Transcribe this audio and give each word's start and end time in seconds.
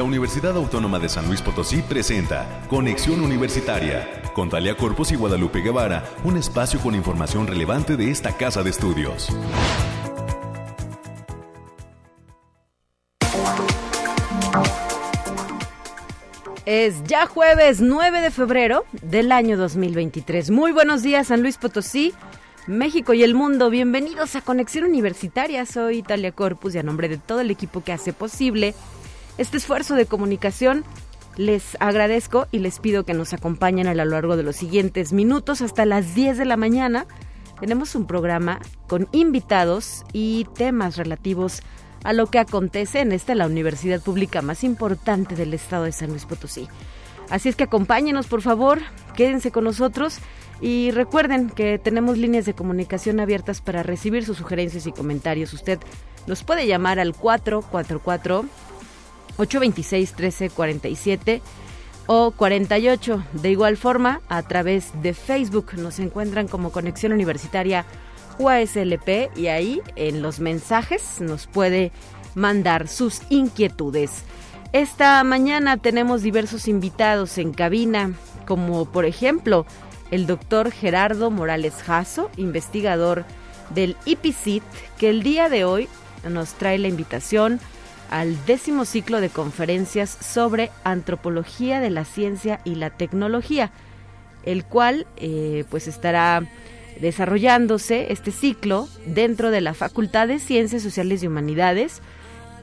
La 0.00 0.04
Universidad 0.04 0.56
Autónoma 0.56 0.98
de 0.98 1.10
San 1.10 1.26
Luis 1.26 1.42
Potosí 1.42 1.82
presenta 1.82 2.62
Conexión 2.70 3.20
Universitaria 3.20 4.22
con 4.32 4.48
Talia 4.48 4.74
Corpus 4.74 5.12
y 5.12 5.16
Guadalupe 5.16 5.60
Guevara, 5.60 6.02
un 6.24 6.38
espacio 6.38 6.80
con 6.80 6.94
información 6.94 7.46
relevante 7.46 7.98
de 7.98 8.10
esta 8.10 8.34
casa 8.34 8.62
de 8.62 8.70
estudios. 8.70 9.28
Es 16.64 17.04
ya 17.04 17.26
jueves 17.26 17.82
9 17.82 18.22
de 18.22 18.30
febrero 18.30 18.86
del 19.02 19.30
año 19.30 19.58
2023. 19.58 20.50
Muy 20.50 20.72
buenos 20.72 21.02
días, 21.02 21.26
San 21.26 21.42
Luis 21.42 21.58
Potosí, 21.58 22.14
México 22.66 23.12
y 23.12 23.22
el 23.22 23.34
mundo. 23.34 23.68
Bienvenidos 23.68 24.34
a 24.34 24.40
Conexión 24.40 24.84
Universitaria. 24.84 25.66
Soy 25.66 25.98
Italia 25.98 26.32
Corpus 26.32 26.74
y 26.74 26.78
a 26.78 26.82
nombre 26.82 27.10
de 27.10 27.18
todo 27.18 27.40
el 27.40 27.50
equipo 27.50 27.84
que 27.84 27.92
hace 27.92 28.14
posible 28.14 28.74
este 29.40 29.56
esfuerzo 29.56 29.94
de 29.94 30.04
comunicación, 30.04 30.84
les 31.38 31.74
agradezco 31.80 32.46
y 32.52 32.58
les 32.58 32.78
pido 32.78 33.06
que 33.06 33.14
nos 33.14 33.32
acompañen 33.32 33.86
a 33.86 33.94
lo 33.94 34.04
largo 34.04 34.36
de 34.36 34.42
los 34.42 34.56
siguientes 34.56 35.14
minutos 35.14 35.62
hasta 35.62 35.86
las 35.86 36.14
10 36.14 36.36
de 36.36 36.44
la 36.44 36.58
mañana. 36.58 37.06
Tenemos 37.58 37.94
un 37.94 38.06
programa 38.06 38.60
con 38.86 39.08
invitados 39.12 40.04
y 40.12 40.46
temas 40.56 40.98
relativos 40.98 41.62
a 42.04 42.12
lo 42.12 42.26
que 42.26 42.38
acontece 42.38 43.00
en 43.00 43.12
esta 43.12 43.34
la 43.34 43.46
universidad 43.46 44.02
pública 44.02 44.42
más 44.42 44.62
importante 44.62 45.34
del 45.36 45.54
estado 45.54 45.84
de 45.84 45.92
San 45.92 46.10
Luis 46.10 46.26
Potosí. 46.26 46.68
Así 47.30 47.48
es 47.48 47.56
que 47.56 47.64
acompáñenos, 47.64 48.26
por 48.26 48.42
favor, 48.42 48.80
quédense 49.16 49.50
con 49.50 49.64
nosotros 49.64 50.18
y 50.60 50.90
recuerden 50.90 51.48
que 51.48 51.78
tenemos 51.78 52.18
líneas 52.18 52.44
de 52.44 52.52
comunicación 52.52 53.20
abiertas 53.20 53.62
para 53.62 53.82
recibir 53.82 54.22
sus 54.22 54.36
sugerencias 54.36 54.86
y 54.86 54.92
comentarios. 54.92 55.54
Usted 55.54 55.78
nos 56.26 56.44
puede 56.44 56.66
llamar 56.66 57.00
al 57.00 57.14
444 57.14 58.44
826 59.40 60.10
1347 60.10 61.42
o 62.06 62.30
48. 62.32 63.24
De 63.32 63.50
igual 63.50 63.76
forma, 63.76 64.20
a 64.28 64.42
través 64.42 64.90
de 65.02 65.14
Facebook 65.14 65.72
nos 65.76 65.98
encuentran 65.98 66.48
como 66.48 66.72
Conexión 66.72 67.12
Universitaria 67.12 67.86
UASLP 68.38 69.36
y 69.36 69.48
ahí 69.48 69.82
en 69.96 70.22
los 70.22 70.40
mensajes 70.40 71.20
nos 71.20 71.46
puede 71.46 71.92
mandar 72.34 72.88
sus 72.88 73.22
inquietudes. 73.30 74.24
Esta 74.72 75.22
mañana 75.24 75.78
tenemos 75.78 76.22
diversos 76.22 76.68
invitados 76.68 77.38
en 77.38 77.52
cabina, 77.52 78.12
como 78.46 78.84
por 78.84 79.04
ejemplo 79.04 79.66
el 80.10 80.26
doctor 80.26 80.70
Gerardo 80.70 81.30
Morales 81.30 81.82
Jasso, 81.82 82.30
investigador 82.36 83.24
del 83.74 83.96
IPICIT, 84.04 84.62
que 84.98 85.10
el 85.10 85.22
día 85.22 85.48
de 85.48 85.64
hoy 85.64 85.88
nos 86.28 86.54
trae 86.54 86.78
la 86.78 86.88
invitación 86.88 87.60
al 88.10 88.44
décimo 88.44 88.84
ciclo 88.84 89.20
de 89.20 89.30
conferencias 89.30 90.10
sobre 90.10 90.70
antropología 90.82 91.80
de 91.80 91.90
la 91.90 92.04
ciencia 92.04 92.60
y 92.64 92.74
la 92.74 92.90
tecnología, 92.90 93.70
el 94.42 94.64
cual 94.64 95.06
eh, 95.16 95.64
pues 95.70 95.86
estará 95.86 96.42
desarrollándose 97.00 98.12
este 98.12 98.32
ciclo 98.32 98.88
dentro 99.06 99.52
de 99.52 99.60
la 99.60 99.74
Facultad 99.74 100.26
de 100.26 100.40
Ciencias 100.40 100.82
Sociales 100.82 101.22
y 101.22 101.28
Humanidades 101.28 102.02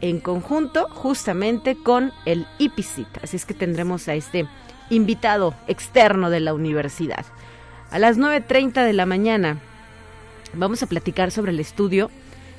en 0.02 0.20
conjunto 0.20 0.89
justamente 0.89 1.76
con 1.82 2.11
el 2.26 2.45
IPICIT. 2.59 3.08
Así 3.23 3.38
es 3.38 3.45
que 3.45 3.54
tendremos 3.54 4.08
a 4.09 4.16
este 4.16 4.45
invitado 4.89 5.56
externo 5.67 6.30
de 6.30 6.42
la 6.42 6.54
universidad. 6.54 7.26
A 7.89 8.00
las 8.00 8.17
9.30 8.17 8.86
de 8.86 8.94
la 8.94 9.06
mañana 9.06 9.59
vamos 10.54 10.84
a 10.84 10.88
platicar 10.88 11.32
sobre 11.32 11.52
el 11.52 11.59
estudio 11.61 12.11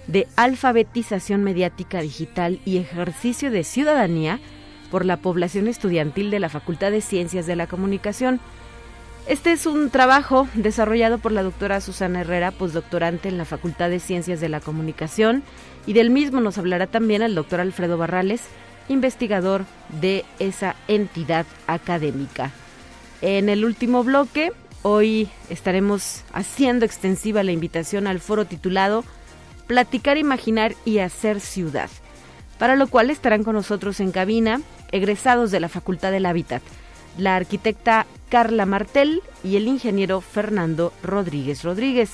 de 0.09 0.27
alfabetización 0.37 1.45
mediática 1.45 2.01
digital 2.01 2.59
y 2.65 2.79
ejercicio 2.79 3.51
de 3.51 3.63
ciudadanía 3.63 4.41
por 4.91 5.05
la 5.05 5.19
población 5.19 5.69
estudiantil 5.69 6.31
de 6.31 6.41
la 6.41 6.49
Facultad 6.49 6.91
de 6.91 7.03
Ciencias 7.03 7.47
de 7.47 7.57
la 7.57 7.67
Comunicación. 7.67 8.41
Este 9.29 9.53
es 9.53 9.67
un 9.67 9.91
trabajo 9.91 10.49
desarrollado 10.55 11.19
por 11.19 11.33
la 11.33 11.43
doctora 11.43 11.83
Susana 11.83 12.23
Herrera, 12.23 12.51
postdoctorante 12.51 13.29
en 13.29 13.37
la 13.37 13.45
Facultad 13.45 13.91
de 13.91 14.01
Ciencias 14.01 14.41
de 14.41 14.49
la 14.49 14.61
Comunicación, 14.61 15.43
y 15.87 15.93
del 15.93 16.09
mismo 16.09 16.41
nos 16.41 16.57
hablará 16.57 16.87
también 16.87 17.21
el 17.21 17.35
doctor 17.35 17.61
Alfredo 17.61 17.99
Barrales, 17.99 18.41
investigador 18.89 19.67
de 20.01 20.25
esa 20.39 20.77
entidad 20.89 21.45
académica. 21.67 22.51
En 23.21 23.51
el 23.51 23.67
último 23.67 24.03
bloque, 24.03 24.53
hoy 24.81 25.29
estaremos 25.51 26.25
haciendo 26.33 26.87
extensiva 26.87 27.43
la 27.43 27.53
invitación 27.53 28.07
al 28.07 28.21
foro 28.21 28.47
titulado 28.47 29.05
platicar, 29.69 30.17
imaginar 30.17 30.75
y 30.85 30.99
hacer 30.99 31.39
ciudad, 31.41 31.91
para 32.59 32.75
lo 32.75 32.89
cual 32.89 33.11
estarán 33.11 33.45
con 33.45 33.55
nosotros 33.55 34.01
en 34.01 34.11
cabina 34.11 34.61
egresados 34.91 35.53
de 35.53 35.61
la 35.61 35.69
Facultad 35.69 36.11
del 36.11 36.27
Hábitat, 36.27 36.63
la 37.17 37.37
arquitecta 37.37 38.07
Carla 38.31 38.67
Martel 38.67 39.23
y 39.45 39.57
el 39.57 39.69
ingeniero 39.69 40.21
Fernando 40.21 40.93
Rodríguez 41.05 41.63
Rodríguez. 41.63 42.11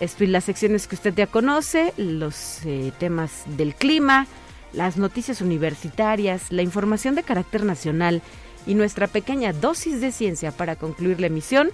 Esto 0.00 0.24
y 0.24 0.26
las 0.26 0.44
secciones 0.44 0.86
que 0.86 0.96
usted 0.96 1.14
ya 1.14 1.26
conoce, 1.26 1.92
los 1.96 2.64
eh, 2.64 2.92
temas 2.98 3.44
del 3.46 3.74
clima, 3.74 4.26
las 4.72 4.96
noticias 4.96 5.40
universitarias, 5.40 6.50
la 6.50 6.62
información 6.62 7.14
de 7.14 7.22
carácter 7.22 7.64
nacional 7.64 8.22
y 8.66 8.74
nuestra 8.74 9.06
pequeña 9.06 9.52
dosis 9.52 10.00
de 10.00 10.12
ciencia 10.12 10.52
para 10.52 10.76
concluir 10.76 11.20
la 11.20 11.26
emisión 11.26 11.70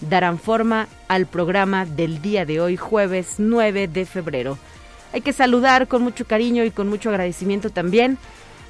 darán 0.00 0.38
forma 0.38 0.88
al 1.08 1.26
programa 1.26 1.84
del 1.84 2.22
día 2.22 2.44
de 2.44 2.60
hoy, 2.60 2.76
jueves 2.76 3.34
9 3.38 3.88
de 3.88 4.06
febrero. 4.06 4.58
Hay 5.12 5.20
que 5.20 5.32
saludar 5.32 5.88
con 5.88 6.02
mucho 6.02 6.26
cariño 6.26 6.64
y 6.64 6.70
con 6.70 6.88
mucho 6.88 7.08
agradecimiento 7.10 7.70
también 7.70 8.18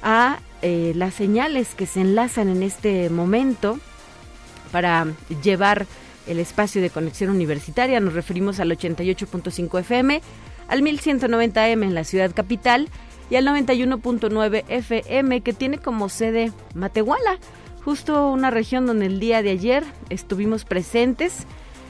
a 0.01 0.39
eh, 0.61 0.93
las 0.95 1.13
señales 1.13 1.75
que 1.75 1.85
se 1.85 2.01
enlazan 2.01 2.49
en 2.49 2.63
este 2.63 3.09
momento 3.09 3.79
para 4.71 5.07
llevar 5.43 5.85
el 6.27 6.39
espacio 6.39 6.81
de 6.81 6.89
conexión 6.89 7.29
universitaria. 7.29 7.99
Nos 7.99 8.13
referimos 8.13 8.59
al 8.59 8.71
88.5 8.71 9.79
FM, 9.79 10.21
al 10.67 10.81
1190M 10.81 11.83
en 11.83 11.93
la 11.93 12.03
ciudad 12.03 12.31
capital 12.33 12.89
y 13.29 13.35
al 13.35 13.45
91.9 13.45 14.63
FM 14.67 15.41
que 15.41 15.53
tiene 15.53 15.77
como 15.77 16.09
sede 16.09 16.51
Matehuala 16.73 17.39
justo 17.83 18.29
una 18.29 18.51
región 18.51 18.85
donde 18.85 19.05
el 19.05 19.19
día 19.19 19.41
de 19.41 19.51
ayer 19.51 19.83
estuvimos 20.09 20.65
presentes, 20.65 21.45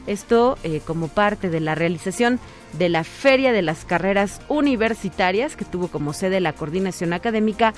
esto 0.08 0.58
eh, 0.64 0.82
como 0.86 1.08
parte 1.08 1.50
de 1.50 1.60
la 1.60 1.76
realización 1.76 2.40
de 2.78 2.90
la 2.90 3.04
Feria 3.04 3.52
de 3.52 3.62
las 3.62 3.86
Carreras 3.86 4.42
Universitarias, 4.48 5.56
que 5.56 5.66
tuvo 5.66 5.88
como 5.88 6.14
sede 6.14 6.40
la 6.40 6.54
Coordinación 6.54 7.14
Académica 7.14 7.74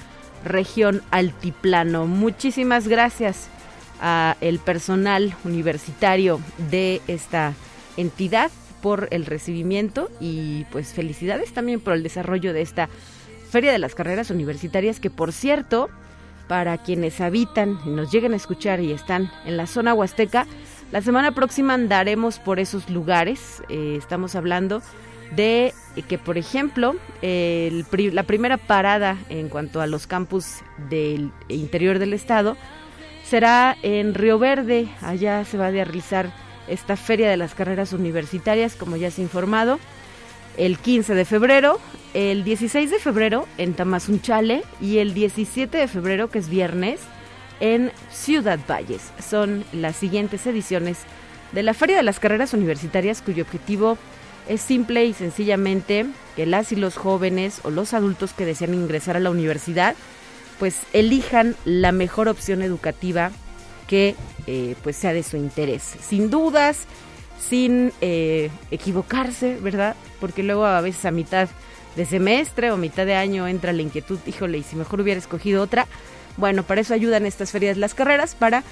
Región 0.46 1.02
Altiplano. 1.12 2.08
Muchísimas 2.08 2.88
gracias 2.88 3.48
a 4.02 4.36
el 4.42 4.60
personal 4.60 5.36
universitario 5.44 6.40
de 6.70 7.02
esta 7.08 7.54
entidad 7.98 8.52
por 8.82 9.08
el 9.12 9.26
recibimiento 9.26 10.10
y 10.20 10.66
pues 10.72 10.94
felicidades 10.94 11.54
también 11.54 11.80
por 11.80 11.94
el 11.94 12.04
desarrollo 12.04 12.52
de 12.54 12.62
esta 12.62 12.90
Feria 13.50 13.72
de 13.72 13.80
las 13.80 13.96
Carreras 13.96 14.32
Universitarias 14.32 15.00
que 15.00 15.10
por 15.10 15.34
cierto 15.34 15.90
para 16.52 16.78
quienes 16.78 17.22
habitan 17.22 17.80
y 17.86 17.92
nos 17.92 18.12
lleguen 18.12 18.34
a 18.34 18.36
escuchar 18.36 18.82
y 18.82 18.92
están 18.92 19.32
en 19.46 19.56
la 19.56 19.68
zona 19.68 19.94
huasteca. 19.94 20.46
La 20.92 21.02
semana 21.02 21.32
próxima 21.32 21.76
andaremos 21.76 22.40
por 22.40 22.60
esos 22.60 22.90
lugares. 22.90 23.64
Eh, 23.70 23.96
estamos 23.98 24.36
hablando 24.36 24.82
de 25.34 25.74
que, 26.10 26.18
por 26.18 26.38
ejemplo, 26.38 26.98
la 27.22 28.24
primera 28.24 28.58
parada 28.58 29.18
en 29.30 29.48
cuanto 29.48 29.80
a 29.80 29.88
los 29.88 30.08
campus 30.08 30.58
del 30.90 31.32
interior 31.48 32.00
del 32.00 32.12
estado 32.12 32.58
será 33.24 33.78
en 33.82 34.14
Río 34.14 34.38
Verde. 34.38 34.90
Allá 35.02 35.46
se 35.46 35.58
va 35.58 35.68
a 35.68 35.72
realizar 35.72 36.34
esta 36.68 36.98
feria 36.98 37.30
de 37.30 37.38
las 37.38 37.56
carreras 37.56 37.94
universitarias, 37.94 38.76
como 38.76 38.98
ya 38.98 39.10
se 39.10 39.22
ha 39.22 39.24
informado 39.24 39.80
el 40.58 40.78
15 40.78 41.16
de 41.16 41.26
febrero, 41.26 41.80
el 42.14 42.44
16 42.44 42.92
de 42.92 43.00
febrero 43.00 43.48
en 43.58 43.74
Tamazunchale 43.74 44.64
y 44.80 44.98
el 44.98 45.14
17 45.14 45.78
de 45.78 45.88
febrero, 45.88 46.30
que 46.30 46.40
es 46.40 46.50
viernes, 46.50 47.02
en 47.60 47.92
Ciudad 48.12 48.60
Valles. 48.68 49.12
Son 49.20 49.64
las 49.72 49.96
siguientes 49.96 50.46
ediciones 50.48 51.00
de 51.52 51.64
la 51.64 51.74
Feria 51.74 51.98
de 51.98 52.04
las 52.04 52.20
Carreras 52.20 52.54
Universitarias 52.54 53.22
cuyo 53.22 53.44
objetivo 53.44 53.98
es 54.48 54.62
simple 54.62 55.06
y 55.06 55.14
sencillamente 55.14 56.06
que 56.36 56.46
las 56.46 56.72
y 56.72 56.76
los 56.76 56.98
jóvenes 56.98 57.62
o 57.64 57.70
los 57.70 57.94
adultos 57.94 58.34
que 58.34 58.46
desean 58.46 58.74
ingresar 58.74 59.16
a 59.16 59.20
la 59.20 59.30
universidad 59.30 59.96
pues 60.60 60.80
elijan 60.94 61.56
la 61.66 61.92
mejor 61.92 62.28
opción 62.28 62.62
educativa 62.62 63.32
que 63.88 64.16
eh, 64.48 64.76
pues 64.84 64.96
sea 64.96 65.12
de 65.12 65.24
su 65.24 65.36
interés. 65.36 65.82
Sin 65.82 66.30
dudas, 66.30 66.86
sin 67.50 67.92
eh, 68.02 68.50
equivocarse, 68.70 69.58
¿verdad? 69.62 69.96
Porque 70.20 70.44
luego 70.44 70.66
a 70.66 70.82
veces 70.82 71.06
a 71.06 71.12
mitad 71.12 71.50
de 71.96 72.06
semestre 72.06 72.72
o 72.72 72.78
mitad 72.78 73.06
de 73.06 73.16
año 73.16 73.48
entra 73.48 73.74
la 73.74 73.82
inquietud, 73.82 74.20
híjole, 74.26 74.60
y 74.60 74.64
si 74.64 74.76
mejor 74.76 75.02
hubiera 75.02 75.20
escogido 75.20 75.62
otra. 75.62 75.88
Bueno, 76.38 76.64
para 76.64 76.82
eso 76.82 76.94
ayudan 76.94 77.26
estas 77.26 77.52
ferias 77.52 77.78
las 77.78 77.94
carreras, 77.94 78.36
para 78.36 78.64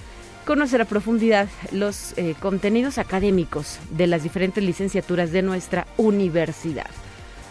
conocer 0.45 0.81
a 0.81 0.85
profundidad 0.85 1.49
los 1.71 2.17
eh, 2.17 2.35
contenidos 2.39 2.97
académicos 2.97 3.79
de 3.91 4.07
las 4.07 4.23
diferentes 4.23 4.63
licenciaturas 4.63 5.31
de 5.31 5.41
nuestra 5.41 5.85
universidad. 5.97 6.89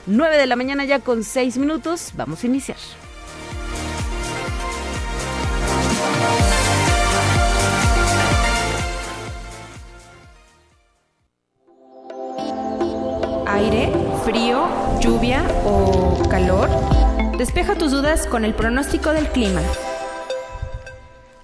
9 0.07 0.39
de 0.39 0.47
la 0.47 0.57
mañana 0.57 0.85
ya 0.85 1.01
con 1.01 1.23
6 1.23 1.59
minutos, 1.59 2.13
vamos 2.17 2.43
a 2.43 2.47
iniciar. 2.47 2.79
Aire, 13.49 13.91
frío, 14.25 14.69
lluvia 15.01 15.43
o 15.65 16.23
calor? 16.29 16.69
Despeja 17.39 17.77
tus 17.77 17.91
dudas 17.93 18.27
con 18.27 18.45
el 18.45 18.55
pronóstico 18.55 19.11
del 19.13 19.27
clima. 19.29 19.63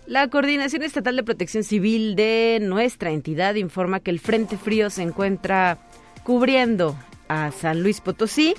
La 0.06 0.28
Coordinación 0.28 0.82
Estatal 0.82 1.16
de 1.16 1.22
Protección 1.22 1.64
Civil 1.64 2.14
de 2.14 2.58
nuestra 2.60 3.10
entidad 3.10 3.54
informa 3.54 4.00
que 4.00 4.10
el 4.10 4.20
Frente 4.20 4.58
Frío 4.58 4.90
se 4.90 5.02
encuentra 5.02 5.78
cubriendo 6.24 6.94
a 7.28 7.50
San 7.52 7.82
Luis 7.82 8.02
Potosí. 8.02 8.54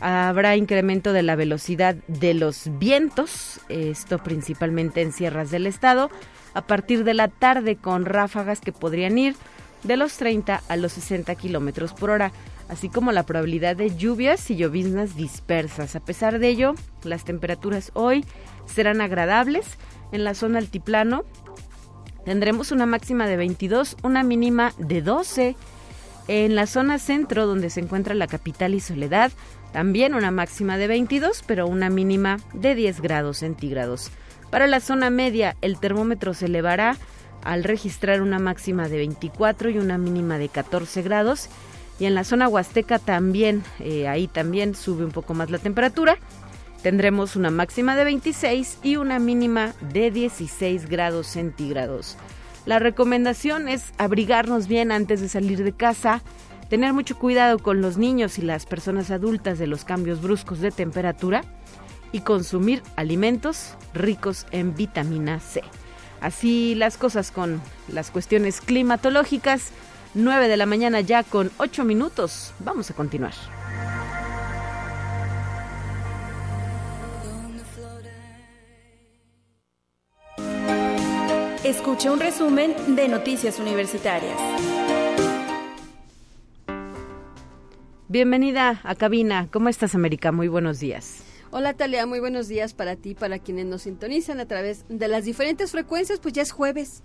Habrá 0.00 0.56
incremento 0.56 1.12
de 1.12 1.22
la 1.22 1.36
velocidad 1.36 1.94
de 2.08 2.34
los 2.34 2.68
vientos, 2.78 3.60
esto 3.68 4.18
principalmente 4.18 5.02
en 5.02 5.12
sierras 5.12 5.50
del 5.52 5.66
estado, 5.66 6.10
a 6.54 6.62
partir 6.62 7.04
de 7.04 7.14
la 7.14 7.28
tarde 7.28 7.76
con 7.76 8.04
ráfagas 8.04 8.60
que 8.60 8.72
podrían 8.72 9.18
ir 9.18 9.36
de 9.82 9.96
los 9.96 10.16
30 10.16 10.62
a 10.68 10.76
los 10.76 10.92
60 10.92 11.34
kilómetros 11.34 11.92
por 11.92 12.10
hora 12.10 12.32
así 12.68 12.88
como 12.88 13.12
la 13.12 13.24
probabilidad 13.24 13.76
de 13.76 13.94
lluvias 13.96 14.50
y 14.50 14.56
lloviznas 14.56 15.16
dispersas. 15.16 15.96
A 15.96 16.00
pesar 16.00 16.38
de 16.38 16.48
ello, 16.48 16.74
las 17.02 17.24
temperaturas 17.24 17.90
hoy 17.94 18.24
serán 18.66 19.00
agradables. 19.00 19.78
En 20.12 20.24
la 20.24 20.34
zona 20.34 20.58
altiplano 20.58 21.24
tendremos 22.24 22.70
una 22.72 22.86
máxima 22.86 23.26
de 23.26 23.36
22, 23.36 23.96
una 24.02 24.22
mínima 24.22 24.72
de 24.78 25.02
12. 25.02 25.56
En 26.28 26.54
la 26.54 26.66
zona 26.66 26.98
centro, 26.98 27.46
donde 27.46 27.70
se 27.70 27.80
encuentra 27.80 28.14
la 28.14 28.26
capital 28.26 28.74
y 28.74 28.80
Soledad, 28.80 29.32
también 29.72 30.14
una 30.14 30.30
máxima 30.30 30.76
de 30.76 30.86
22, 30.86 31.42
pero 31.46 31.66
una 31.66 31.88
mínima 31.88 32.38
de 32.52 32.74
10 32.74 33.00
grados 33.00 33.38
centígrados. 33.38 34.10
Para 34.50 34.66
la 34.66 34.80
zona 34.80 35.08
media, 35.08 35.56
el 35.62 35.78
termómetro 35.78 36.34
se 36.34 36.46
elevará 36.46 36.96
al 37.44 37.64
registrar 37.64 38.22
una 38.22 38.38
máxima 38.38 38.88
de 38.88 38.98
24 38.98 39.70
y 39.70 39.78
una 39.78 39.98
mínima 39.98 40.38
de 40.38 40.48
14 40.48 41.02
grados 41.02 41.48
y 41.98 42.06
en 42.06 42.14
la 42.14 42.24
zona 42.24 42.48
huasteca 42.48 42.98
también, 42.98 43.64
eh, 43.80 44.06
ahí 44.06 44.28
también 44.28 44.74
sube 44.74 45.04
un 45.04 45.10
poco 45.10 45.34
más 45.34 45.50
la 45.50 45.58
temperatura. 45.58 46.18
Tendremos 46.82 47.34
una 47.34 47.50
máxima 47.50 47.96
de 47.96 48.04
26 48.04 48.78
y 48.84 48.96
una 48.96 49.18
mínima 49.18 49.74
de 49.92 50.12
16 50.12 50.88
grados 50.88 51.26
centígrados. 51.26 52.16
La 52.66 52.78
recomendación 52.78 53.68
es 53.68 53.92
abrigarnos 53.98 54.68
bien 54.68 54.92
antes 54.92 55.20
de 55.20 55.28
salir 55.28 55.64
de 55.64 55.72
casa, 55.72 56.22
tener 56.70 56.92
mucho 56.92 57.18
cuidado 57.18 57.58
con 57.58 57.80
los 57.80 57.96
niños 57.96 58.38
y 58.38 58.42
las 58.42 58.66
personas 58.66 59.10
adultas 59.10 59.58
de 59.58 59.66
los 59.66 59.84
cambios 59.84 60.22
bruscos 60.22 60.60
de 60.60 60.70
temperatura 60.70 61.42
y 62.12 62.20
consumir 62.20 62.82
alimentos 62.94 63.74
ricos 63.92 64.46
en 64.52 64.74
vitamina 64.74 65.40
C. 65.40 65.62
Así 66.20 66.74
las 66.74 66.96
cosas 66.96 67.30
con 67.30 67.60
las 67.92 68.10
cuestiones 68.10 68.60
climatológicas. 68.60 69.70
9 70.14 70.48
de 70.48 70.56
la 70.56 70.66
mañana 70.66 71.00
ya 71.00 71.22
con 71.22 71.50
8 71.58 71.84
minutos. 71.84 72.52
Vamos 72.60 72.90
a 72.90 72.94
continuar. 72.94 73.34
Escucha 81.64 82.10
un 82.10 82.18
resumen 82.18 82.96
de 82.96 83.08
Noticias 83.08 83.58
Universitarias. 83.58 84.38
Bienvenida 88.08 88.80
a 88.84 88.94
cabina. 88.94 89.48
¿Cómo 89.52 89.68
estás, 89.68 89.94
América? 89.94 90.32
Muy 90.32 90.48
buenos 90.48 90.80
días. 90.80 91.27
Hola 91.50 91.72
Talia, 91.72 92.04
muy 92.04 92.20
buenos 92.20 92.46
días 92.46 92.74
para 92.74 92.96
ti, 92.96 93.14
para 93.14 93.38
quienes 93.38 93.64
nos 93.64 93.82
sintonizan 93.82 94.38
a 94.38 94.46
través 94.46 94.84
de 94.90 95.08
las 95.08 95.24
diferentes 95.24 95.70
frecuencias, 95.70 96.20
pues 96.20 96.34
ya 96.34 96.42
es 96.42 96.52
jueves 96.52 97.02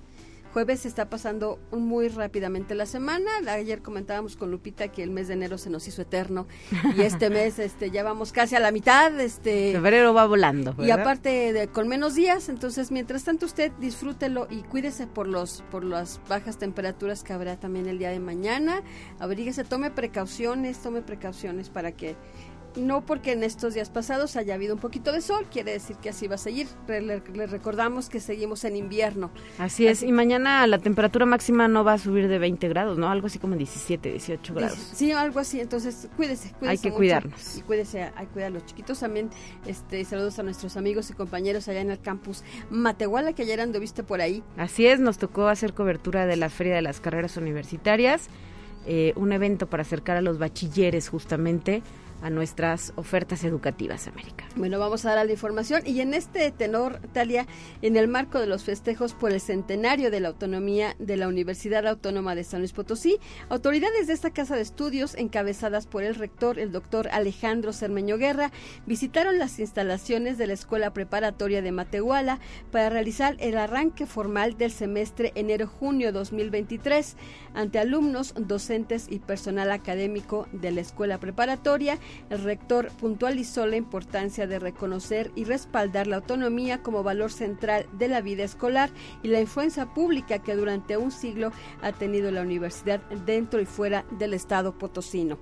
jueves 0.53 0.81
se 0.81 0.87
está 0.87 1.09
pasando 1.09 1.59
muy 1.71 2.09
rápidamente 2.09 2.75
la 2.75 2.85
semana. 2.85 3.31
Ayer 3.47 3.81
comentábamos 3.81 4.37
con 4.37 4.51
Lupita 4.51 4.87
que 4.89 5.01
el 5.01 5.09
mes 5.09 5.27
de 5.27 5.33
enero 5.33 5.57
se 5.57 5.71
nos 5.71 5.87
hizo 5.87 6.03
eterno 6.03 6.47
y 6.95 7.01
este 7.01 7.29
mes 7.31 7.57
este 7.57 7.89
ya 7.89 8.03
vamos 8.03 8.31
casi 8.31 8.55
a 8.55 8.59
la 8.59 8.71
mitad, 8.71 9.19
este 9.19 9.71
febrero 9.73 10.13
va 10.13 10.27
volando, 10.27 10.75
Y 10.79 10.91
aparte 10.91 11.53
de, 11.53 11.67
con 11.67 11.87
menos 11.87 12.13
días, 12.13 12.49
entonces 12.49 12.91
mientras 12.91 13.23
tanto 13.23 13.47
usted 13.47 13.71
disfrútelo 13.79 14.47
y 14.49 14.61
cuídese 14.61 15.07
por 15.07 15.27
los 15.27 15.63
por 15.71 15.83
las 15.83 16.21
bajas 16.29 16.57
temperaturas 16.57 17.23
que 17.23 17.33
habrá 17.33 17.59
también 17.59 17.87
el 17.87 17.97
día 17.97 18.11
de 18.11 18.19
mañana. 18.19 18.83
Abríguese, 19.19 19.63
tome 19.63 19.89
precauciones, 19.89 20.77
tome 20.77 21.01
precauciones 21.01 21.69
para 21.69 21.93
que 21.93 22.15
no 22.75 23.05
porque 23.05 23.33
en 23.33 23.43
estos 23.43 23.73
días 23.73 23.89
pasados 23.89 24.35
haya 24.35 24.55
habido 24.55 24.75
un 24.75 24.79
poquito 24.79 25.11
de 25.11 25.21
sol, 25.21 25.45
quiere 25.51 25.71
decir 25.71 25.97
que 25.97 26.09
así 26.09 26.27
va 26.27 26.35
a 26.35 26.37
seguir. 26.37 26.67
Le, 26.87 27.19
recordamos 27.47 28.09
que 28.09 28.19
seguimos 28.19 28.63
en 28.63 28.75
invierno. 28.75 29.31
Así 29.57 29.87
es, 29.87 30.03
y 30.03 30.11
mañana 30.11 30.65
la 30.67 30.79
temperatura 30.79 31.25
máxima 31.25 31.67
no 31.67 31.83
va 31.83 31.93
a 31.93 31.97
subir 31.97 32.27
de 32.27 32.39
20 32.39 32.67
grados, 32.69 32.97
¿no? 32.97 33.09
Algo 33.09 33.27
así 33.27 33.39
como 33.39 33.55
17, 33.55 34.09
18 34.09 34.53
grados. 34.53 34.77
Sí, 34.93 35.11
algo 35.11 35.39
así, 35.39 35.59
entonces 35.59 36.07
cuídese, 36.15 36.51
cuídese 36.59 36.69
Hay 36.69 36.77
que 36.77 36.91
cuidarnos. 36.91 37.57
Y 37.57 37.61
cuídese, 37.61 38.11
hay 38.15 38.25
que 38.27 38.33
cuidar 38.33 38.47
a 38.47 38.51
los 38.51 38.65
chiquitos 38.65 38.99
también. 38.99 39.29
Este, 39.65 40.03
saludos 40.05 40.39
a 40.39 40.43
nuestros 40.43 40.77
amigos 40.77 41.09
y 41.09 41.13
compañeros 41.13 41.67
allá 41.67 41.81
en 41.81 41.91
el 41.91 41.99
campus 41.99 42.43
Matehuala, 42.69 43.33
que 43.33 43.43
ayer 43.43 43.61
anduviste 43.61 44.03
por 44.03 44.21
ahí. 44.21 44.43
Así 44.57 44.87
es, 44.87 44.99
nos 44.99 45.17
tocó 45.17 45.47
hacer 45.47 45.73
cobertura 45.73 46.25
de 46.25 46.35
la 46.35 46.49
Feria 46.49 46.75
de 46.75 46.81
las 46.81 46.99
Carreras 46.99 47.37
Universitarias, 47.37 48.27
eh, 48.85 49.13
un 49.15 49.31
evento 49.31 49.67
para 49.69 49.81
acercar 49.81 50.17
a 50.17 50.21
los 50.21 50.37
bachilleres 50.39 51.07
justamente 51.07 51.81
a 52.23 52.29
nuestras 52.29 52.93
ofertas 52.95 53.43
educativas, 53.43 54.07
América. 54.07 54.45
Bueno, 54.55 54.79
vamos 54.79 55.05
a 55.05 55.13
dar 55.13 55.25
la 55.25 55.31
información 55.31 55.81
y 55.85 55.99
en 55.99 56.13
este 56.13 56.49
tenor, 56.51 57.01
Talia, 57.11 57.45
en 57.81 57.97
el 57.97 58.07
marco 58.07 58.39
de 58.39 58.47
los 58.47 58.63
festejos 58.63 59.13
por 59.13 59.33
el 59.33 59.41
centenario 59.41 60.09
de 60.09 60.21
la 60.21 60.29
autonomía 60.29 60.95
de 60.99 61.17
la 61.17 61.27
Universidad 61.27 61.85
Autónoma 61.85 62.33
de 62.33 62.45
San 62.45 62.61
Luis 62.61 62.71
Potosí, 62.71 63.19
autoridades 63.49 64.07
de 64.07 64.13
esta 64.13 64.31
casa 64.31 64.55
de 64.55 64.61
estudios, 64.61 65.15
encabezadas 65.15 65.85
por 65.85 66.03
el 66.03 66.15
rector, 66.15 66.59
el 66.59 66.71
doctor 66.71 67.09
Alejandro 67.11 67.73
Cermeño 67.73 68.17
Guerra, 68.17 68.51
visitaron 68.85 69.37
las 69.37 69.59
instalaciones 69.59 70.37
de 70.37 70.47
la 70.47 70.53
Escuela 70.53 70.93
Preparatoria 70.93 71.61
de 71.61 71.73
Matehuala 71.73 72.39
para 72.71 72.89
realizar 72.89 73.35
el 73.39 73.57
arranque 73.57 74.05
formal 74.05 74.57
del 74.57 74.71
semestre 74.71 75.33
enero-junio 75.35 76.13
2023 76.13 77.17
ante 77.53 77.79
alumnos, 77.79 78.33
docentes 78.37 79.07
y 79.09 79.19
personal 79.19 79.71
académico 79.71 80.47
de 80.53 80.71
la 80.71 80.79
Escuela 80.79 81.19
Preparatoria 81.19 81.99
el 82.29 82.43
rector 82.43 82.89
puntualizó 82.99 83.65
la 83.65 83.75
importancia 83.75 84.47
de 84.47 84.59
reconocer 84.59 85.31
y 85.35 85.43
respaldar 85.43 86.07
la 86.07 86.17
autonomía 86.17 86.81
como 86.81 87.03
valor 87.03 87.31
central 87.31 87.85
de 87.93 88.07
la 88.07 88.21
vida 88.21 88.43
escolar 88.43 88.89
y 89.21 89.27
la 89.27 89.39
influencia 89.39 89.93
pública 89.93 90.39
que 90.39 90.55
durante 90.55 90.97
un 90.97 91.11
siglo 91.11 91.51
ha 91.81 91.91
tenido 91.91 92.31
la 92.31 92.41
universidad 92.41 93.01
dentro 93.25 93.61
y 93.61 93.65
fuera 93.65 94.05
del 94.17 94.33
Estado 94.33 94.77
potosino. 94.77 95.37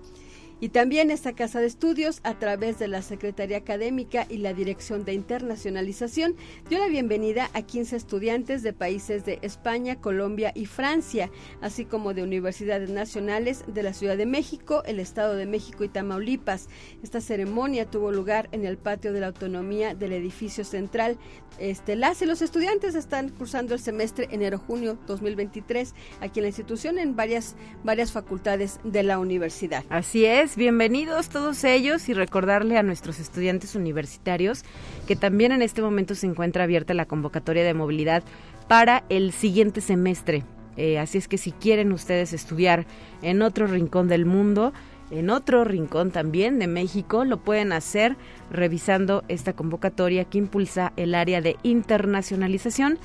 Y 0.64 0.70
también 0.70 1.10
esta 1.10 1.34
casa 1.34 1.60
de 1.60 1.66
estudios, 1.66 2.20
a 2.24 2.38
través 2.38 2.78
de 2.78 2.88
la 2.88 3.02
Secretaría 3.02 3.58
Académica 3.58 4.28
y 4.30 4.38
la 4.38 4.54
Dirección 4.54 5.06
de 5.06 5.14
Internacionalización, 5.14 6.36
dio 6.70 6.78
la 6.78 6.86
bienvenida 6.86 7.50
a 7.56 7.64
15 7.64 7.96
estudiantes 7.96 8.62
de 8.62 8.72
países 8.72 9.26
de 9.26 9.40
España, 9.42 9.96
Colombia 9.96 10.52
y 10.54 10.68
Francia, 10.68 11.32
así 11.62 11.84
como 11.84 12.14
de 12.14 12.22
universidades 12.22 12.92
nacionales 12.92 13.64
de 13.66 13.82
la 13.82 13.94
Ciudad 13.94 14.18
de 14.18 14.28
México, 14.28 14.84
el 14.86 15.00
Estado 15.00 15.34
de 15.34 15.48
México 15.48 15.84
y 15.84 15.90
Tamaulipas. 15.90 16.70
Esta 17.02 17.22
ceremonia 17.22 17.90
tuvo 17.90 18.12
lugar 18.12 18.48
en 18.52 18.64
el 18.64 18.78
patio 18.78 19.14
de 19.14 19.22
la 19.22 19.28
autonomía 19.28 19.96
del 19.96 20.14
edificio 20.14 20.64
central. 20.64 21.18
Este, 21.58 21.96
las 21.96 22.22
y 22.22 22.28
los 22.28 22.44
estudiantes 22.44 22.94
están 22.94 23.30
cursando 23.30 23.74
el 23.74 23.80
semestre 23.80 24.28
enero-junio 24.30 25.00
2023 25.08 25.96
aquí 26.20 26.40
en 26.40 26.44
la 26.44 26.50
institución 26.50 27.00
en 27.00 27.16
varias, 27.16 27.56
varias 27.84 28.12
facultades 28.12 28.80
de 28.84 29.02
la 29.02 29.18
universidad. 29.18 29.84
Así 29.90 30.26
es 30.26 30.51
bienvenidos 30.56 31.30
todos 31.30 31.64
ellos 31.64 32.10
y 32.10 32.14
recordarle 32.14 32.78
a 32.78 32.84
nuestros 32.84 33.20
estudiantes 33.20 33.76
universitarios 33.76 34.64
que 35.08 35.16
también 35.16 35.52
en 35.52 35.62
este 35.62 35.82
momento 35.82 36.16
se 36.16 36.28
encuentra 36.28 36.64
abierta 36.66 36.94
la 36.94 37.06
convocatoria 37.06 37.64
de 37.64 37.74
movilidad 37.74 38.24
para 38.68 39.04
el 39.10 39.32
siguiente 39.32 39.82
semestre. 39.82 40.44
Eh, 40.78 41.00
así 41.00 41.18
es 41.18 41.28
que 41.28 41.38
si 41.38 41.52
quieren 41.52 41.92
ustedes 41.92 42.34
estudiar 42.34 42.86
en 43.22 43.42
otro 43.42 43.68
rincón 43.68 44.08
del 44.08 44.26
mundo, 44.26 44.74
en 45.10 45.30
otro 45.30 45.64
rincón 45.64 46.12
también 46.12 46.60
de 46.60 46.68
México, 46.68 47.24
lo 47.26 47.38
pueden 47.38 47.72
hacer 47.72 48.18
revisando 48.50 49.24
esta 49.28 49.54
convocatoria 49.54 50.26
que 50.26 50.38
impulsa 50.38 50.94
el 50.98 51.16
área 51.16 51.42
de 51.42 51.58
internacionalización 51.64 53.00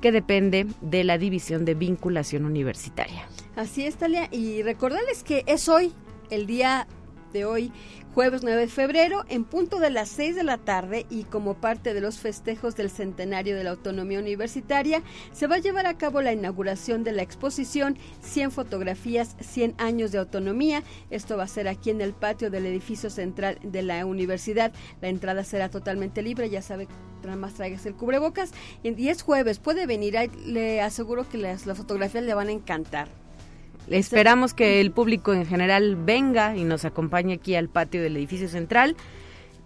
que 0.00 0.12
depende 0.12 0.66
de 0.80 1.04
la 1.04 1.18
División 1.18 1.64
de 1.64 1.74
Vinculación 1.74 2.44
Universitaria. 2.44 3.28
Así 3.56 3.84
es, 3.84 3.96
Talia, 3.96 4.28
y 4.30 4.62
recordarles 4.62 5.24
que 5.24 5.42
es 5.46 5.68
hoy 5.68 5.92
el 6.30 6.46
día 6.46 6.86
de 7.32 7.44
hoy 7.44 7.72
Jueves 8.14 8.42
9 8.42 8.62
de 8.62 8.66
febrero, 8.66 9.24
en 9.28 9.44
punto 9.44 9.78
de 9.78 9.90
las 9.90 10.08
6 10.08 10.34
de 10.34 10.42
la 10.42 10.58
tarde 10.58 11.06
y 11.08 11.22
como 11.22 11.54
parte 11.54 11.94
de 11.94 12.00
los 12.00 12.18
festejos 12.18 12.74
del 12.74 12.90
centenario 12.90 13.54
de 13.54 13.62
la 13.62 13.70
autonomía 13.70 14.18
universitaria, 14.18 15.02
se 15.32 15.46
va 15.46 15.56
a 15.56 15.60
llevar 15.60 15.86
a 15.86 15.98
cabo 15.98 16.20
la 16.20 16.32
inauguración 16.32 17.04
de 17.04 17.12
la 17.12 17.22
exposición 17.22 17.96
100 18.22 18.50
fotografías, 18.50 19.36
100 19.38 19.76
años 19.78 20.10
de 20.10 20.18
autonomía. 20.18 20.82
Esto 21.10 21.36
va 21.36 21.44
a 21.44 21.48
ser 21.48 21.68
aquí 21.68 21.90
en 21.90 22.00
el 22.00 22.12
patio 22.12 22.50
del 22.50 22.66
edificio 22.66 23.08
central 23.08 23.60
de 23.62 23.82
la 23.82 24.04
universidad. 24.04 24.72
La 25.00 25.08
entrada 25.08 25.44
será 25.44 25.68
totalmente 25.68 26.20
libre, 26.22 26.50
ya 26.50 26.60
sabe 26.60 26.88
nada 27.22 27.36
más 27.36 27.54
traigas 27.54 27.86
el 27.86 27.94
cubrebocas. 27.94 28.50
Y 28.82 29.08
es 29.08 29.22
jueves, 29.22 29.60
puede 29.60 29.86
venir, 29.86 30.16
le 30.44 30.80
aseguro 30.80 31.28
que 31.28 31.38
las, 31.38 31.66
las 31.66 31.78
fotografías 31.78 32.24
le 32.24 32.34
van 32.34 32.48
a 32.48 32.52
encantar. 32.52 33.06
Esperamos 33.90 34.54
que 34.54 34.80
el 34.80 34.90
público 34.90 35.32
en 35.32 35.46
general 35.46 35.96
venga 35.96 36.56
y 36.56 36.64
nos 36.64 36.84
acompañe 36.84 37.34
aquí 37.34 37.54
al 37.54 37.68
patio 37.68 38.02
del 38.02 38.16
edificio 38.16 38.48
central. 38.48 38.96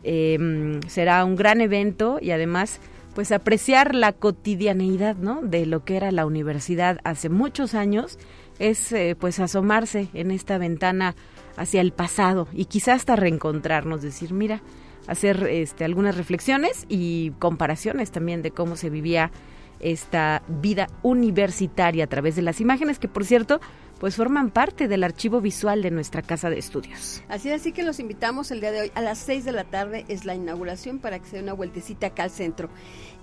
Em, 0.05 0.81
será 0.89 1.25
un 1.25 1.37
gran 1.37 1.61
evento 1.61 2.19
y 2.21 2.33
además 2.33 2.81
pues 3.15 3.31
apreciar 3.31 3.95
la 3.95 4.13
cotidianeidad 4.13 5.17
¿no? 5.17 5.43
de 5.43 5.67
lo 5.67 5.85
que 5.85 5.97
era 5.97 6.11
la 6.11 6.27
universidad 6.27 6.99
hace 7.05 7.29
muchos 7.29 7.75
años 7.75 8.19
es 8.59 8.93
eh, 8.93 9.17
pues 9.19 9.39
asomarse 9.39 10.09
en 10.15 10.31
esta 10.31 10.59
ventana 10.59 11.15
hacia 11.57 11.81
el 11.81 11.93
pasado 11.93 12.49
y 12.53 12.65
quizás 12.65 12.97
hasta 12.97 13.17
reencontrarnos 13.17 14.03
decir 14.03 14.33
mira 14.33 14.63
hacer 15.07 15.47
este, 15.49 15.85
algunas 15.85 16.17
reflexiones 16.17 16.87
y 16.89 17.33
comparaciones 17.39 18.11
también 18.11 18.43
de 18.43 18.51
cómo 18.51 18.77
se 18.77 18.91
vivía 18.91 19.31
esta 19.81 20.43
vida 20.49 20.89
universitaria 21.03 22.05
a 22.05 22.09
través 22.09 22.37
de 22.37 22.43
las 22.43 22.61
imágenes 22.61 22.99
que 22.99 23.09
por 23.09 23.25
cierto 23.25 23.61
pues 24.03 24.17
forman 24.17 24.51
parte 24.51 24.89
del 24.89 25.05
archivo 25.05 25.41
visual 25.41 25.81
de 25.81 25.93
nuestra 25.93 26.23
casa 26.23 26.51
de 26.51 26.59
estudios. 26.59 27.23
Así 27.29 27.51
es, 27.51 27.61
así 27.61 27.71
que 27.71 27.85
los 27.85 28.01
invitamos 28.01 28.51
el 28.51 28.61
día 28.61 28.73
de 28.73 28.81
hoy 28.81 28.93
a 28.97 29.01
las 29.01 29.19
6 29.19 29.45
de 29.45 29.53
la 29.53 29.63
tarde 29.63 30.05
es 30.09 30.25
la 30.25 30.35
inauguración 30.35 30.99
para 30.99 31.21
que 31.21 31.27
se 31.27 31.37
dé 31.37 31.43
una 31.45 31.53
vueltecita 31.53 32.09
acá 32.09 32.25
al 32.25 32.31
centro. 32.31 32.69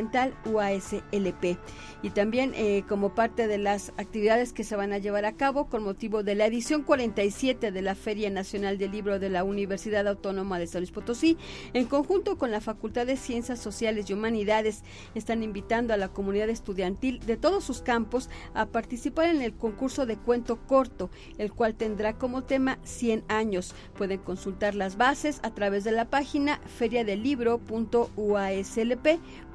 UASLP. 0.46 1.58
Y 2.02 2.10
también 2.12 2.54
eh, 2.56 2.84
como 2.88 3.16
parte 3.16 3.48
de 3.48 3.58
las 3.58 3.92
actividades 3.98 4.54
que 4.54 4.64
se 4.64 4.75
van 4.75 4.94
a 4.94 4.98
llevar 4.98 5.25
a 5.25 5.36
cabo 5.36 5.68
con 5.68 5.84
motivo 5.84 6.24
de 6.24 6.36
la 6.36 6.46
edición 6.46 6.84
47 6.84 7.72
de 7.72 7.82
la 7.82 7.96
Feria 7.96 8.30
Nacional 8.30 8.78
del 8.78 8.92
Libro 8.92 9.20
de 9.20 9.30
la 9.30 9.44
Universidad 9.44 10.08
Autónoma 10.08 10.60
de 10.60 10.68
San 10.68 10.82
Luis 10.82 10.92
Potosí, 10.92 11.38
en 11.74 11.86
conjunto 11.86 12.38
con 12.38 12.52
la 12.52 12.62
Facultad 12.62 13.06
de 13.06 13.18
Ciencias 13.18 13.60
Sociales 13.60 14.10
y 14.10 14.14
Humanidades, 14.14 14.84
están 15.16 15.44
invitando 15.44 15.94
a 15.94 15.98
la 15.98 16.10
comunidad 16.10 16.50
estudiantil 16.50 17.20
de 17.20 17.38
todos 17.38 17.64
sus 17.64 17.82
campos 17.82 18.30
a 18.54 18.68
participar 18.68 19.28
en 19.28 19.42
el 19.42 19.54
concurso 19.54 20.06
de 20.06 20.18
cuento 20.18 20.58
corto, 20.68 21.10
el 21.38 21.54
cual 21.54 21.75
tendrá 21.75 22.18
como 22.18 22.44
tema 22.44 22.80
100 22.84 23.24
años. 23.28 23.74
Pueden 23.98 24.20
consultar 24.20 24.75
las 24.75 24.98
bases 24.98 25.40
a 25.44 25.54
través 25.54 25.84
de 25.84 25.92
la 25.92 26.10
página 26.10 26.60
feriadelibro.uaslp 26.78 29.08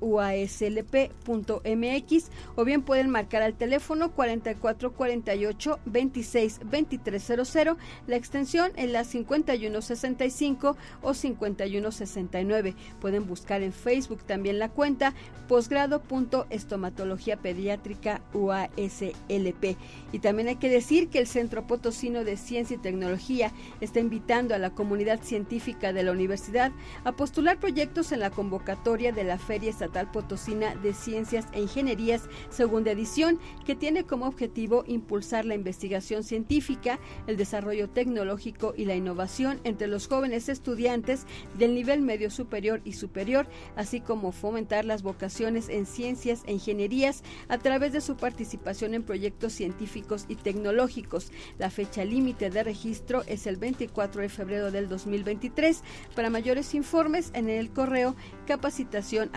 uaslp.mx 0.00 0.30
o 2.56 2.64
bien 2.64 2.82
pueden 2.82 3.10
marcar 3.10 3.42
al 3.42 3.54
teléfono 3.54 4.12
4448 4.12 5.78
26 5.86 6.60
2300, 6.64 7.76
la 8.06 8.16
extensión 8.16 8.72
en 8.76 8.92
la 8.92 9.04
5165 9.04 10.76
o 11.02 11.14
5169. 11.14 12.74
Pueden 13.00 13.26
buscar 13.26 13.62
en 13.62 13.72
Facebook 13.72 14.22
también 14.24 14.58
la 14.58 14.68
cuenta 14.68 15.14
posgrado.estomatología 15.48 17.36
pediátrica 17.36 18.22
UASLP. 18.34 19.76
Y 20.12 20.18
también 20.20 20.48
hay 20.48 20.56
que 20.56 20.68
decir 20.68 21.08
que 21.08 21.18
el 21.18 21.26
Centro 21.26 21.66
Potosino 21.66 22.22
de 22.22 22.36
Ciencia 22.36 22.76
y 22.76 22.78
Tecnología 22.78 23.52
está 23.80 23.98
invitando 23.98 24.54
a 24.54 24.58
la 24.58 24.70
comunidad 24.70 25.22
científica 25.22 25.92
de 25.92 26.04
la 26.04 26.12
universidad 26.12 26.72
a 27.04 27.12
postular 27.12 27.58
proyectos 27.58 28.12
en 28.12 28.20
la 28.20 28.30
convocatoria 28.50 29.12
de 29.12 29.22
la 29.22 29.38
Feria 29.38 29.70
Estatal 29.70 30.10
Potosina 30.10 30.74
de 30.74 30.92
Ciencias 30.92 31.46
e 31.52 31.62
Ingenierías 31.62 32.28
segunda 32.50 32.90
edición, 32.90 33.38
que 33.64 33.76
tiene 33.76 34.04
como 34.04 34.26
objetivo 34.26 34.82
impulsar 34.88 35.44
la 35.44 35.54
investigación 35.54 36.24
científica, 36.24 36.98
el 37.28 37.36
desarrollo 37.36 37.88
tecnológico 37.88 38.74
y 38.76 38.86
la 38.86 38.96
innovación 38.96 39.60
entre 39.62 39.86
los 39.86 40.08
jóvenes 40.08 40.48
estudiantes 40.48 41.26
del 41.56 41.76
nivel 41.76 42.02
medio 42.02 42.28
superior 42.28 42.80
y 42.84 42.94
superior, 42.94 43.46
así 43.76 44.00
como 44.00 44.32
fomentar 44.32 44.84
las 44.84 45.04
vocaciones 45.04 45.68
en 45.68 45.86
ciencias 45.86 46.42
e 46.46 46.52
ingenierías 46.54 47.22
a 47.46 47.58
través 47.58 47.92
de 47.92 48.00
su 48.00 48.16
participación 48.16 48.94
en 48.94 49.04
proyectos 49.04 49.52
científicos 49.52 50.24
y 50.26 50.34
tecnológicos. 50.34 51.30
La 51.56 51.70
fecha 51.70 52.04
límite 52.04 52.50
de 52.50 52.64
registro 52.64 53.22
es 53.28 53.46
el 53.46 53.58
24 53.58 54.22
de 54.22 54.28
febrero 54.28 54.72
del 54.72 54.88
2023. 54.88 55.84
Para 56.16 56.30
mayores 56.30 56.74
informes 56.74 57.30
en 57.32 57.48
el 57.48 57.70
correo 57.70 58.16
capacitación 58.50 59.30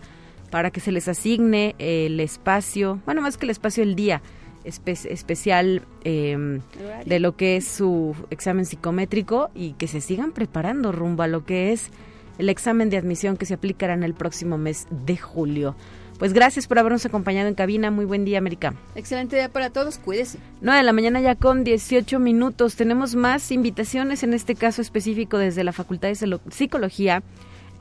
para 0.49 0.71
que 0.71 0.79
se 0.79 0.91
les 0.91 1.07
asigne 1.07 1.75
el 1.79 2.19
espacio, 2.19 3.01
bueno, 3.05 3.21
más 3.21 3.37
que 3.37 3.45
el 3.45 3.49
espacio, 3.49 3.83
el 3.83 3.95
día 3.95 4.21
especial 4.63 5.83
em, 6.03 6.61
de 7.05 7.19
lo 7.19 7.35
que 7.35 7.57
es 7.57 7.67
su 7.67 8.15
examen 8.31 8.65
psicométrico 8.65 9.51
y 9.53 9.73
que 9.73 9.87
se 9.87 10.01
sigan 10.01 10.31
preparando 10.31 10.91
rumbo 10.91 11.21
a 11.21 11.27
lo 11.27 11.45
que 11.45 11.71
es 11.71 11.91
el 12.39 12.49
examen 12.49 12.89
de 12.89 12.97
admisión 12.97 13.37
que 13.37 13.45
se 13.45 13.53
aplicará 13.53 13.93
en 13.93 14.03
el 14.03 14.13
próximo 14.13 14.57
mes 14.57 14.87
de 14.89 15.17
julio. 15.17 15.75
Pues 16.19 16.33
gracias 16.33 16.67
por 16.67 16.79
habernos 16.79 17.05
acompañado 17.05 17.47
en 17.47 17.55
cabina. 17.55 17.91
Muy 17.91 18.05
buen 18.05 18.23
día, 18.23 18.37
América. 18.37 18.73
Excelente 18.95 19.35
día 19.35 19.49
para 19.49 19.69
todos. 19.69 19.97
Cuídese. 19.97 20.39
9 20.61 20.77
de 20.77 20.83
la 20.83 20.93
mañana 20.93 21.19
ya 21.19 21.35
con 21.35 21.63
18 21.63 22.19
minutos. 22.19 22.75
Tenemos 22.75 23.15
más 23.15 23.51
invitaciones, 23.51 24.23
en 24.23 24.33
este 24.33 24.55
caso 24.55 24.81
específico 24.81 25.37
desde 25.37 25.63
la 25.63 25.73
Facultad 25.73 26.09
de 26.09 26.39
Psicología 26.49 27.21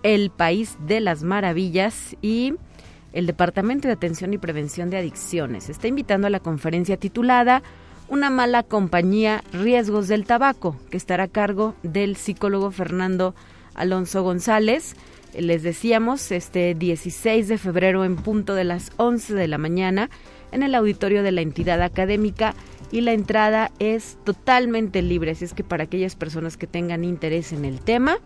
el 0.04 0.30
País 0.30 0.76
de 0.86 1.00
las 1.00 1.22
Maravillas 1.24 2.14
y 2.20 2.54
el 3.12 3.26
Departamento 3.26 3.88
de 3.88 3.94
Atención 3.94 4.34
y 4.34 4.38
Prevención 4.38 4.90
de 4.90 4.98
Adicciones 4.98 5.70
está 5.70 5.88
invitando 5.88 6.26
a 6.26 6.30
la 6.30 6.40
conferencia 6.40 6.98
titulada 6.98 7.62
Una 8.08 8.28
mala 8.28 8.62
compañía, 8.62 9.42
riesgos 9.52 10.06
del 10.06 10.26
tabaco, 10.26 10.76
que 10.90 10.98
estará 10.98 11.24
a 11.24 11.28
cargo 11.28 11.74
del 11.82 12.16
psicólogo 12.16 12.70
Fernando 12.70 13.34
Alonso 13.74 14.22
González. 14.22 14.94
Les 15.38 15.62
decíamos, 15.62 16.30
este 16.30 16.74
16 16.74 17.48
de 17.48 17.58
febrero 17.58 18.04
en 18.04 18.16
punto 18.16 18.54
de 18.54 18.64
las 18.64 18.92
11 18.96 19.34
de 19.34 19.48
la 19.48 19.58
mañana 19.58 20.10
en 20.52 20.62
el 20.62 20.74
auditorio 20.74 21.22
de 21.22 21.32
la 21.32 21.40
entidad 21.40 21.82
académica 21.82 22.54
y 22.92 23.00
la 23.00 23.12
entrada 23.12 23.72
es 23.80 24.16
totalmente 24.24 25.02
libre, 25.02 25.32
así 25.32 25.44
es 25.44 25.54
que 25.54 25.64
para 25.64 25.84
aquellas 25.84 26.14
personas 26.14 26.56
que 26.56 26.68
tengan 26.68 27.02
interés 27.02 27.52
en 27.52 27.64
el 27.64 27.80
tema, 27.80 28.18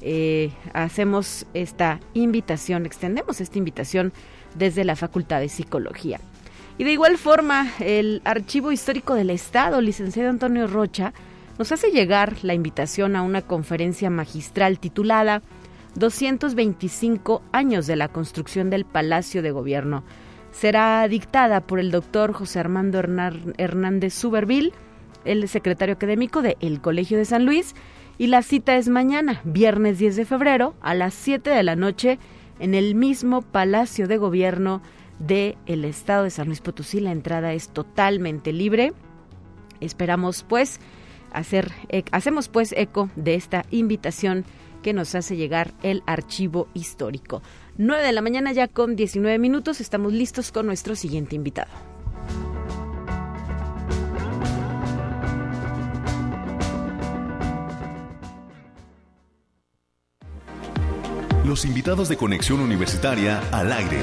eh, 0.00 0.50
hacemos 0.72 1.46
esta 1.52 2.00
invitación, 2.14 2.86
extendemos 2.86 3.40
esta 3.40 3.58
invitación 3.58 4.12
desde 4.54 4.84
la 4.84 4.96
Facultad 4.96 5.40
de 5.40 5.50
Psicología. 5.50 6.20
Y 6.78 6.84
de 6.84 6.92
igual 6.92 7.18
forma, 7.18 7.72
el 7.80 8.22
Archivo 8.24 8.72
Histórico 8.72 9.14
del 9.14 9.30
Estado, 9.30 9.80
licenciado 9.80 10.30
Antonio 10.30 10.66
Rocha, 10.66 11.12
nos 11.58 11.72
hace 11.72 11.90
llegar 11.90 12.36
la 12.42 12.54
invitación 12.54 13.16
a 13.16 13.22
una 13.22 13.42
conferencia 13.42 14.10
magistral 14.10 14.78
titulada 14.78 15.42
225 15.98 17.42
años 17.52 17.86
de 17.86 17.96
la 17.96 18.08
construcción 18.08 18.70
del 18.70 18.84
Palacio 18.84 19.42
de 19.42 19.50
Gobierno. 19.50 20.04
Será 20.52 21.06
dictada 21.08 21.60
por 21.60 21.80
el 21.80 21.90
doctor 21.90 22.32
José 22.32 22.60
Armando 22.60 22.98
Hernández 22.98 24.14
Suberville, 24.14 24.72
el 25.24 25.48
secretario 25.48 25.94
académico 25.94 26.40
del 26.42 26.80
Colegio 26.80 27.18
de 27.18 27.24
San 27.24 27.44
Luis, 27.44 27.74
y 28.18 28.28
la 28.28 28.42
cita 28.42 28.76
es 28.76 28.88
mañana, 28.88 29.40
viernes 29.44 29.98
10 29.98 30.16
de 30.16 30.24
febrero, 30.24 30.74
a 30.80 30.94
las 30.94 31.12
7 31.14 31.50
de 31.50 31.62
la 31.62 31.76
noche, 31.76 32.18
en 32.58 32.74
el 32.74 32.94
mismo 32.94 33.42
Palacio 33.42 34.08
de 34.08 34.16
Gobierno 34.16 34.80
del 35.18 35.56
el 35.66 35.84
Estado 35.84 36.24
de 36.24 36.30
San 36.30 36.46
Luis 36.46 36.60
Potosí. 36.60 37.00
La 37.00 37.12
entrada 37.12 37.52
es 37.52 37.68
totalmente 37.68 38.52
libre. 38.52 38.92
Esperamos 39.80 40.44
pues 40.48 40.80
hacer, 41.32 41.72
eh, 41.88 42.04
hacemos 42.12 42.48
pues 42.48 42.72
eco 42.72 43.10
de 43.16 43.34
esta 43.34 43.64
invitación 43.70 44.44
que 44.86 44.92
nos 44.92 45.16
hace 45.16 45.34
llegar 45.34 45.74
el 45.82 46.04
archivo 46.06 46.68
histórico. 46.72 47.42
9 47.76 48.04
de 48.04 48.12
la 48.12 48.22
mañana 48.22 48.52
ya 48.52 48.68
con 48.68 48.94
19 48.94 49.36
minutos, 49.40 49.80
estamos 49.80 50.12
listos 50.12 50.52
con 50.52 50.64
nuestro 50.64 50.94
siguiente 50.94 51.34
invitado. 51.34 51.72
Los 61.44 61.64
invitados 61.64 62.08
de 62.08 62.16
Conexión 62.16 62.60
Universitaria 62.60 63.40
al 63.50 63.72
aire. 63.72 63.98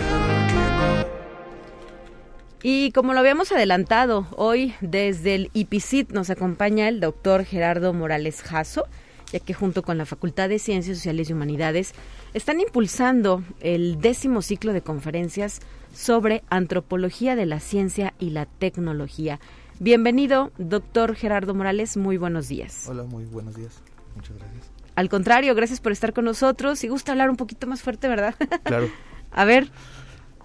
Y 2.62 2.92
como 2.92 3.14
lo 3.14 3.22
habíamos 3.22 3.54
adelantado, 3.54 4.28
hoy 4.36 4.74
desde 4.82 5.36
el 5.36 5.50
IPICIT 5.54 6.12
nos 6.12 6.30
acompaña 6.30 6.90
el 6.90 7.00
doctor 7.00 7.46
Gerardo 7.46 7.94
Morales 7.94 8.42
Jasso, 8.42 8.86
ya 9.34 9.40
que 9.40 9.54
junto 9.54 9.82
con 9.82 9.98
la 9.98 10.06
Facultad 10.06 10.48
de 10.48 10.60
Ciencias 10.60 10.98
Sociales 10.98 11.30
y 11.30 11.34
Humanidades 11.34 11.94
están 12.34 12.62
impulsando 12.62 13.44
el 13.60 14.00
décimo 14.00 14.44
ciclo 14.44 14.74
de 14.74 14.82
conferencias 14.82 15.60
sobre 15.92 16.44
antropología 16.50 17.36
de 17.36 17.48
la 17.48 17.60
ciencia 17.60 18.14
y 18.20 18.30
la 18.30 18.46
tecnología. 18.46 19.40
Bienvenido, 19.80 20.52
doctor 20.60 21.16
Gerardo 21.16 21.56
Morales, 21.56 21.98
muy 21.98 22.18
buenos 22.18 22.48
días. 22.48 22.86
Hola, 22.88 23.04
muy 23.04 23.26
buenos 23.26 23.56
días. 23.56 23.82
Muchas 24.16 24.38
gracias. 24.38 24.72
Al 24.96 25.10
contrario, 25.10 25.56
gracias 25.56 25.82
por 25.82 25.92
estar 25.92 26.14
con 26.14 26.26
nosotros. 26.26 26.78
Si 26.78 26.88
gusta 26.88 27.12
hablar 27.12 27.32
un 27.32 27.36
poquito 27.36 27.66
más 27.66 27.82
fuerte, 27.82 28.08
¿verdad? 28.08 28.36
Claro. 28.64 28.88
A 29.32 29.46
ver. 29.46 29.72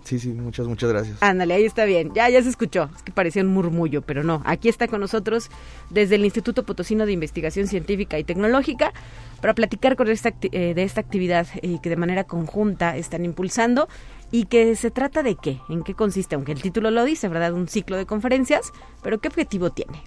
Sí, 0.09 0.19
sí, 0.19 0.31
muchas, 0.31 0.67
muchas 0.67 0.89
gracias. 0.89 1.23
Ándale, 1.23 1.53
ahí 1.53 1.67
está 1.67 1.85
bien. 1.85 2.15
Ya, 2.15 2.31
ya 2.31 2.43
se 2.43 2.49
escuchó. 2.49 2.89
Es 2.97 3.03
que 3.03 3.13
parecía 3.13 3.43
un 3.43 3.49
murmullo, 3.49 4.01
pero 4.01 4.25
no. 4.25 4.41
Aquí 4.47 4.71
está 4.71 4.89
con 4.89 5.03
nosotros 5.03 5.51
desde 5.91 6.15
el 6.15 6.25
Instituto 6.25 6.63
Potosino 6.63 7.05
de 7.05 7.13
Investigación 7.13 7.67
Científica 7.67 8.19
y 8.19 8.25
Tecnológica 8.25 8.95
para 9.43 9.53
platicar 9.53 9.97
con 9.97 10.09
esta, 10.09 10.33
eh, 10.41 10.73
de 10.73 10.83
esta 10.83 11.03
actividad 11.03 11.47
eh, 11.61 11.77
que 11.83 11.91
de 11.91 11.97
manera 11.97 12.25
conjunta 12.25 12.97
están 12.97 13.27
impulsando 13.27 13.87
y 14.31 14.47
que 14.47 14.77
se 14.77 14.91
trata 14.91 15.23
de 15.23 15.35
qué, 15.35 15.61
en 15.69 15.85
qué 15.85 15.93
consiste, 15.93 16.37
aunque 16.37 16.53
el 16.53 16.63
título 16.63 16.91
lo 16.91 17.05
dice, 17.05 17.29
¿verdad? 17.29 17.53
Un 17.53 17.69
ciclo 17.69 17.99
de 17.99 18.07
conferencias, 18.07 18.73
pero 19.03 19.19
¿qué 19.19 19.29
objetivo 19.29 19.69
tiene? 19.73 20.03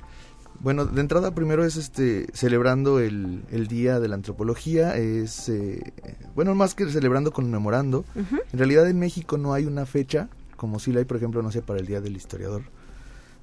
Bueno, 0.64 0.86
de 0.86 1.02
entrada 1.02 1.34
primero 1.34 1.66
es 1.66 1.76
este 1.76 2.28
celebrando 2.34 3.00
el, 3.00 3.44
el 3.50 3.66
Día 3.66 4.00
de 4.00 4.08
la 4.08 4.14
Antropología, 4.14 4.96
es 4.96 5.50
eh, 5.50 5.92
bueno, 6.36 6.54
más 6.54 6.76
que 6.76 6.88
celebrando, 6.88 7.32
conmemorando. 7.32 8.06
En 8.16 8.60
realidad 8.60 8.88
en 8.88 9.00
México 9.00 9.40
no 9.40 9.54
hay 9.54 9.66
una 9.66 9.88
fecha, 9.88 10.30
como 10.58 10.78
si 10.78 10.92
la 10.92 11.00
hay, 11.00 11.06
por 11.06 11.18
ejemplo, 11.18 11.42
no 11.42 11.52
sé, 11.52 11.64
para 11.64 11.80
el 11.80 11.88
Día 11.88 12.00
del 12.00 12.16
Historiador. 12.16 12.62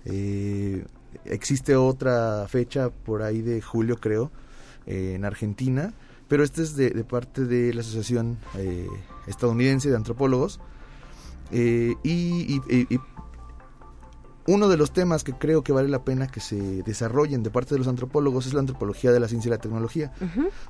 Eh, 0.05 0.85
existe 1.25 1.75
otra 1.75 2.47
fecha 2.47 2.91
por 2.91 3.23
ahí 3.23 3.43
de 3.43 3.61
julio, 3.63 3.97
creo, 3.97 4.31
eh, 4.87 5.15
en 5.17 5.25
Argentina, 5.25 5.95
pero 6.29 6.45
este 6.45 6.63
es 6.63 6.77
de, 6.77 6.93
parte 7.03 7.47
de 7.47 7.75
la 7.75 7.81
Asociación 7.81 8.39
Estadounidense 9.27 9.91
de 9.91 9.97
Antropólogos. 9.97 10.61
y, 11.51 11.97
y, 12.05 13.01
uno 14.49 14.69
de 14.69 14.79
los 14.79 14.93
temas 14.93 15.25
que 15.25 15.35
creo 15.35 15.63
que 15.63 15.73
vale 15.73 15.89
la 15.89 16.05
pena 16.05 16.27
que 16.27 16.41
se 16.41 16.83
desarrollen 16.83 17.43
de 17.43 17.51
parte 17.51 17.75
de 17.75 17.79
los 17.79 17.87
antropólogos 17.87 18.47
es 18.47 18.55
la 18.55 18.61
antropología 18.61 19.13
de 19.13 19.21
la 19.21 19.29
ciencia 19.29 19.51
y 19.51 19.51
la 19.51 19.59
tecnología, 19.59 20.11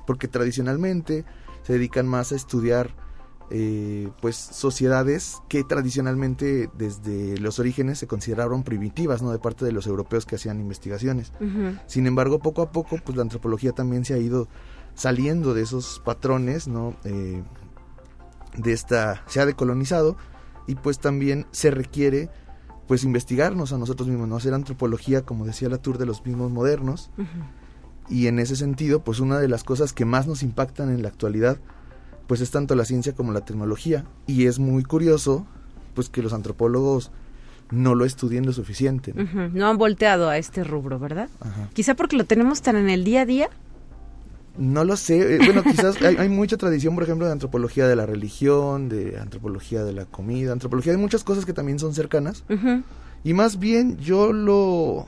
porque 0.05 0.27
tradicionalmente 0.27 1.23
se 1.63 1.73
dedican 1.73 2.05
más 2.05 2.33
a 2.33 2.35
estudiar 2.35 2.93
eh, 3.51 4.09
pues 4.21 4.35
sociedades 4.35 5.37
que 5.47 5.63
tradicionalmente 5.63 6.69
desde 6.77 7.37
los 7.37 7.57
orígenes 7.57 7.97
se 7.97 8.05
consideraron 8.05 8.63
primitivas, 8.63 9.21
¿no? 9.21 9.31
De 9.31 9.39
parte 9.39 9.63
de 9.63 9.71
los 9.71 9.87
europeos 9.87 10.25
que 10.25 10.35
hacían 10.35 10.59
investigaciones. 10.59 11.31
Sin 11.87 12.05
embargo, 12.05 12.39
poco 12.39 12.61
a 12.61 12.71
poco, 12.73 12.97
pues 13.03 13.15
la 13.15 13.23
antropología 13.23 13.71
también 13.71 14.03
se 14.03 14.13
ha 14.13 14.17
ido 14.17 14.49
saliendo 14.93 15.53
de 15.53 15.61
esos 15.61 16.01
patrones, 16.03 16.67
¿no? 16.67 16.97
Eh, 17.05 17.43
de 18.57 18.73
esta, 18.73 19.23
se 19.27 19.39
ha 19.39 19.45
decolonizado 19.45 20.17
y 20.67 20.75
pues 20.75 20.99
también 20.99 21.47
se 21.51 21.71
requiere 21.71 22.29
pues 22.89 23.03
investigarnos 23.03 23.71
a 23.71 23.77
nosotros 23.77 24.09
mismos, 24.09 24.27
no 24.27 24.37
hacer 24.37 24.51
antropología, 24.55 25.21
como 25.21 25.45
decía 25.45 25.69
la 25.69 25.77
Tour, 25.77 25.99
de 25.99 26.07
los 26.07 26.25
mismos 26.25 26.49
modernos. 26.49 27.11
Y 28.09 28.25
en 28.25 28.39
ese 28.39 28.55
sentido, 28.55 29.03
pues 29.03 29.19
una 29.19 29.37
de 29.37 29.47
las 29.47 29.63
cosas 29.63 29.93
que 29.93 30.05
más 30.05 30.25
nos 30.25 30.41
impactan 30.41 30.89
en 30.89 31.03
la 31.03 31.09
actualidad, 31.09 31.59
pues 32.25 32.41
es 32.41 32.49
tanto 32.49 32.73
la 32.73 32.85
ciencia 32.85 33.13
como 33.13 33.31
la 33.31 33.41
tecnología. 33.41 34.05
Y 34.25 34.47
es 34.47 34.57
muy 34.57 34.81
curioso, 34.81 35.45
pues 35.93 36.09
que 36.09 36.23
los 36.23 36.33
antropólogos 36.33 37.11
no 37.69 37.93
lo 37.93 38.05
estudien 38.05 38.47
lo 38.47 38.53
suficiente. 38.53 39.13
No, 39.13 39.67
han 39.67 39.77
volteado 39.77 40.27
a 40.27 40.39
este 40.39 40.63
rubro, 40.63 40.97
¿verdad? 40.97 41.29
Quizá 41.73 41.93
porque 41.93 42.17
lo 42.17 42.25
tenemos 42.25 42.63
tan 42.63 42.75
en 42.75 42.89
el 42.89 43.03
día 43.03 43.21
a 43.21 43.25
día 43.27 43.49
no 44.59 44.83
lo 44.83 44.97
sé. 44.97 45.35
Eh, 45.35 45.39
bueno, 45.45 45.63
quizás 45.63 46.01
hay, 46.01 46.29
mucha 46.29 46.57
tradición, 46.57 46.93
por 46.93 47.03
ejemplo, 47.03 47.25
de 47.25 47.31
antropología 47.31 47.87
de 47.87 47.95
la 47.95 48.05
religión, 48.05 48.89
de 48.89 49.17
antropología 49.17 49.83
de 49.83 49.93
la 49.93 50.05
comida, 50.05 50.51
antropología 50.51 50.91
de 50.91 50.97
muchas 50.97 51.23
cosas 51.23 51.45
que 51.45 51.53
también 51.53 51.79
son 51.79 51.93
cercanas. 51.93 52.43
Y 53.23 53.33
más 53.33 53.57
bien 53.57 53.97
yo 53.97 54.33
lo... 54.33 55.07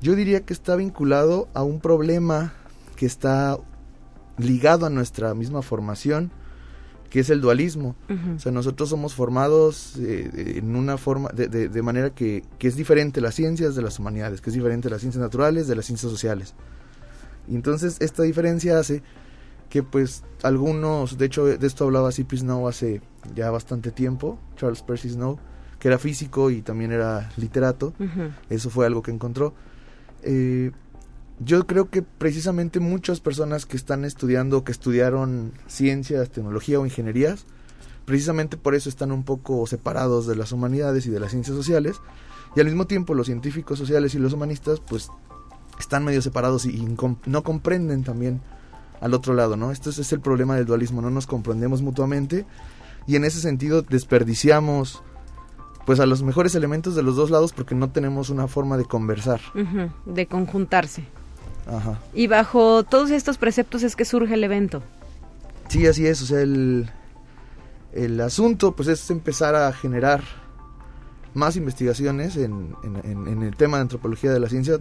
Yo 0.00 0.14
diría 0.16 0.44
que 0.44 0.52
está 0.52 0.76
vinculado 0.76 1.48
a 1.54 1.62
un 1.62 1.80
problema 1.80 2.52
que 2.96 3.06
está 3.06 3.56
ligado 4.36 4.84
a 4.84 4.90
nuestra 4.90 5.32
misma 5.34 5.62
formación, 5.62 6.30
que 7.08 7.20
es 7.20 7.30
el 7.30 7.40
dualismo. 7.40 7.94
O 8.36 8.40
sea, 8.40 8.50
nosotros 8.50 8.88
somos 8.88 9.14
formados 9.14 9.94
eh, 10.00 10.56
en 10.56 10.74
una 10.74 10.98
forma, 10.98 11.30
de, 11.30 11.48
de 11.48 11.82
manera 11.82 12.10
que, 12.10 12.42
que, 12.58 12.66
es 12.66 12.76
diferente 12.76 13.20
las 13.20 13.36
ciencias 13.36 13.76
de 13.76 13.82
las 13.82 13.98
humanidades, 13.98 14.40
que 14.40 14.50
es 14.50 14.54
diferente 14.54 14.90
las 14.90 15.00
ciencias 15.00 15.22
naturales 15.22 15.68
de 15.68 15.76
las 15.76 15.86
ciencias 15.86 16.10
sociales. 16.10 16.54
Y 17.48 17.54
entonces 17.54 17.96
esta 18.00 18.22
diferencia 18.22 18.78
hace 18.78 19.02
que 19.68 19.82
pues 19.82 20.22
algunos, 20.42 21.18
de 21.18 21.26
hecho 21.26 21.46
de 21.46 21.66
esto 21.66 21.84
hablaba 21.84 22.12
C.P. 22.12 22.36
Snow 22.36 22.68
hace 22.68 23.00
ya 23.34 23.50
bastante 23.50 23.90
tiempo, 23.90 24.38
Charles 24.56 24.82
Percy 24.82 25.10
Snow, 25.10 25.38
que 25.78 25.88
era 25.88 25.98
físico 25.98 26.50
y 26.50 26.62
también 26.62 26.92
era 26.92 27.30
literato, 27.36 27.92
eso 28.48 28.70
fue 28.70 28.86
algo 28.86 29.02
que 29.02 29.10
encontró. 29.10 29.52
Eh, 30.22 30.70
yo 31.40 31.66
creo 31.66 31.90
que 31.90 32.02
precisamente 32.02 32.78
muchas 32.80 33.20
personas 33.20 33.66
que 33.66 33.76
están 33.76 34.04
estudiando, 34.04 34.62
que 34.62 34.72
estudiaron 34.72 35.52
ciencias, 35.66 36.30
tecnología 36.30 36.78
o 36.78 36.86
ingenierías, 36.86 37.44
precisamente 38.04 38.56
por 38.56 38.74
eso 38.74 38.88
están 38.88 39.10
un 39.10 39.24
poco 39.24 39.66
separados 39.66 40.26
de 40.26 40.36
las 40.36 40.52
humanidades 40.52 41.06
y 41.06 41.10
de 41.10 41.20
las 41.20 41.32
ciencias 41.32 41.56
sociales, 41.56 41.96
y 42.54 42.60
al 42.60 42.66
mismo 42.66 42.86
tiempo 42.86 43.14
los 43.14 43.26
científicos 43.26 43.78
sociales 43.78 44.14
y 44.14 44.18
los 44.18 44.32
humanistas 44.32 44.80
pues 44.80 45.10
están 45.78 46.04
medio 46.04 46.22
separados 46.22 46.66
y, 46.66 46.84
no 47.26 47.42
comprenden 47.42 48.04
también 48.04 48.40
al 49.00 49.14
otro 49.14 49.34
lado, 49.34 49.56
¿no? 49.56 49.70
Esto 49.70 49.90
es, 49.90 50.12
el 50.12 50.20
problema 50.20 50.56
del 50.56 50.66
dualismo, 50.66 51.02
no 51.02 51.10
nos 51.10 51.26
comprendemos 51.26 51.82
mutuamente 51.82 52.46
y 53.06 53.16
en 53.16 53.24
ese 53.24 53.40
sentido 53.40 53.82
desperdiciamos 53.82 55.02
pues 55.84 56.00
a 56.00 56.06
los 56.06 56.22
mejores 56.22 56.54
elementos 56.54 56.94
de 56.94 57.02
los 57.02 57.16
dos 57.16 57.30
lados 57.30 57.52
porque 57.52 57.74
no 57.74 57.90
tenemos 57.90 58.30
una 58.30 58.48
forma 58.48 58.78
de 58.78 58.86
conversar. 58.86 59.40
de 60.06 60.26
conjuntarse. 60.26 61.04
Ajá. 61.66 61.98
Y 62.14 62.26
bajo 62.26 62.84
todos 62.84 63.10
estos 63.10 63.36
preceptos 63.36 63.82
es 63.82 63.96
que 63.96 64.04
surge 64.04 64.34
el 64.34 64.44
evento. 64.44 64.82
Sí, 65.68 65.86
así 65.86 66.06
es, 66.06 66.22
o 66.22 66.26
sea, 66.26 66.40
el, 66.40 66.90
el 67.92 68.20
asunto 68.20 68.74
pues 68.74 68.88
es 68.88 69.10
empezar 69.10 69.54
a 69.54 69.72
generar 69.72 70.22
más 71.34 71.56
investigaciones 71.56 72.36
en, 72.36 72.76
en, 72.82 73.42
el 73.42 73.56
tema 73.56 73.78
de 73.78 73.82
antropología 73.82 74.32
de 74.32 74.40
la 74.40 74.48
ciencia, 74.48 74.78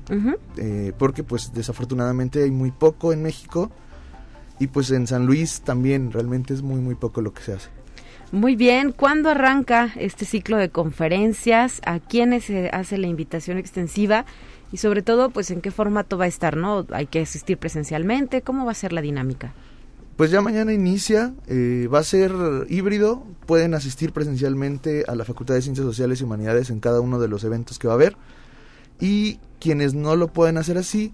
eh, 0.58 0.94
porque 0.98 1.24
pues 1.24 1.52
desafortunadamente 1.54 2.44
hay 2.44 2.52
muy 2.52 2.72
poco 2.72 3.12
en 3.12 3.24
México 3.24 3.72
y 4.60 4.68
pues 4.68 4.92
en 4.92 5.08
San 5.08 5.26
Luis 5.26 5.62
también 5.62 6.12
realmente 6.12 6.54
es 6.54 6.62
muy 6.62 6.80
muy 6.80 6.96
poco 6.96 7.22
lo 7.22 7.34
que 7.34 7.42
se 7.42 7.54
hace. 7.54 7.70
Muy 8.32 8.56
bien, 8.56 8.92
¿cuándo 8.92 9.30
arranca 9.30 9.92
este 9.96 10.26
ciclo 10.26 10.58
de 10.58 10.70
conferencias? 10.70 11.82
¿A 11.86 12.00
quiénes 12.00 12.46
se 12.46 12.70
hace 12.70 12.98
la 12.98 13.06
invitación 13.08 13.58
extensiva? 13.60 14.26
Y 14.72 14.78
sobre 14.78 15.04
todo, 15.04 15.30
pues 15.30 15.52
en 15.52 15.62
qué 15.62 15.70
formato 15.70 16.18
va 16.18 16.26
a 16.26 16.30
estar, 16.30 16.58
¿no? 16.58 16.88
¿Hay 16.94 17.06
que 17.06 17.22
asistir 17.22 17.60
presencialmente? 17.60 18.42
¿Cómo 18.42 18.66
va 18.66 18.72
a 18.72 18.76
ser 18.76 18.92
la 18.92 19.02
dinámica? 19.02 19.54
Pues 20.16 20.30
ya 20.30 20.42
mañana 20.42 20.74
inicia, 20.74 21.34
eh, 21.48 21.90
va 21.92 21.98
a 22.00 22.04
ser 22.04 22.32
híbrido, 22.70 23.24
pueden 23.48 23.74
asistir 23.74 24.14
presencialmente 24.14 25.06
a 25.08 25.16
la 25.16 25.26
Facultad 25.26 25.56
de 25.56 25.64
Ciencias 25.64 25.88
Sociales 25.88 26.22
y 26.22 26.24
Humanidades 26.24 26.70
en 26.70 26.80
cada 26.80 27.02
uno 27.02 27.20
de 27.20 27.28
los 27.28 27.44
eventos 27.44 27.80
que 27.80 27.88
va 27.88 27.94
a 27.94 27.96
haber. 27.96 28.16
Y 29.00 29.40
quienes 29.60 29.96
no 29.96 30.16
lo 30.16 30.28
pueden 30.28 30.58
hacer 30.58 30.78
así 30.78 31.14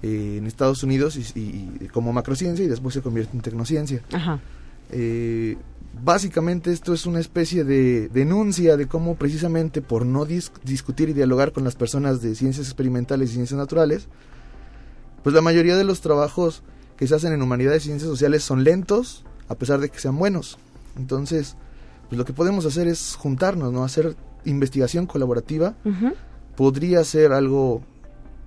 en 0.02 0.46
Estados 0.46 0.82
Unidos 0.82 1.16
y, 1.36 1.88
como 1.92 2.12
macrociencia 2.12 2.64
y 2.64 2.68
después 2.68 2.94
se 2.94 3.02
convierte 3.02 3.36
en 3.36 3.42
tecnociencia. 3.42 4.02
Ajá. 4.12 4.40
Eh, 4.90 5.56
básicamente 6.04 6.72
esto 6.72 6.92
es 6.92 7.06
una 7.06 7.20
especie 7.20 7.64
de 7.64 8.08
denuncia 8.08 8.76
de 8.76 8.86
cómo 8.86 9.16
precisamente 9.16 9.82
por 9.82 10.04
no 10.04 10.24
discutir 10.24 11.08
y 11.08 11.12
dialogar 11.12 11.52
con 11.52 11.64
las 11.64 11.74
personas 11.74 12.20
de 12.20 12.34
ciencias 12.34 12.66
experimentales 12.66 13.30
y 13.30 13.34
ciencias 13.34 13.58
naturales, 13.58 14.08
pues 15.22 15.34
la 15.34 15.42
mayoría 15.42 15.76
de 15.76 15.84
los 15.84 16.00
trabajos 16.00 16.62
que 16.96 17.06
se 17.06 17.14
hacen 17.14 17.32
en 17.32 17.42
humanidades 17.42 17.82
y 17.84 17.86
ciencias 17.86 18.10
sociales 18.10 18.42
son 18.42 18.64
lentos, 18.64 19.24
a 19.48 19.54
pesar 19.54 19.80
de 19.80 19.88
que 19.88 19.98
sean 19.98 20.18
buenos. 20.18 20.58
Entonces, 20.96 21.56
pues 22.08 22.18
lo 22.18 22.24
que 22.24 22.32
podemos 22.32 22.64
hacer 22.66 22.88
es 22.88 23.16
juntarnos, 23.16 23.72
¿no? 23.72 23.84
Hacer 23.84 24.16
investigación 24.44 25.06
colaborativa. 25.06 25.74
Podría 26.56 27.04
ser 27.04 27.32
algo 27.32 27.82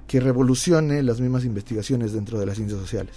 que 0.08 0.20
revolucione 0.20 1.04
las 1.04 1.22
mismas 1.22 1.46
investigaciones 1.46 2.14
dentro 2.14 2.40
de 2.40 2.46
las 2.46 2.56
ciencias 2.56 2.80
sociales. 2.80 3.16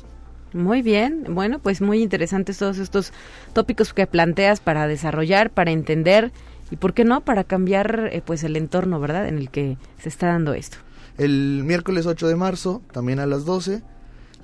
Muy 0.54 0.82
bien, 0.82 1.24
bueno, 1.30 1.58
pues 1.58 1.80
muy 1.80 2.02
interesantes 2.02 2.58
todos 2.58 2.78
estos 2.78 3.12
tópicos 3.54 3.94
que 3.94 4.06
planteas 4.06 4.60
para 4.60 4.86
desarrollar, 4.86 5.50
para 5.50 5.70
entender 5.70 6.30
y, 6.70 6.76
¿por 6.76 6.94
qué 6.94 7.04
no?, 7.04 7.22
para 7.22 7.44
cambiar 7.44 8.10
eh, 8.12 8.22
pues 8.24 8.44
el 8.44 8.56
entorno, 8.56 9.00
¿verdad?, 9.00 9.28
en 9.28 9.38
el 9.38 9.50
que 9.50 9.76
se 9.98 10.08
está 10.08 10.28
dando 10.28 10.54
esto. 10.54 10.78
El 11.18 11.62
miércoles 11.64 12.06
8 12.06 12.28
de 12.28 12.36
marzo, 12.36 12.82
también 12.92 13.18
a 13.18 13.26
las 13.26 13.44
12, 13.44 13.82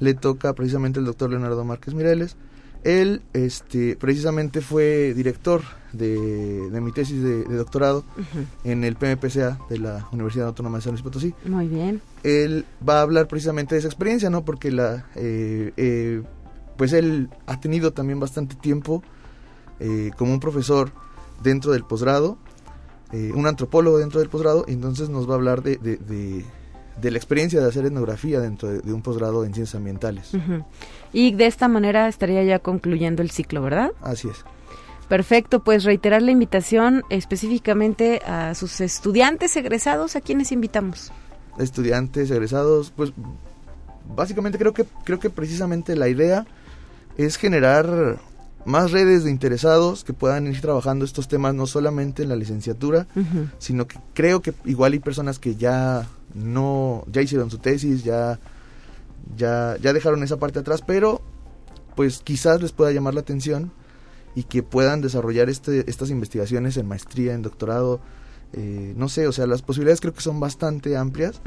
le 0.00 0.14
toca 0.14 0.52
precisamente 0.52 0.98
el 1.00 1.06
doctor 1.06 1.30
Leonardo 1.30 1.64
Márquez 1.64 1.94
Mireles. 1.94 2.36
Él 2.84 3.22
este, 3.32 3.96
precisamente 3.96 4.60
fue 4.60 5.12
director 5.14 5.62
de, 5.92 6.68
mi 6.80 6.92
tesis 6.92 7.22
de, 7.22 7.44
doctorado 7.44 8.04
en 8.64 8.84
el 8.84 8.96
PMPCA 8.96 9.58
de 9.68 9.78
la 9.78 10.08
Universidad 10.12 10.48
Autónoma 10.48 10.78
de 10.78 10.82
San 10.82 10.92
Luis 10.92 11.02
Potosí. 11.02 11.34
Muy 11.44 11.66
bien. 11.66 12.00
Él 12.22 12.64
va 12.86 12.98
a 12.98 13.02
hablar 13.02 13.26
precisamente 13.28 13.74
de 13.74 13.80
esa 13.80 13.88
experiencia, 13.88 14.30
¿no? 14.30 14.44
Porque 14.44 14.70
la, 14.70 15.06
eh, 15.16 15.72
eh, 15.76 16.22
pues 16.76 16.92
él 16.92 17.28
ha 17.46 17.60
tenido 17.60 17.92
también 17.92 18.20
bastante 18.20 18.54
tiempo 18.54 19.02
eh, 19.80 20.10
como 20.16 20.32
un 20.32 20.40
profesor 20.40 20.92
dentro 21.42 21.72
del 21.72 21.84
posgrado, 21.84 22.38
un 23.10 23.46
antropólogo 23.46 23.96
dentro 23.96 24.20
del 24.20 24.28
posgrado, 24.28 24.66
entonces 24.68 25.08
nos 25.08 25.26
va 25.26 25.32
a 25.32 25.36
hablar 25.36 25.62
de, 25.62 25.78
de 25.78 26.44
la 27.02 27.16
experiencia 27.16 27.60
de 27.60 27.68
hacer 27.68 27.86
etnografía 27.86 28.40
dentro 28.40 28.68
de, 28.68 28.92
un 28.92 29.02
posgrado 29.02 29.44
en 29.44 29.54
ciencias 29.54 29.74
ambientales. 29.76 30.32
Y 31.12 31.34
de 31.34 31.46
esta 31.46 31.68
manera 31.68 32.08
estaría 32.08 32.42
ya 32.44 32.58
concluyendo 32.58 33.22
el 33.22 33.30
ciclo, 33.30 33.62
¿verdad? 33.62 33.92
Así 34.02 34.28
es. 34.28 34.44
Perfecto, 35.08 35.64
pues 35.64 35.84
reiterar 35.84 36.20
la 36.20 36.30
invitación 36.30 37.02
específicamente 37.08 38.20
a 38.26 38.54
sus 38.54 38.80
estudiantes 38.82 39.56
egresados, 39.56 40.16
¿a 40.16 40.20
quienes 40.20 40.52
invitamos? 40.52 41.12
Estudiantes 41.58 42.30
egresados, 42.30 42.92
pues 42.94 43.12
básicamente 44.14 44.58
creo 44.58 44.74
que 44.74 44.84
creo 45.04 45.18
que 45.18 45.30
precisamente 45.30 45.96
la 45.96 46.08
idea 46.08 46.46
es 47.16 47.36
generar 47.36 48.18
más 48.64 48.90
redes 48.90 49.24
de 49.24 49.30
interesados 49.30 50.04
que 50.04 50.12
puedan 50.12 50.46
ir 50.46 50.60
trabajando 50.60 51.04
estos 51.04 51.26
temas 51.26 51.54
no 51.54 51.66
solamente 51.66 52.22
en 52.22 52.28
la 52.28 52.36
licenciatura, 52.36 53.06
sino 53.58 53.86
que 53.86 53.98
creo 54.12 54.42
que 54.42 54.52
igual 54.66 54.92
hay 54.92 54.98
personas 54.98 55.38
que 55.38 55.56
ya 55.56 56.06
no 56.38 57.04
ya 57.10 57.22
hicieron 57.22 57.50
su 57.50 57.58
tesis, 57.58 58.04
ya 58.04 58.38
ya 59.36 59.76
ya 59.80 59.92
dejaron 59.92 60.22
esa 60.22 60.38
parte 60.38 60.58
atrás, 60.58 60.82
pero 60.86 61.20
pues 61.94 62.20
quizás 62.22 62.62
les 62.62 62.72
pueda 62.72 62.92
llamar 62.92 63.14
la 63.14 63.20
atención 63.20 63.72
y 64.34 64.44
que 64.44 64.62
puedan 64.62 65.00
desarrollar 65.00 65.48
este, 65.48 65.88
estas 65.90 66.10
investigaciones 66.10 66.76
en 66.76 66.86
maestría, 66.86 67.34
en 67.34 67.42
doctorado, 67.42 68.00
eh, 68.52 68.94
no 68.96 69.08
sé, 69.08 69.26
o 69.26 69.32
sea, 69.32 69.46
las 69.46 69.62
posibilidades 69.62 70.00
creo 70.00 70.14
que 70.14 70.20
son 70.20 70.38
bastante 70.38 70.96
amplias 70.96 71.40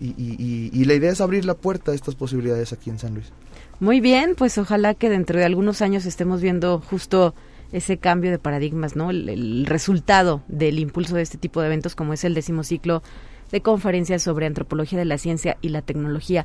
y, 0.00 0.08
y, 0.16 0.70
y, 0.72 0.84
la 0.86 0.94
idea 0.94 1.12
es 1.12 1.20
abrir 1.20 1.44
la 1.44 1.54
puerta 1.54 1.92
a 1.92 1.94
estas 1.94 2.14
posibilidades 2.14 2.72
aquí 2.72 2.90
en 2.90 2.98
San 2.98 3.14
Luis. 3.14 3.32
Muy 3.80 4.00
bien, 4.00 4.34
pues 4.34 4.58
ojalá 4.58 4.94
que 4.94 5.08
dentro 5.08 5.38
de 5.38 5.44
algunos 5.44 5.82
años 5.82 6.04
estemos 6.04 6.40
viendo 6.40 6.80
justo 6.80 7.34
ese 7.70 7.98
cambio 7.98 8.30
de 8.30 8.38
paradigmas, 8.38 8.96
¿no? 8.96 9.10
El, 9.10 9.66
resultado 9.66 10.42
del 10.48 10.78
impulso 10.78 11.16
de 11.16 11.22
este 11.22 11.38
tipo 11.38 11.60
de 11.60 11.66
eventos 11.66 11.94
como 11.94 12.12
es 12.12 12.24
el 12.24 12.34
décimo 12.34 12.64
ciclo 12.64 13.02
de 13.50 13.60
conferencias 13.60 14.22
sobre 14.22 14.46
antropología 14.46 14.98
de 14.98 15.04
la 15.04 15.18
ciencia 15.18 15.56
y 15.60 15.70
la 15.70 15.82
tecnología. 15.82 16.44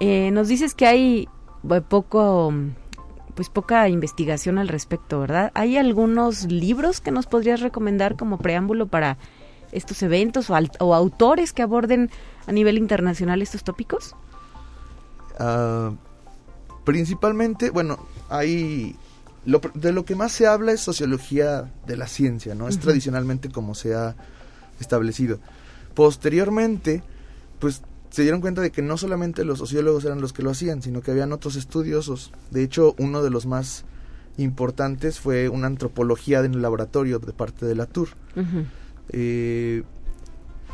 Eh, 0.00 0.30
nos 0.32 0.48
dices 0.48 0.74
que 0.74 0.86
hay 0.86 1.28
eh, 1.70 1.80
poco 1.88 2.52
pues 3.34 3.48
poca 3.48 3.88
investigación 3.88 4.58
al 4.58 4.68
respecto, 4.68 5.20
¿verdad? 5.20 5.50
¿Hay 5.54 5.76
algunos 5.76 6.44
libros 6.44 7.00
que 7.00 7.10
nos 7.10 7.26
podrías 7.26 7.60
recomendar 7.60 8.16
como 8.16 8.38
preámbulo 8.38 8.86
para 8.86 9.18
estos 9.72 10.02
eventos 10.02 10.50
o, 10.50 10.94
autores 10.94 11.52
que 11.52 11.62
aborden 11.62 12.10
a 12.46 12.52
nivel 12.52 12.78
internacional 12.78 13.42
estos 13.42 13.64
tópicos? 13.64 14.14
Ah, 15.38 15.92
principalmente, 16.84 17.70
bueno, 17.70 17.98
hay 18.28 18.96
de 19.74 19.92
lo 19.92 20.04
que 20.04 20.14
más 20.14 20.32
se 20.32 20.46
habla 20.46 20.72
es 20.72 20.80
sociología 20.80 21.70
de 21.86 21.96
la 21.96 22.06
ciencia, 22.06 22.54
¿no? 22.54 22.68
Es 22.68 22.78
tradicionalmente 22.78 23.50
como 23.50 23.74
se 23.74 23.94
ha 23.94 24.16
establecido. 24.80 25.38
Posteriormente, 25.94 27.02
pues 27.58 27.82
se 28.10 28.22
dieron 28.22 28.40
cuenta 28.40 28.60
de 28.60 28.70
que 28.70 28.82
no 28.82 28.96
solamente 28.96 29.44
los 29.44 29.58
sociólogos 29.58 30.04
eran 30.04 30.20
los 30.20 30.32
que 30.32 30.42
lo 30.42 30.50
hacían, 30.50 30.82
sino 30.82 31.00
que 31.00 31.10
habían 31.10 31.32
otros 31.32 31.56
estudiosos. 31.56 32.32
De 32.50 32.62
hecho, 32.62 32.94
uno 32.98 33.22
de 33.22 33.30
los 33.30 33.46
más 33.46 33.84
importantes 34.36 35.20
fue 35.20 35.48
una 35.48 35.66
antropología 35.66 36.40
en 36.40 36.54
el 36.54 36.62
laboratorio 36.62 37.18
de 37.18 37.32
parte 37.32 37.66
de 37.66 37.74
la 37.74 37.86
TUR. 37.86 38.08
Eh, 39.10 39.82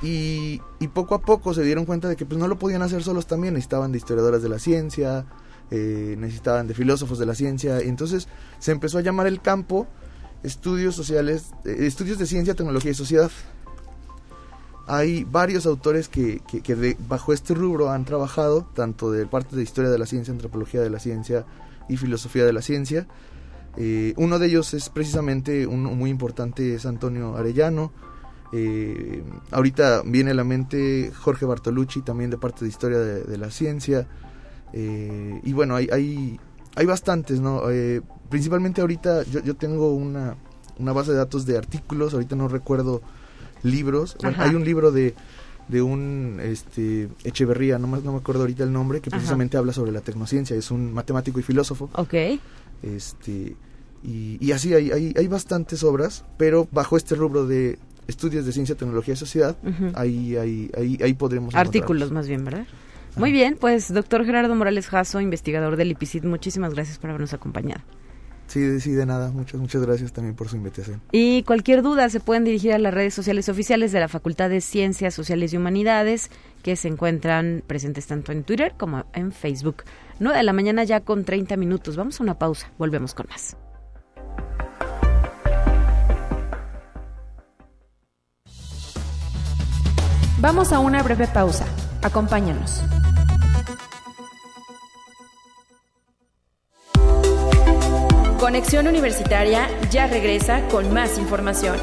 y, 0.03 0.61
poco 0.95 1.15
a 1.15 1.21
poco 1.21 1.55
se 1.55 1.63
dieron 1.63 1.85
cuenta 1.85 2.09
de 2.09 2.17
que 2.17 2.27
pues 2.27 2.39
no 2.39 2.49
lo 2.49 2.59
podían 2.59 2.83
hacer 2.83 3.03
solos 3.03 3.27
también, 3.27 3.55
necesitaban 3.55 3.93
de 3.93 3.99
historiadoras 3.99 4.43
de 4.43 4.49
la 4.49 4.59
ciencia, 4.59 5.27
eh, 5.71 6.17
necesitaban 6.19 6.67
de 6.67 6.75
filósofos 6.75 7.19
de 7.19 7.27
la 7.27 7.35
ciencia, 7.35 7.83
y 7.85 7.89
entonces 7.89 8.27
se 8.59 8.73
empezó 8.73 8.99
a 8.99 9.03
llamar 9.03 9.27
el 9.27 9.41
campo 9.41 9.87
estudios 10.43 10.95
sociales, 10.95 11.51
eh, 11.65 11.77
estudios 11.81 12.19
de 12.19 12.27
ciencia, 12.27 12.55
tecnología 12.55 12.91
y 12.91 12.95
sociedad. 12.95 13.31
Hay 14.93 15.23
varios 15.23 15.67
autores 15.67 16.09
que, 16.09 16.41
que, 16.41 16.97
bajo 17.09 17.33
este 17.33 17.55
rubro 17.55 17.91
han 17.91 18.05
trabajado, 18.05 18.67
tanto 18.75 19.13
de 19.13 19.25
parte 19.25 19.55
de 19.55 19.63
historia 19.63 19.89
de 19.89 19.99
la 19.99 20.05
ciencia, 20.05 20.33
antropología 20.33 20.81
de 20.81 20.91
la 20.91 20.99
ciencia 20.99 21.47
y 21.89 21.97
filosofía 21.97 22.45
de 22.45 22.53
la 22.53 22.61
ciencia. 22.61 23.07
Eh, 23.77 24.15
uno 24.17 24.41
de 24.41 24.49
ellos 24.49 24.75
es 24.75 24.89
precisamente 24.89 25.65
uno 25.69 25.91
muy 25.93 26.11
importante, 26.11 26.75
es 26.75 26.87
Antonio 26.87 27.37
Arellano. 27.37 27.93
Eh, 28.53 29.23
ahorita 29.53 30.03
viene 30.05 30.33
a 30.33 30.35
la 30.35 30.43
mente 30.43 31.13
Jorge 31.15 31.47
Bartolucci, 31.47 32.03
también 32.03 32.31
de 32.31 32.39
parte 32.39 32.65
de 32.65 32.69
historia 32.69 32.99
de, 32.99 33.39
la 33.39 33.53
ciencia. 33.53 34.09
Eh, 34.73 35.41
y 35.45 35.53
bueno, 35.53 35.77
hay, 35.77 35.89
hay, 35.93 36.41
hay 36.75 36.87
bastantes, 36.87 37.41
¿no? 37.41 37.63
principalmente 38.29 38.81
ahorita 38.81 39.23
yo, 39.23 39.39
yo 39.39 39.55
tengo 39.55 39.95
una, 39.95 40.35
una 40.81 40.93
base 40.93 41.13
de 41.13 41.19
datos 41.19 41.47
de 41.47 41.57
artículos, 41.57 42.13
ahorita 42.13 42.35
no 42.35 42.49
recuerdo 42.49 43.03
libros. 43.63 44.17
hay 44.39 44.55
un 44.55 44.65
libro 44.65 44.93
de, 44.93 45.15
de 45.69 45.83
un 45.83 46.39
este 46.43 47.09
Echeverría, 47.25 47.79
no, 47.79 47.87
no 47.87 48.13
me 48.13 48.19
acuerdo 48.19 48.43
ahorita 48.43 48.65
el 48.65 48.73
nombre, 48.73 49.01
que 49.01 49.11
precisamente 49.11 49.57
habla 49.57 49.73
sobre 49.73 49.93
la 49.93 50.01
tecnociencia, 50.01 50.57
es 50.57 50.71
un 50.71 50.93
matemático 50.93 51.41
y 51.41 51.43
filósofo. 51.43 51.91
Ok. 51.95 52.15
Este, 52.83 53.57
y, 54.03 54.39
y 54.41 54.53
así 54.53 54.73
hay, 54.75 54.91
hay, 54.91 55.15
hay 55.17 55.29
bastantes 55.29 55.83
obras, 55.85 56.25
pero 56.37 56.67
bajo 56.73 56.97
este 56.97 57.15
rubro 57.15 57.47
de 57.47 57.79
estudios 58.07 58.45
de 58.45 58.53
ciencia, 58.53 58.75
tecnología 58.75 59.15
y 59.15 59.17
sociedad, 59.17 59.57
ahí, 59.95 60.37
ahí, 60.37 60.71
ahí, 60.77 60.99
ahí 61.03 61.15
podremos... 61.15 61.55
Artículos 61.55 62.11
más 62.11 62.27
bien, 62.27 62.45
¿verdad? 62.45 62.67
Muy 63.17 63.33
bien, 63.33 63.57
pues 63.61 63.93
doctor 63.93 64.25
Gerardo 64.25 64.55
Morales 64.55 64.89
Jasso, 64.89 65.21
investigador 65.21 65.77
del 65.77 65.91
IPICIT, 65.93 66.25
muchísimas 66.25 66.75
gracias 66.75 66.99
por 66.99 67.11
habernos 67.11 67.33
acompañado. 67.35 67.83
Sí, 68.51 68.81
sí, 68.81 68.91
de 68.91 69.07
nada. 69.07 69.31
Muchas, 69.31 69.61
muchas 69.61 69.81
gracias 69.81 70.13
también 70.13 70.35
por 70.35 70.49
su 70.49 70.57
invitación. 70.57 71.01
Y 71.13 71.45
cualquier 71.45 71.83
duda 71.83 72.09
se 72.09 72.19
pueden 72.19 72.43
dirigir 72.43 72.73
a 72.73 72.79
las 72.79 72.93
redes 72.93 73.15
sociales 73.15 73.49
oficiales 73.49 73.93
de 73.93 74.01
la 74.01 74.09
Facultad 74.09 74.51
de 74.51 74.61
Ciencias 74.61 75.15
Sociales 75.15 75.53
y 75.53 75.57
Humanidades, 75.57 76.33
que 76.65 76.75
se 76.75 76.89
encuentran 76.89 77.63
presentes 77.65 78.09
tanto 78.09 78.33
en 78.33 78.43
Twitter 78.43 78.75
como 78.77 79.05
en 79.15 79.31
Facebook. 79.31 79.85
9 80.19 80.37
de 80.37 80.43
la 80.43 80.53
mañana 80.53 80.83
ya 80.83 80.99
con 80.99 81.25
30 81.25 81.57
minutos. 81.57 81.95
Vamos 81.95 82.19
a 82.19 82.25
una 82.25 82.41
pausa. 82.41 82.73
Volvemos 82.77 83.15
con 83.15 83.29
más. 83.29 83.57
Vamos 90.41 90.73
a 90.73 90.81
una 90.81 91.05
breve 91.05 91.29
pausa. 91.29 91.67
Acompáñanos. 92.03 92.83
Conexión 98.41 98.89
Universitaria 98.89 99.69
ya 99.91 100.07
regresa 100.07 100.67
con 100.69 100.95
más 100.95 101.19
información. 101.19 101.77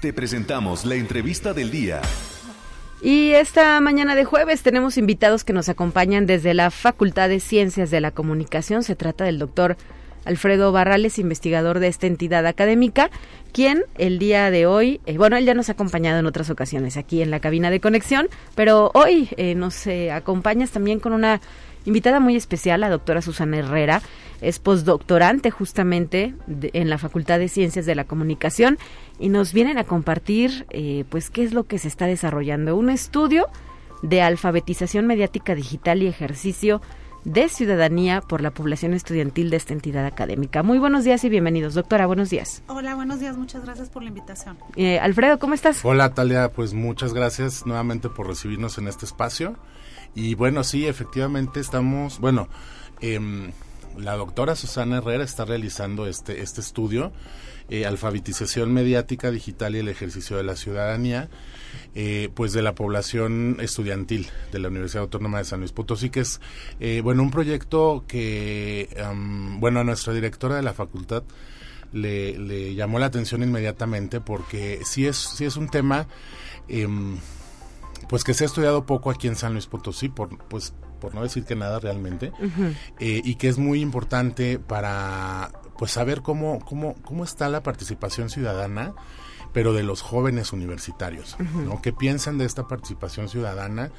Te 0.00 0.14
presentamos 0.14 0.86
la 0.86 0.94
entrevista 0.94 1.52
del 1.52 1.70
día. 1.70 2.00
Y 3.02 3.32
esta 3.32 3.78
mañana 3.82 4.14
de 4.14 4.24
jueves 4.24 4.62
tenemos 4.62 4.96
invitados 4.96 5.44
que 5.44 5.52
nos 5.52 5.68
acompañan 5.68 6.24
desde 6.24 6.54
la 6.54 6.70
Facultad 6.70 7.28
de 7.28 7.40
Ciencias 7.40 7.90
de 7.90 8.00
la 8.00 8.10
Comunicación. 8.12 8.82
Se 8.84 8.96
trata 8.96 9.24
del 9.24 9.38
doctor 9.38 9.76
Alfredo 10.24 10.72
Barrales, 10.72 11.18
investigador 11.18 11.78
de 11.78 11.88
esta 11.88 12.06
entidad 12.06 12.46
académica, 12.46 13.10
quien 13.52 13.84
el 13.96 14.18
día 14.18 14.50
de 14.50 14.66
hoy, 14.66 15.00
eh, 15.06 15.18
bueno, 15.18 15.36
él 15.36 15.44
ya 15.44 15.54
nos 15.54 15.68
ha 15.68 15.72
acompañado 15.72 16.18
en 16.18 16.26
otras 16.26 16.50
ocasiones 16.50 16.96
aquí 16.96 17.20
en 17.20 17.30
la 17.30 17.40
cabina 17.40 17.70
de 17.70 17.80
conexión, 17.80 18.28
pero 18.54 18.90
hoy 18.94 19.28
eh, 19.36 19.54
nos 19.54 19.86
eh, 19.86 20.10
acompañas 20.10 20.70
también 20.70 21.00
con 21.00 21.12
una 21.12 21.40
Invitada 21.86 22.20
muy 22.20 22.36
especial, 22.36 22.80
la 22.80 22.90
doctora 22.90 23.22
Susana 23.22 23.58
Herrera, 23.58 24.02
es 24.40 24.58
postdoctorante 24.58 25.50
justamente 25.50 26.34
en 26.48 26.90
la 26.90 26.98
Facultad 26.98 27.38
de 27.38 27.48
Ciencias 27.48 27.86
de 27.86 27.94
la 27.94 28.04
Comunicación 28.04 28.78
y 29.18 29.28
nos 29.28 29.52
vienen 29.52 29.78
a 29.78 29.84
compartir 29.84 30.66
eh, 30.70 31.04
pues 31.08 31.30
qué 31.30 31.42
es 31.44 31.54
lo 31.54 31.64
que 31.64 31.78
se 31.78 31.88
está 31.88 32.06
desarrollando. 32.06 32.76
Un 32.76 32.90
estudio 32.90 33.46
de 34.02 34.20
alfabetización 34.20 35.06
mediática 35.06 35.54
digital 35.54 36.02
y 36.02 36.06
ejercicio 36.06 36.82
de 37.24 37.48
Ciudadanía 37.48 38.20
por 38.20 38.40
la 38.40 38.52
Población 38.52 38.94
Estudiantil 38.94 39.50
de 39.50 39.56
esta 39.56 39.72
entidad 39.72 40.06
académica. 40.06 40.62
Muy 40.62 40.78
buenos 40.78 41.02
días 41.02 41.24
y 41.24 41.28
bienvenidos. 41.28 41.74
Doctora, 41.74 42.06
buenos 42.06 42.30
días. 42.30 42.62
Hola, 42.68 42.94
buenos 42.94 43.18
días. 43.18 43.36
Muchas 43.36 43.64
gracias 43.64 43.90
por 43.90 44.02
la 44.02 44.10
invitación. 44.10 44.56
Eh, 44.76 45.00
Alfredo, 45.00 45.38
¿cómo 45.40 45.54
estás? 45.54 45.84
Hola, 45.84 46.14
Talia. 46.14 46.52
Pues 46.52 46.72
muchas 46.72 47.12
gracias 47.14 47.66
nuevamente 47.66 48.08
por 48.08 48.28
recibirnos 48.28 48.78
en 48.78 48.86
este 48.86 49.06
espacio. 49.06 49.56
Y 50.16 50.34
bueno, 50.34 50.64
sí, 50.64 50.86
efectivamente 50.86 51.60
estamos, 51.60 52.18
bueno, 52.18 52.48
eh, 53.00 53.20
la 53.98 54.16
doctora 54.16 54.56
Susana 54.56 54.98
Herrera 54.98 55.22
está 55.22 55.44
realizando 55.44 56.06
este, 56.06 56.40
este 56.40 56.60
estudio, 56.62 57.12
eh, 57.68 57.84
alfabetización 57.84 58.72
mediática 58.72 59.30
digital 59.30 59.76
y 59.76 59.80
el 59.80 59.88
ejercicio 59.88 60.38
de 60.38 60.42
la 60.42 60.56
ciudadanía, 60.56 61.28
eh, 61.94 62.30
pues 62.34 62.52
de 62.52 62.62
la 62.62 62.74
población 62.74 63.58
estudiantil 63.60 64.28
de 64.52 64.58
la 64.58 64.68
Universidad 64.68 65.02
Autónoma 65.02 65.38
de 65.38 65.44
San 65.44 65.60
Luis 65.60 65.72
Potosí, 65.72 66.10
que 66.10 66.20
es, 66.20 66.40
eh, 66.80 67.02
bueno, 67.02 67.22
un 67.22 67.30
proyecto 67.30 68.04
que, 68.08 68.88
um, 69.10 69.60
bueno, 69.60 69.80
a 69.80 69.84
nuestra 69.84 70.14
directora 70.14 70.56
de 70.56 70.62
la 70.62 70.72
facultad 70.72 71.24
le, 71.92 72.38
le, 72.38 72.74
llamó 72.74 72.98
la 72.98 73.06
atención 73.06 73.42
inmediatamente 73.42 74.20
porque 74.20 74.80
sí 74.84 75.06
es, 75.06 75.16
sí 75.16 75.44
es 75.44 75.56
un 75.56 75.68
tema, 75.68 76.08
eh, 76.68 76.88
pues 78.08 78.24
que 78.24 78.34
se 78.34 78.44
ha 78.44 78.46
estudiado 78.46 78.86
poco 78.86 79.10
aquí 79.10 79.28
en 79.28 79.36
San 79.36 79.52
Luis 79.52 79.66
Potosí, 79.66 80.08
por, 80.08 80.38
pues 80.48 80.74
por 81.00 81.14
no 81.14 81.22
decir 81.22 81.44
que 81.44 81.54
nada 81.56 81.78
realmente, 81.78 82.32
uh 82.40 82.44
-huh. 82.44 82.74
eh, 83.00 83.20
y 83.24 83.34
que 83.36 83.48
es 83.48 83.58
muy 83.58 83.80
importante 83.80 84.58
para 84.58 85.52
pues 85.78 85.92
saber 85.92 86.22
cómo, 86.22 86.60
cómo, 86.60 86.94
cómo 87.02 87.24
está 87.24 87.48
la 87.48 87.62
participación 87.62 88.30
ciudadana, 88.30 88.94
pero 89.52 89.72
de 89.72 89.82
los 89.82 90.02
jóvenes 90.02 90.52
universitarios, 90.52 91.36
uh 91.38 91.42
-huh. 91.42 91.64
¿no? 91.64 91.82
¿Qué 91.82 91.92
piensan 91.92 92.38
de 92.38 92.44
esta 92.44 92.66
participación 92.66 93.28
ciudadana? 93.28 93.90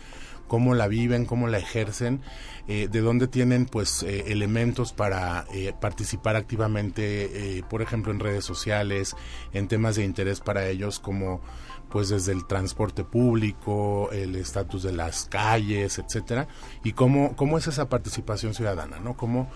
cómo 0.48 0.74
la 0.74 0.88
viven, 0.88 1.26
cómo 1.26 1.48
la 1.48 1.58
ejercen, 1.58 2.22
eh, 2.68 2.88
de 2.90 3.02
dónde 3.02 3.28
tienen 3.28 3.66
pues 3.66 4.04
eh, 4.04 4.26
elementos 4.28 4.94
para 4.94 5.46
eh, 5.54 5.74
participar 5.80 6.36
activamente, 6.36 7.64
por 7.70 7.82
ejemplo, 7.82 8.12
en 8.12 8.20
redes 8.20 8.46
sociales, 8.46 9.16
en 9.54 9.68
temas 9.68 9.96
de 9.96 10.04
interés 10.04 10.40
para 10.40 10.68
ellos 10.68 11.00
como 11.00 11.42
pues 11.90 12.10
desde 12.10 12.32
el 12.34 12.46
transporte 12.46 13.04
público, 13.04 14.10
el 14.12 14.36
estatus 14.36 14.84
de 14.84 14.92
las 14.92 15.26
calles, 15.26 16.00
etcétera, 16.00 16.48
y 16.84 16.94
cómo, 16.94 17.36
cómo 17.36 17.58
es 17.58 17.68
esa 17.68 17.90
participación 17.90 18.54
ciudadana, 18.54 19.00
¿no? 19.00 19.16
Cómo, 19.16 19.50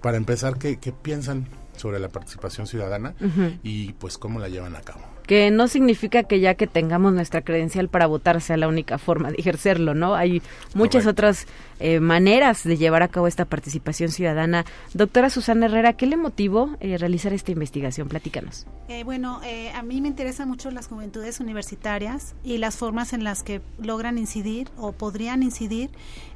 para 0.00 0.16
empezar, 0.16 0.58
¿qué, 0.58 0.78
qué 0.78 0.92
piensan 0.92 1.48
sobre 1.76 1.98
la 1.98 2.08
participación 2.08 2.66
ciudadana 2.66 3.14
uh 3.20 3.24
-huh. 3.24 3.58
y 3.62 3.92
pues 3.94 4.18
cómo 4.18 4.38
la 4.38 4.48
llevan 4.48 4.76
a 4.76 4.80
cabo? 4.80 5.13
Que 5.26 5.50
no 5.50 5.68
significa 5.68 6.24
que 6.24 6.40
ya 6.40 6.54
que 6.54 6.66
tengamos 6.66 7.12
nuestra 7.12 7.42
credencial 7.42 7.88
para 7.88 8.06
votar 8.06 8.40
sea 8.40 8.56
la 8.56 8.68
única 8.68 8.98
forma 8.98 9.30
de 9.30 9.36
ejercerlo, 9.38 9.94
¿no? 9.94 10.14
Hay 10.14 10.42
muchas 10.74 11.04
Correcto. 11.04 11.10
otras 11.10 11.46
eh, 11.80 12.00
maneras 12.00 12.62
de 12.64 12.76
llevar 12.76 13.02
a 13.02 13.08
cabo 13.08 13.26
esta 13.26 13.44
participación 13.44 14.10
ciudadana. 14.10 14.64
Doctora 14.92 15.30
Susana 15.30 15.66
Herrera, 15.66 15.94
¿qué 15.94 16.06
le 16.06 16.16
motivó 16.16 16.76
eh, 16.80 16.98
realizar 16.98 17.32
esta 17.32 17.52
investigación? 17.52 18.08
Platícanos. 18.08 18.66
Eh, 18.88 19.02
bueno, 19.04 19.40
a 19.74 19.82
mí 19.82 20.00
me 20.00 20.08
interesan 20.08 20.48
mucho 20.48 20.70
las 20.70 20.88
juventudes 20.88 21.40
universitarias 21.40 22.34
y 22.44 22.58
las 22.58 22.76
formas 22.76 23.12
en 23.12 23.24
las 23.24 23.42
que 23.42 23.60
logran 23.78 24.18
incidir 24.18 24.68
o 24.76 24.92
podrían 24.92 25.42
incidir 25.42 25.90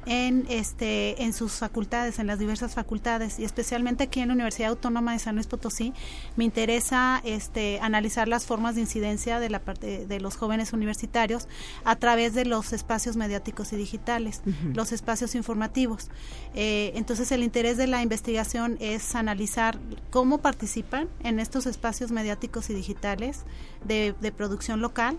en 0.05 0.45
este 0.49 1.23
en 1.23 1.33
sus 1.33 1.53
facultades, 1.53 2.19
en 2.19 2.27
las 2.27 2.39
diversas 2.39 2.73
facultades 2.73 3.39
y 3.39 3.43
especialmente 3.43 4.05
aquí 4.05 4.21
en 4.21 4.29
la 4.29 4.33
Universidad 4.33 4.69
Autónoma 4.69 5.13
de 5.13 5.19
San 5.19 5.35
Luis 5.35 5.47
Potosí 5.47 5.93
me 6.35 6.45
interesa 6.45 7.21
este 7.23 7.79
analizar 7.81 8.27
las 8.27 8.45
formas 8.45 8.75
de 8.75 8.78
incidencia 8.79 9.39
de 9.39 9.49
la 9.49 9.59
parte 9.59 10.05
de 10.05 10.19
los 10.19 10.35
jóvenes 10.35 10.73
universitarios 10.73 11.47
a 11.83 11.95
través 11.95 12.33
de 12.33 12.45
los 12.45 12.73
espacios 12.73 13.15
mediáticos 13.15 13.73
y 13.73 13.75
digitales, 13.75 14.41
uh 14.45 14.49
-huh. 14.49 14.75
los 14.75 14.91
espacios 14.91 15.35
informativos. 15.35 16.09
Eh, 16.55 16.91
entonces 16.95 17.31
el 17.31 17.43
interés 17.43 17.77
de 17.77 17.87
la 17.87 18.01
investigación 18.01 18.77
es 18.79 19.15
analizar 19.15 19.79
cómo 20.09 20.39
participan 20.39 21.07
en 21.23 21.39
estos 21.39 21.65
espacios 21.65 22.11
mediáticos 22.11 22.69
y 22.69 22.73
digitales 22.73 23.43
de, 23.85 24.15
de 24.19 24.31
producción 24.31 24.81
local 24.81 25.17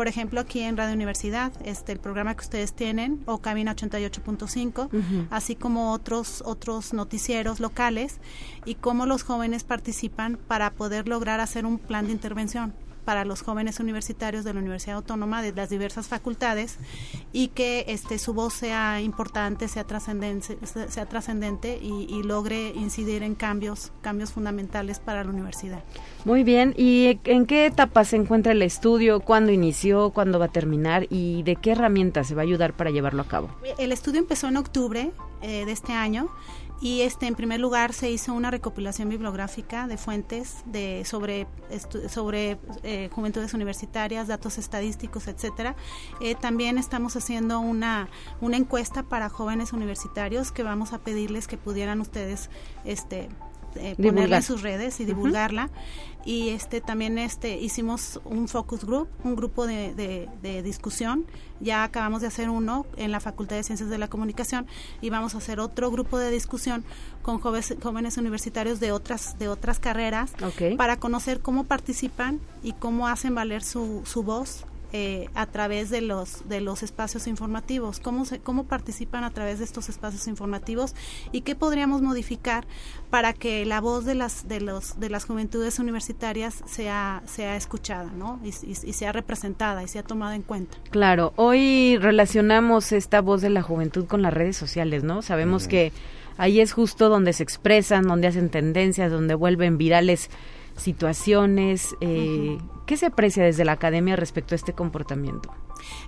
por 0.00 0.08
ejemplo, 0.08 0.40
aquí 0.40 0.60
en 0.60 0.78
Radio 0.78 0.94
Universidad, 0.94 1.52
este 1.62 1.92
el 1.92 1.98
programa 1.98 2.34
que 2.34 2.40
ustedes 2.40 2.72
tienen, 2.72 3.22
o 3.26 3.42
Cabina 3.42 3.74
88.5, 3.76 4.86
uh 4.86 4.96
-huh. 4.96 5.26
así 5.28 5.56
como 5.56 5.92
otros 5.92 6.42
otros 6.46 6.94
noticieros 6.94 7.60
locales 7.60 8.18
y 8.64 8.76
cómo 8.76 9.04
los 9.04 9.24
jóvenes 9.24 9.62
participan 9.64 10.38
para 10.48 10.70
poder 10.70 11.06
lograr 11.06 11.40
hacer 11.40 11.66
un 11.66 11.78
plan 11.78 12.06
de 12.06 12.12
intervención 12.12 12.72
para 13.04 13.24
los 13.24 13.42
jóvenes 13.42 13.80
universitarios 13.80 14.44
de 14.44 14.54
la 14.54 14.60
Universidad 14.60 14.96
Autónoma 14.96 15.42
de 15.42 15.52
las 15.52 15.70
diversas 15.70 16.08
facultades 16.08 16.78
y 17.32 17.48
que 17.48 17.84
este 17.88 18.18
su 18.18 18.34
voz 18.34 18.54
sea 18.54 19.00
importante, 19.00 19.68
sea 19.68 19.84
trascendente, 19.84 20.58
sea 20.88 21.06
trascendente 21.06 21.78
y, 21.80 22.06
y, 22.08 22.22
logre 22.22 22.72
incidir 22.74 23.22
en 23.22 23.34
cambios, 23.34 23.92
cambios 24.02 24.32
fundamentales 24.32 24.98
para 24.98 25.24
la 25.24 25.30
universidad. 25.30 25.82
Muy 26.24 26.44
bien, 26.44 26.74
¿y 26.76 27.18
en 27.24 27.46
qué 27.46 27.66
etapa 27.66 28.04
se 28.04 28.16
encuentra 28.16 28.52
el 28.52 28.62
estudio? 28.62 29.20
¿Cuándo 29.20 29.52
inició? 29.52 30.10
¿Cuándo 30.10 30.38
va 30.38 30.46
a 30.46 30.52
terminar? 30.52 31.06
¿Y 31.10 31.42
de 31.42 31.56
qué 31.56 31.72
herramientas 31.72 32.28
se 32.28 32.34
va 32.34 32.42
a 32.42 32.44
ayudar 32.44 32.74
para 32.74 32.90
llevarlo 32.90 33.22
a 33.22 33.26
cabo? 33.26 33.50
El 33.78 33.92
estudio 33.92 34.20
empezó 34.20 34.48
en 34.48 34.56
octubre 34.56 35.10
eh, 35.42 35.64
de 35.64 35.72
este 35.72 35.92
año 35.92 36.28
y 36.80 37.02
este 37.02 37.26
en 37.26 37.34
primer 37.34 37.60
lugar 37.60 37.92
se 37.92 38.10
hizo 38.10 38.32
una 38.32 38.50
recopilación 38.50 39.08
bibliográfica 39.08 39.86
de 39.86 39.96
fuentes 39.96 40.62
de 40.66 41.04
sobre 41.04 41.46
sobre 42.08 42.58
eh, 42.82 43.10
juventudes 43.12 43.54
universitarias 43.54 44.28
datos 44.28 44.58
estadísticos 44.58 45.28
etcétera 45.28 45.76
eh, 46.20 46.34
también 46.34 46.78
estamos 46.78 47.16
haciendo 47.16 47.60
una 47.60 48.08
una 48.40 48.56
encuesta 48.56 49.02
para 49.02 49.28
jóvenes 49.28 49.72
universitarios 49.72 50.52
que 50.52 50.62
vamos 50.62 50.92
a 50.92 50.98
pedirles 50.98 51.46
que 51.46 51.56
pudieran 51.56 52.00
ustedes 52.00 52.50
este 52.84 53.28
eh, 53.76 53.94
ponerla 53.96 54.38
en 54.38 54.42
sus 54.42 54.62
redes 54.62 54.98
y 55.00 55.04
divulgarla. 55.04 55.66
Uh 55.66 55.68
-huh. 55.68 56.09
Y 56.24 56.50
este 56.50 56.80
también 56.80 57.18
este 57.18 57.58
hicimos 57.58 58.20
un 58.24 58.48
focus 58.48 58.84
group, 58.84 59.08
un 59.24 59.36
grupo 59.36 59.66
de, 59.66 59.94
de, 59.94 60.28
de, 60.42 60.62
discusión. 60.62 61.26
Ya 61.60 61.84
acabamos 61.84 62.20
de 62.20 62.26
hacer 62.26 62.50
uno 62.50 62.86
en 62.96 63.10
la 63.10 63.20
Facultad 63.20 63.56
de 63.56 63.62
Ciencias 63.62 63.88
de 63.88 63.98
la 63.98 64.08
Comunicación 64.08 64.66
y 65.00 65.10
vamos 65.10 65.34
a 65.34 65.38
hacer 65.38 65.60
otro 65.60 65.90
grupo 65.90 66.18
de 66.18 66.30
discusión 66.30 66.84
con 67.22 67.38
jóvenes, 67.38 67.74
jóvenes 67.82 68.16
universitarios 68.18 68.80
de 68.80 68.92
otras 68.92 69.38
de 69.38 69.48
otras 69.48 69.78
carreras 69.78 70.32
okay. 70.42 70.76
para 70.76 70.98
conocer 70.98 71.40
cómo 71.40 71.64
participan 71.64 72.40
y 72.62 72.72
cómo 72.72 73.08
hacen 73.08 73.34
valer 73.34 73.62
su, 73.62 74.02
su 74.04 74.22
voz 74.22 74.66
eh, 74.92 75.28
a 75.34 75.46
través 75.46 75.90
de 75.90 76.00
los 76.00 76.48
de 76.48 76.60
los 76.60 76.82
espacios 76.82 77.26
informativos, 77.26 78.00
cómo 78.00 78.24
se, 78.24 78.40
cómo 78.40 78.64
participan 78.64 79.24
a 79.24 79.30
través 79.30 79.58
de 79.58 79.64
estos 79.64 79.88
espacios 79.88 80.26
informativos 80.26 80.94
y 81.32 81.42
qué 81.42 81.54
podríamos 81.54 82.02
modificar 82.02 82.66
para 83.10 83.32
que 83.32 83.64
la 83.64 83.80
voz 83.80 84.04
de 84.04 84.14
las 84.14 84.48
de 84.48 84.60
los 84.60 84.98
de 84.98 85.10
las 85.10 85.24
juventudes 85.24 85.78
universitarias 85.78 86.62
sea 86.66 87.22
sea 87.26 87.56
escuchada, 87.56 88.10
¿no? 88.12 88.40
Y, 88.44 88.48
y, 88.48 88.70
y 88.70 88.92
sea 88.92 89.12
representada 89.12 89.82
y 89.82 89.88
sea 89.88 90.02
tomada 90.02 90.34
en 90.34 90.42
cuenta. 90.42 90.76
Claro, 90.90 91.32
hoy 91.36 91.96
relacionamos 91.98 92.92
esta 92.92 93.20
voz 93.20 93.42
de 93.42 93.50
la 93.50 93.62
juventud 93.62 94.06
con 94.06 94.22
las 94.22 94.34
redes 94.34 94.56
sociales, 94.56 95.02
¿no? 95.04 95.22
Sabemos 95.22 95.64
uh 95.64 95.66
-huh. 95.66 95.70
que 95.70 95.92
ahí 96.38 96.60
es 96.60 96.72
justo 96.72 97.08
donde 97.08 97.32
se 97.32 97.42
expresan, 97.42 98.06
donde 98.06 98.28
hacen 98.28 98.48
tendencias, 98.48 99.10
donde 99.10 99.34
vuelven 99.34 99.78
virales 99.78 100.30
situaciones. 100.76 101.94
Eh, 102.00 102.58
uh 102.58 102.62
-huh. 102.62 102.84
¿Qué 102.86 102.96
se 102.96 103.06
aprecia 103.06 103.44
desde 103.44 103.64
la 103.64 103.72
academia 103.72 104.16
respecto 104.16 104.54
a 104.54 104.56
este 104.56 104.72
comportamiento? 104.72 105.50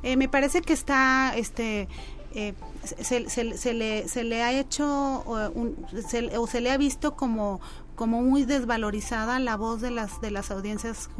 Eh, 0.02 0.16
me 0.16 0.28
parece 0.28 0.62
que 0.62 0.72
está, 0.72 1.32
este, 1.36 1.88
eh, 2.34 2.54
se, 2.82 3.28
se, 3.28 3.56
se, 3.56 3.74
le, 3.74 4.08
se 4.08 4.24
le 4.24 4.42
ha 4.42 4.52
hecho 4.52 5.22
un, 5.54 5.76
se, 6.08 6.36
o 6.36 6.46
se 6.46 6.60
le 6.60 6.70
ha 6.70 6.76
visto 6.76 7.14
como 7.14 7.60
como 7.94 8.22
muy 8.22 8.44
desvalorizada 8.46 9.38
la 9.38 9.56
voz 9.56 9.82
de 9.82 9.90
las 9.90 10.20
de 10.20 10.30
las 10.30 10.50
audiencias 10.50 11.10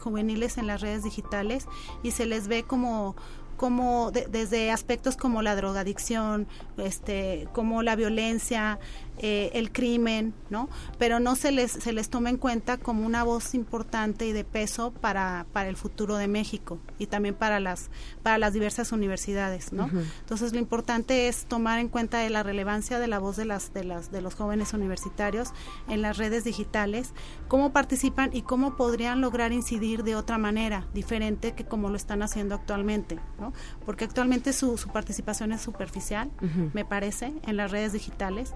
juveniles 0.00 0.58
en 0.58 0.66
las 0.66 0.80
redes 0.80 1.04
digitales 1.04 1.66
y 2.02 2.10
se 2.10 2.26
les 2.26 2.48
ve 2.48 2.64
como 2.64 3.14
como 3.56 4.10
de, 4.10 4.26
desde 4.26 4.70
aspectos 4.70 5.16
como 5.16 5.42
la 5.42 5.56
drogadicción, 5.56 6.46
este, 6.76 7.48
como 7.52 7.82
la 7.82 7.96
violencia, 7.96 8.78
eh, 9.18 9.50
el 9.54 9.72
crimen, 9.72 10.34
¿no? 10.50 10.68
Pero 10.98 11.20
no 11.20 11.36
se 11.36 11.52
les 11.52 11.72
se 11.72 11.92
les 11.92 12.10
toma 12.10 12.30
en 12.30 12.36
cuenta 12.36 12.76
como 12.76 13.06
una 13.06 13.24
voz 13.24 13.54
importante 13.54 14.26
y 14.26 14.32
de 14.32 14.44
peso 14.44 14.92
para, 14.92 15.46
para 15.52 15.68
el 15.68 15.76
futuro 15.76 16.16
de 16.16 16.28
México 16.28 16.78
y 16.98 17.06
también 17.06 17.34
para 17.34 17.60
las 17.60 17.90
para 18.22 18.38
las 18.38 18.52
diversas 18.52 18.92
universidades, 18.92 19.72
¿no? 19.72 19.84
Uh 19.84 19.88
-huh. 19.88 20.04
Entonces 20.20 20.52
lo 20.52 20.58
importante 20.58 21.28
es 21.28 21.46
tomar 21.46 21.78
en 21.78 21.88
cuenta 21.88 22.18
de 22.18 22.30
la 22.30 22.42
relevancia 22.42 22.98
de 22.98 23.06
la 23.06 23.18
voz 23.18 23.36
de 23.36 23.44
las 23.44 23.72
de 23.72 23.84
las 23.84 24.10
de 24.10 24.20
los 24.20 24.34
jóvenes 24.34 24.74
universitarios 24.74 25.52
en 25.88 26.02
las 26.02 26.18
redes 26.18 26.44
digitales, 26.44 27.12
cómo 27.48 27.72
participan 27.72 28.30
y 28.32 28.42
cómo 28.42 28.76
podrían 28.76 29.20
lograr 29.20 29.52
incidir 29.52 30.02
de 30.02 30.16
otra 30.16 30.38
manera, 30.38 30.86
diferente 30.92 31.52
que 31.52 31.64
como 31.64 31.88
lo 31.88 31.96
están 31.96 32.22
haciendo 32.22 32.54
actualmente, 32.54 33.18
¿no? 33.40 33.52
Porque 33.84 34.04
actualmente 34.04 34.52
su, 34.52 34.76
su 34.76 34.88
participación 34.90 35.52
es 35.52 35.60
superficial, 35.62 36.30
uh 36.42 36.44
-huh. 36.44 36.70
me 36.74 36.84
parece, 36.84 37.32
en 37.46 37.56
las 37.56 37.70
redes 37.70 37.92
digitales 37.92 38.54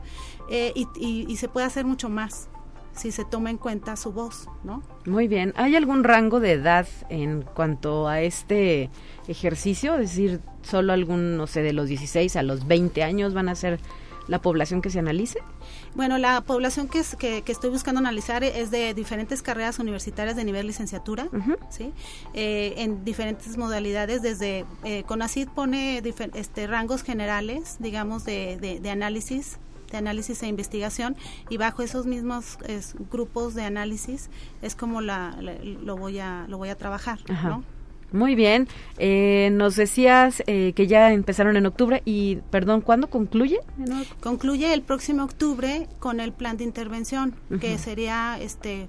eh, 0.50 0.72
y, 0.74 0.86
y, 0.96 1.26
y, 1.28 1.36
se 1.36 1.48
puede 1.48 1.66
hacer 1.66 1.84
mucho 1.84 2.08
más 2.08 2.48
si 2.92 3.12
se 3.12 3.24
toma 3.24 3.50
en 3.50 3.56
cuenta 3.56 3.96
su 3.96 4.12
voz, 4.12 4.48
¿no? 4.64 4.82
Muy 5.06 5.28
bien. 5.28 5.54
¿Hay 5.56 5.76
algún 5.76 6.04
rango 6.04 6.40
de 6.40 6.52
edad 6.52 6.86
en 7.08 7.42
cuanto 7.42 8.08
a 8.08 8.20
este 8.20 8.90
ejercicio? 9.28 9.94
Es 9.94 10.10
decir, 10.10 10.40
solo 10.62 10.92
algún, 10.92 11.36
no 11.36 11.46
sé, 11.46 11.62
de 11.62 11.72
los 11.72 11.88
16 11.88 12.36
a 12.36 12.42
los 12.42 12.66
20 12.66 13.02
años 13.02 13.32
van 13.32 13.48
a 13.48 13.54
ser 13.54 13.80
la 14.30 14.40
población 14.40 14.80
que 14.80 14.90
se 14.90 15.00
analice? 15.00 15.40
Bueno, 15.96 16.16
la 16.16 16.40
población 16.42 16.88
que, 16.88 17.02
que, 17.18 17.52
estoy 17.52 17.68
buscando 17.68 17.98
analizar 17.98 18.44
es 18.44 18.70
de 18.70 18.94
diferentes 18.94 19.42
carreras 19.42 19.80
universitarias 19.80 20.36
de 20.36 20.44
nivel 20.44 20.68
licenciatura, 20.68 21.28
¿sí? 21.68 21.92
Eh, 22.32 22.74
en 22.76 23.04
diferentes 23.04 23.56
modalidades, 23.56 24.22
desde 24.22 24.64
eh, 24.84 25.02
CONACID 25.02 25.48
pone 25.48 26.00
este, 26.34 26.66
rangos 26.68 27.02
generales, 27.02 27.76
digamos, 27.80 28.24
de, 28.24 28.78
de, 28.80 28.90
análisis 28.90 29.58
de 29.90 29.98
análisis 29.98 30.42
e 30.42 30.46
investigación 30.46 31.16
y 31.48 31.56
bajo 31.56 31.82
esos 31.82 32.06
mismos 32.06 32.58
grupos 33.10 33.54
de 33.54 33.64
análisis 33.64 34.30
es 34.62 34.74
como 34.74 35.00
la, 35.00 35.36
lo 35.40 35.96
voy 35.96 36.18
a 36.18 36.46
lo 36.48 36.58
voy 36.58 36.68
a 36.68 36.76
trabajar 36.76 37.18
¿no? 37.28 37.64
Muy 38.12 38.34
bien. 38.34 38.68
Eh, 38.98 39.50
nos 39.52 39.76
decías 39.76 40.42
eh, 40.46 40.72
que 40.74 40.86
ya 40.86 41.12
empezaron 41.12 41.56
en 41.56 41.66
octubre 41.66 42.02
y, 42.04 42.36
perdón, 42.50 42.80
¿cuándo 42.80 43.08
concluye? 43.08 43.60
Concluye 44.20 44.72
el 44.74 44.82
próximo 44.82 45.24
octubre 45.24 45.86
con 45.98 46.20
el 46.20 46.32
plan 46.32 46.56
de 46.56 46.64
intervención, 46.64 47.34
que 47.60 47.78
sería, 47.78 48.38
este, 48.40 48.88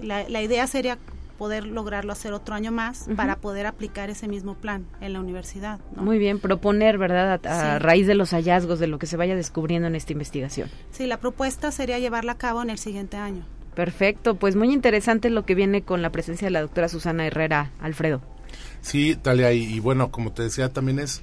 la, 0.00 0.28
la, 0.28 0.42
idea 0.42 0.66
sería 0.66 0.98
poder 1.34 1.66
lograrlo 1.66 2.12
hacer 2.12 2.32
otro 2.32 2.54
año 2.54 2.72
más 2.72 3.06
para 3.16 3.36
poder 3.36 3.66
aplicar 3.66 4.10
ese 4.10 4.28
mismo 4.28 4.54
plan 4.54 4.86
en 5.00 5.12
la 5.12 5.20
universidad. 5.20 5.80
Muy 5.96 6.18
bien, 6.18 6.38
proponer, 6.38 6.98
¿verdad? 6.98 7.40
A, 7.46 7.78
raíz 7.78 8.06
de 8.06 8.14
los 8.14 8.30
hallazgos, 8.30 8.78
de 8.78 8.86
lo 8.86 8.98
que 8.98 9.06
se 9.06 9.16
vaya 9.16 9.36
descubriendo 9.36 9.88
en 9.88 9.94
esta 9.94 10.12
investigación. 10.12 10.70
Sí, 10.90 11.06
la 11.06 11.18
propuesta 11.18 11.70
sería 11.70 11.98
llevarla 11.98 12.32
a 12.32 12.38
cabo 12.38 12.62
en 12.62 12.70
el 12.70 12.78
siguiente 12.78 13.16
año. 13.16 13.44
Perfecto, 13.74 14.36
pues 14.36 14.54
muy 14.54 14.72
interesante 14.72 15.30
lo 15.30 15.44
que 15.44 15.54
viene 15.54 15.82
con 15.82 16.00
la 16.00 16.10
presencia 16.10 16.46
de 16.46 16.52
la 16.52 16.60
doctora 16.60 16.88
Susana 16.88 17.26
Herrera, 17.26 17.72
Alfredo. 17.80 18.22
Sí, 18.80 19.16
Talia, 19.16 19.52
y, 19.52 19.80
bueno, 19.80 20.10
como 20.10 20.32
te 20.32 20.42
decía, 20.42 20.68
también 20.68 20.98
es, 20.98 21.22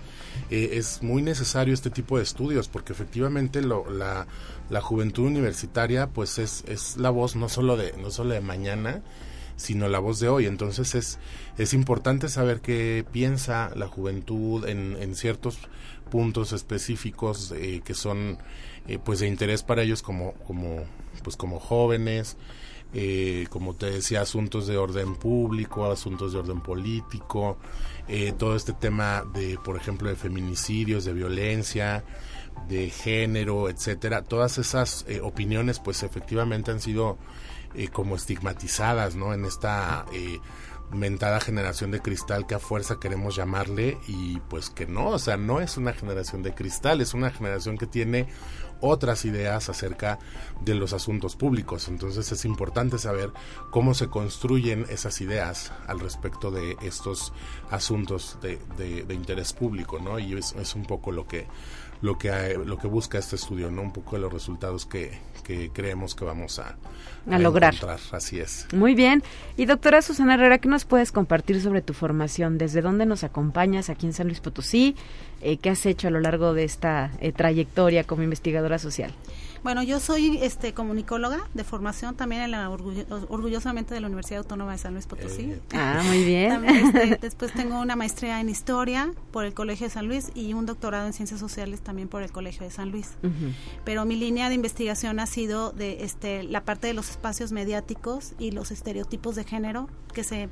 eh, 0.49 0.72
es 0.74 1.01
muy 1.01 1.22
necesario 1.22 1.74
este 1.74 1.89
tipo 1.89 2.18
de 2.18 2.24
estudios, 2.24 2.68
porque 2.68 2.91
efectivamente 2.91 3.62
lo, 3.62 3.89
la, 3.89 4.26
la 4.70 4.82
juventud 4.82 5.26
universitaria, 5.26 6.07
pues 6.07 6.39
es, 6.39 6.64
es 6.68 6.97
la 6.97 7.09
voz 7.09 7.36
no 7.36 7.49
solo 7.49 7.78
de, 7.78 7.93
no 8.01 8.09
solo 8.09 8.34
de 8.34 8.41
mañana, 8.41 9.01
sino 9.62 9.88
la 9.88 9.99
voz 9.99 10.20
de 10.20 10.28
hoy. 10.28 10.45
Entonces 10.47 10.95
es, 10.95 11.20
es 11.57 11.74
importante 11.74 12.30
saber 12.30 12.62
qué 12.62 13.05
piensa 13.12 13.72
la 13.76 13.88
juventud 13.88 14.68
en, 14.68 14.97
en 14.99 15.16
ciertos 15.16 15.57
puntos 16.09 16.51
específicos 16.51 17.53
eh, 17.55 17.82
que 17.86 17.93
son 17.93 18.38
eh, 18.88 18.97
pues 19.03 19.20
de 19.20 19.28
interés 19.28 19.62
para 19.62 19.84
ellos 19.84 20.01
como, 20.01 20.34
como, 20.45 20.84
pues 21.24 21.38
como 21.38 21.59
jóvenes, 21.59 22.36
eh, 22.93 23.45
como 23.49 23.76
te 23.76 23.86
decía, 23.89 24.22
asuntos 24.22 24.66
de 24.66 24.76
orden 24.78 25.16
público, 25.16 25.89
asuntos 25.89 26.34
de 26.34 26.39
orden 26.39 26.62
político, 26.62 27.57
eh, 28.07 28.34
todo 28.38 28.55
este 28.55 28.74
tema 28.74 29.24
de, 29.34 29.59
por 29.64 29.78
ejemplo, 29.78 30.09
de 30.09 30.16
feminicidios, 30.16 31.05
de 31.05 31.14
violencia, 31.14 32.03
de 32.68 32.89
género, 32.89 33.70
etcétera. 33.70 34.24
Todas 34.24 34.57
esas 34.57 35.05
opiniones, 35.22 35.80
pues 35.80 36.03
efectivamente 36.03 36.72
han 36.72 36.82
sido 36.82 37.18
como 37.91 38.15
estigmatizadas, 38.15 39.15
¿no? 39.15 39.34
En 39.34 39.45
esta 39.45 40.05
mentada 40.91 41.39
generación 41.39 41.91
de 41.91 42.01
cristal 42.01 42.45
que 42.45 42.55
a 42.55 42.59
fuerza 42.59 42.99
queremos 42.99 43.36
llamarle 43.36 43.97
y 44.07 44.39
pues 44.49 44.69
que 44.69 44.86
no, 44.86 45.07
o 45.07 45.19
sea, 45.19 45.38
no 45.38 45.61
es 45.61 45.78
una 45.78 45.93
generación 45.93 46.43
de 46.43 46.53
cristal, 46.53 47.01
es 47.01 47.13
una 47.13 47.32
generación 47.32 47.78
que 47.78 47.88
tiene 47.88 48.28
otras 48.82 49.26
ideas 49.26 49.69
acerca 49.69 50.19
de 50.61 50.76
los 50.76 50.91
asuntos 50.93 51.36
públicos. 51.36 51.88
Entonces 51.88 52.32
es 52.32 52.45
importante 52.45 52.97
saber 52.97 53.32
cómo 53.69 53.93
se 53.93 54.07
construyen 54.07 54.86
esas 54.89 55.22
ideas 55.22 55.72
al 55.88 55.99
respecto 55.99 56.51
de 56.51 56.76
estos 56.82 57.32
asuntos 57.69 58.38
de, 58.41 58.57
de, 58.78 59.13
interés 59.13 59.53
público, 59.53 59.99
¿no? 59.99 60.19
Y 60.19 60.34
es, 60.34 60.76
un 60.76 60.84
poco 60.84 61.11
lo 61.11 61.28
que 61.28 61.47
lo 62.02 62.18
que 62.18 62.58
lo 62.66 62.78
que 62.78 62.88
busca 62.88 63.18
este 63.18 63.36
estudio, 63.36 63.70
¿no? 63.72 63.82
Un 63.82 63.93
poco 63.93 64.16
de 64.16 64.22
los 64.22 64.34
resultados 64.34 64.86
que, 64.86 65.20
que 65.43 65.70
creemos 65.72 66.16
que 66.16 66.26
vamos 66.26 66.60
a, 66.60 66.76
a, 67.30 67.39
lograr. 67.39 67.76
Así 68.12 68.39
es. 68.39 68.68
Muy 68.74 68.95
bien. 68.95 69.24
Y 69.58 69.66
doctora 69.66 70.02
Susana 70.02 70.34
Herrera, 70.34 70.58
¿qué 70.58 70.68
nos 70.68 70.86
puedes 70.86 71.12
compartir 71.12 71.62
sobre 71.62 71.82
tu 71.82 71.93
formación? 71.93 72.58
¿Desde 72.58 72.82
dónde 72.82 73.06
nos 73.06 73.24
acompañas 73.24 73.89
aquí 73.89 74.08
en 74.08 74.14
San 74.14 74.28
Luis 74.28 74.39
Potosí? 74.39 74.95
Eh, 75.41 75.58
¿Qué 75.58 75.70
has 75.70 75.86
hecho 75.86 76.08
a 76.08 76.12
lo 76.12 76.20
largo 76.20 76.54
de 76.54 76.64
esta 76.64 77.12
eh, 77.20 77.32
trayectoria 77.32 78.04
como 78.04 78.24
investigadora 78.24 78.80
social? 78.80 79.14
Bueno, 79.64 79.84
yo 79.84 79.99
soy 79.99 80.39
este 80.41 80.74
comunicóloga 80.74 81.47
de 81.53 81.64
formación 81.64 82.16
también 82.16 82.41
en 82.41 82.51
la 82.51 82.70
orgullosamente 82.70 83.93
de 83.93 84.01
la 84.01 84.07
Universidad 84.07 84.39
Autónoma 84.39 84.72
de 84.72 84.78
San 84.80 84.93
Luis 84.93 85.05
Potosí. 85.05 85.43
Eh, 85.43 85.62
ah, 85.74 86.01
muy 86.03 86.24
bien. 86.24 86.66
Este, 86.66 87.18
después 87.22 87.53
tengo 87.53 87.80
una 87.80 87.95
maestría 87.95 88.41
en 88.41 88.49
historia 88.49 89.12
por 89.32 89.45
el 89.45 89.53
Colegio 89.53 89.86
de 89.86 89.93
San 89.93 90.07
Luis 90.07 90.32
y 90.34 90.53
un 90.53 90.66
doctorado 90.66 91.05
en 91.05 91.14
ciencias 91.14 91.39
sociales 91.39 91.82
también 91.82 92.07
por 92.07 92.24
el 92.24 92.32
Colegio 92.32 92.64
de 92.64 92.72
San 92.72 92.89
Luis. 92.89 93.12
Pero 93.86 94.05
mi 94.05 94.16
línea 94.16 94.49
de 94.49 94.55
investigación 94.55 95.20
ha 95.20 95.28
sido 95.28 95.72
de 95.72 96.03
este 96.03 96.43
la 96.43 96.66
parte 96.66 96.88
de 96.88 96.93
los 96.93 97.12
espacios 97.12 97.51
mediáticos 97.51 98.34
y 98.39 98.51
los 98.51 98.72
estereotipos 98.72 99.36
de 99.36 99.43
género 99.43 99.88
que 100.12 100.24
se, 100.24 100.49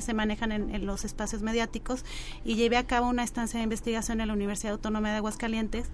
se 0.00 0.14
manejan 0.14 0.52
en, 0.52 0.86
los 0.86 1.04
espacios 1.04 1.42
mediáticos 1.42 2.04
y 2.44 2.56
llevé 2.56 2.76
a 2.76 2.86
cabo 2.86 3.08
una 3.08 3.22
estancia 3.22 3.58
de 3.58 3.64
investigación 3.64 4.20
en 4.20 4.28
la 4.28 4.34
Universidad 4.34 4.72
Autónoma 4.72 5.10
de 5.10 5.16
Aguascalientes, 5.16 5.90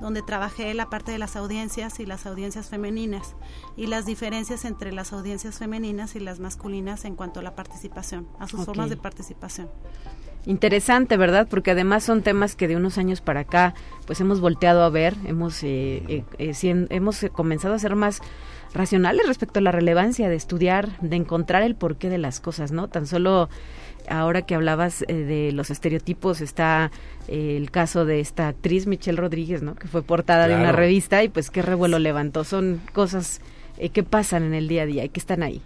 donde 0.00 0.22
trabajé 0.22 0.74
la 0.74 0.90
parte 0.90 1.12
de 1.12 1.18
las 1.18 1.36
audiencias 1.36 1.89
y 1.98 2.06
las 2.06 2.26
audiencias 2.26 2.68
femeninas 2.68 3.34
y 3.76 3.86
las 3.86 4.06
diferencias 4.06 4.64
entre 4.64 4.92
las 4.92 5.12
audiencias 5.12 5.58
femeninas 5.58 6.14
y 6.14 6.20
las 6.20 6.38
masculinas 6.38 7.04
en 7.04 7.16
cuanto 7.16 7.40
a 7.40 7.42
la 7.42 7.56
participación, 7.56 8.28
a 8.38 8.46
sus 8.46 8.64
formas 8.64 8.90
de 8.90 8.96
participación. 8.96 9.68
Interesante, 10.46 11.16
¿verdad? 11.16 11.48
Porque 11.50 11.72
además 11.72 12.04
son 12.04 12.22
temas 12.22 12.54
que 12.56 12.66
de 12.68 12.76
unos 12.76 12.96
años 12.96 13.20
para 13.20 13.40
acá, 13.40 13.74
pues 14.06 14.20
hemos 14.20 14.40
volteado 14.40 14.82
a 14.82 14.88
ver, 14.88 15.14
hemos 15.26 15.62
eh, 15.62 16.02
eh, 16.08 16.24
eh 16.38 16.86
hemos 16.90 17.26
comenzado 17.32 17.74
a 17.74 17.78
ser 17.78 17.94
más 17.94 18.20
racionales 18.72 19.26
respecto 19.26 19.58
a 19.58 19.62
la 19.62 19.72
relevancia 19.72 20.28
de 20.28 20.36
estudiar, 20.36 20.98
de 21.00 21.16
encontrar 21.16 21.62
el 21.62 21.74
porqué 21.74 22.08
de 22.08 22.18
las 22.18 22.40
cosas, 22.40 22.72
¿no? 22.72 22.88
Tan 22.88 23.06
solo 23.06 23.50
ahora 24.08 24.42
que 24.42 24.54
hablabas 24.54 25.02
eh, 25.02 25.14
de 25.14 25.52
los 25.52 25.70
estereotipos 25.70 26.40
está 26.40 26.90
eh, 27.28 27.56
el 27.56 27.70
caso 27.70 28.04
de 28.04 28.20
esta 28.20 28.48
actriz 28.48 28.86
Michelle 28.86 29.18
Rodríguez, 29.18 29.62
¿no? 29.62 29.74
Que 29.74 29.88
fue 29.88 30.02
portada 30.02 30.48
de 30.48 30.54
una 30.54 30.72
revista 30.72 31.22
y 31.22 31.28
pues 31.28 31.50
qué 31.50 31.62
revuelo 31.62 31.98
levantó. 31.98 32.44
Son 32.44 32.80
cosas 32.92 33.40
eh, 33.78 33.90
que 33.90 34.02
pasan 34.02 34.44
en 34.44 34.54
el 34.54 34.68
día 34.68 34.82
a 34.82 34.86
día 34.86 35.04
y 35.04 35.08
que 35.08 35.20
están 35.20 35.42
ahí. 35.42 35.62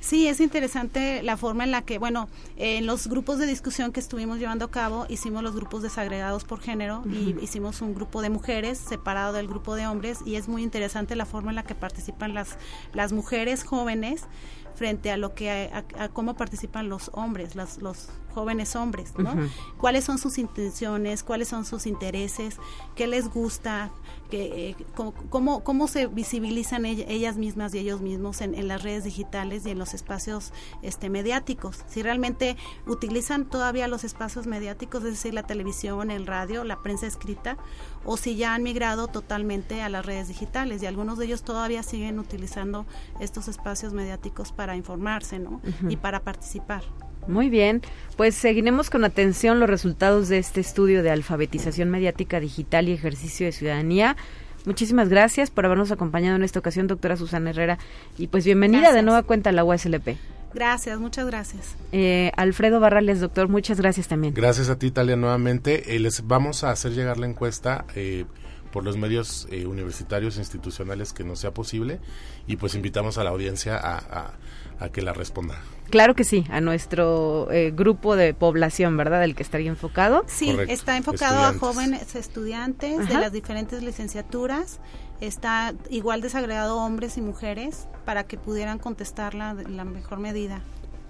Sí, 0.00 0.28
es 0.28 0.40
interesante 0.40 1.22
la 1.22 1.36
forma 1.36 1.64
en 1.64 1.70
la 1.70 1.82
que, 1.82 1.98
bueno, 1.98 2.28
en 2.56 2.86
los 2.86 3.08
grupos 3.08 3.38
de 3.38 3.46
discusión 3.46 3.92
que 3.92 4.00
estuvimos 4.00 4.38
llevando 4.38 4.64
a 4.64 4.70
cabo, 4.70 5.06
hicimos 5.08 5.42
los 5.42 5.54
grupos 5.54 5.82
desagregados 5.82 6.44
por 6.44 6.60
género 6.60 7.02
y 7.06 7.36
hicimos 7.42 7.82
un 7.82 7.94
grupo 7.94 8.22
de 8.22 8.30
mujeres 8.30 8.78
separado 8.78 9.32
del 9.32 9.48
grupo 9.48 9.74
de 9.74 9.86
hombres 9.86 10.20
y 10.24 10.36
es 10.36 10.48
muy 10.48 10.62
interesante 10.62 11.16
la 11.16 11.26
forma 11.26 11.50
en 11.50 11.56
la 11.56 11.64
que 11.64 11.74
participan 11.74 12.32
las, 12.32 12.56
las 12.94 13.12
mujeres 13.12 13.64
jóvenes 13.64 14.24
frente 14.78 15.10
a 15.10 15.16
lo 15.16 15.34
que 15.34 15.70
a, 15.72 16.08
cómo 16.10 16.34
participan 16.34 16.88
los 16.88 17.10
hombres, 17.12 17.56
los, 17.56 17.78
los 17.78 18.08
jóvenes 18.38 18.76
hombres, 18.76 19.12
¿no? 19.18 19.34
¿Cuáles 19.78 20.04
son 20.04 20.18
sus 20.18 20.38
intenciones? 20.38 21.24
¿Cuáles 21.24 21.48
son 21.48 21.64
sus 21.64 21.86
intereses? 21.86 22.56
¿Qué 22.94 23.06
les 23.06 23.28
gusta? 23.28 23.90
que, 24.28 24.70
eh, 24.70 24.76
cómo, 25.30 25.64
cómo 25.64 25.88
se 25.88 26.06
visibilizan 26.06 26.84
ellas 26.84 27.36
mismas 27.36 27.74
y 27.74 27.78
ellos 27.78 28.00
mismos 28.00 28.40
en, 28.40 28.68
las 28.68 28.82
redes 28.82 29.04
digitales 29.04 29.64
y 29.66 29.70
en 29.70 29.78
los 29.78 29.94
espacios 29.94 30.52
este, 30.82 31.08
mediáticos. 31.08 31.84
Si 31.88 32.02
realmente 32.02 32.56
utilizan 32.86 33.46
todavía 33.46 33.88
los 33.88 34.04
espacios 34.04 34.46
mediáticos, 34.46 35.04
es 35.04 35.10
decir, 35.12 35.34
la 35.34 35.44
televisión, 35.44 36.10
el 36.10 36.26
radio, 36.26 36.64
la 36.64 36.82
prensa 36.82 37.06
escrita, 37.06 37.56
o 38.04 38.16
si 38.16 38.36
ya 38.36 38.54
han 38.54 38.62
migrado 38.62 39.08
totalmente 39.08 39.82
a 39.82 39.88
las 39.88 40.04
redes 40.04 40.28
digitales 40.28 40.82
y 40.82 40.86
algunos 40.86 41.18
de 41.18 41.26
ellos 41.26 41.42
todavía 41.42 41.82
siguen 41.82 42.18
utilizando 42.18 42.86
estos 43.20 43.48
espacios 43.48 43.92
mediáticos 43.92 44.52
para 44.52 44.76
informarse 44.76 45.38
¿no? 45.38 45.60
y 45.88 45.96
para 45.96 46.20
participar. 46.20 46.82
Muy 47.28 47.50
bien, 47.50 47.82
pues 48.16 48.34
seguiremos 48.34 48.88
con 48.88 49.04
atención 49.04 49.60
los 49.60 49.68
resultados 49.68 50.28
de 50.28 50.38
este 50.38 50.60
estudio 50.60 51.02
de 51.02 51.10
alfabetización 51.10 51.90
mediática 51.90 52.40
digital 52.40 52.88
y 52.88 52.92
ejercicio 52.92 53.44
de 53.44 53.52
ciudadanía. 53.52 54.16
Muchísimas 54.64 55.10
gracias 55.10 55.50
por 55.50 55.66
habernos 55.66 55.92
acompañado 55.92 56.36
en 56.36 56.42
esta 56.42 56.58
ocasión, 56.58 56.86
doctora 56.86 57.16
Susana 57.16 57.50
Herrera, 57.50 57.78
y 58.16 58.28
pues 58.28 58.44
bienvenida 58.44 58.92
de 58.92 59.02
nueva 59.02 59.22
cuenta 59.22 59.50
a 59.50 59.52
la 59.52 59.62
USLP. 59.62 60.16
Gracias, 60.54 60.98
muchas 60.98 61.26
gracias. 61.26 61.76
Eh, 61.92 62.32
Alfredo 62.36 62.80
Barrales, 62.80 63.20
doctor, 63.20 63.48
muchas 63.48 63.78
gracias 63.78 64.08
también. 64.08 64.32
Gracias 64.32 64.70
a 64.70 64.78
ti, 64.78 64.90
Talia, 64.90 65.16
nuevamente. 65.16 65.94
Eh, 65.94 65.98
les 65.98 66.26
vamos 66.26 66.64
a 66.64 66.70
hacer 66.70 66.92
llegar 66.92 67.18
la 67.18 67.26
encuesta 67.26 67.84
eh, 67.94 68.24
por 68.72 68.84
los 68.84 68.96
medios 68.96 69.46
universitarios 69.66 70.36
e 70.36 70.40
institucionales 70.40 71.12
que 71.12 71.24
no 71.24 71.36
sea 71.36 71.52
posible 71.52 72.00
y 72.46 72.56
pues 72.56 72.74
invitamos 72.74 73.18
a 73.18 73.24
la 73.24 73.30
audiencia 73.30 73.76
a, 73.76 73.96
a 73.98 74.32
que 74.90 75.02
la 75.02 75.12
responda. 75.12 75.56
Claro 75.90 76.14
que 76.14 76.24
sí, 76.24 76.44
a 76.50 76.60
nuestro 76.60 77.50
eh, 77.50 77.72
grupo 77.74 78.14
de 78.14 78.34
población, 78.34 78.96
¿verdad? 78.96 79.24
El 79.24 79.34
que 79.34 79.42
estaría 79.42 79.68
enfocado. 79.68 80.24
Sí, 80.26 80.56
está 80.68 80.96
enfocado 80.96 81.44
a 81.44 81.54
jóvenes 81.54 82.14
estudiantes 82.14 83.08
de 83.08 83.14
las 83.14 83.32
diferentes 83.32 83.82
licenciaturas. 83.82 84.80
Está 85.20 85.74
igual 85.90 86.20
desagregado 86.20 86.78
hombres 86.78 87.16
y 87.16 87.22
mujeres 87.22 87.88
para 88.04 88.24
que 88.24 88.36
pudieran 88.36 88.78
contestarla 88.78 89.54
de 89.54 89.68
la 89.68 89.84
mejor 89.84 90.20
medida. 90.20 90.60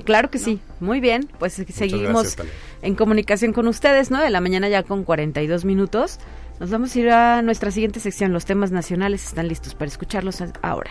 Claro 0.05 0.31
que 0.31 0.39
sí, 0.39 0.61
muy 0.81 1.01
bien, 1.01 1.29
pues 1.39 1.55
seguimos 1.55 2.37
en 2.83 2.95
comunicación 2.95 3.53
con 3.53 3.66
ustedes, 3.66 4.11
¿no? 4.11 4.23
De 4.23 4.31
la 4.31 4.41
mañana 4.41 4.69
ya 4.69 4.85
con 4.85 5.03
42 5.03 5.64
minutos 5.64 6.21
Nos 6.61 6.71
vamos 6.71 6.95
a 6.95 6.99
ir 6.99 7.11
a 7.11 7.43
nuestra 7.43 7.71
siguiente 7.73 8.01
sección. 8.01 8.33
Los 8.33 8.45
temas 8.45 8.71
nacionales 8.71 9.27
están 9.27 9.49
listos 9.49 9.75
para 9.75 9.89
escucharlos 9.89 10.43
ahora. 10.62 10.91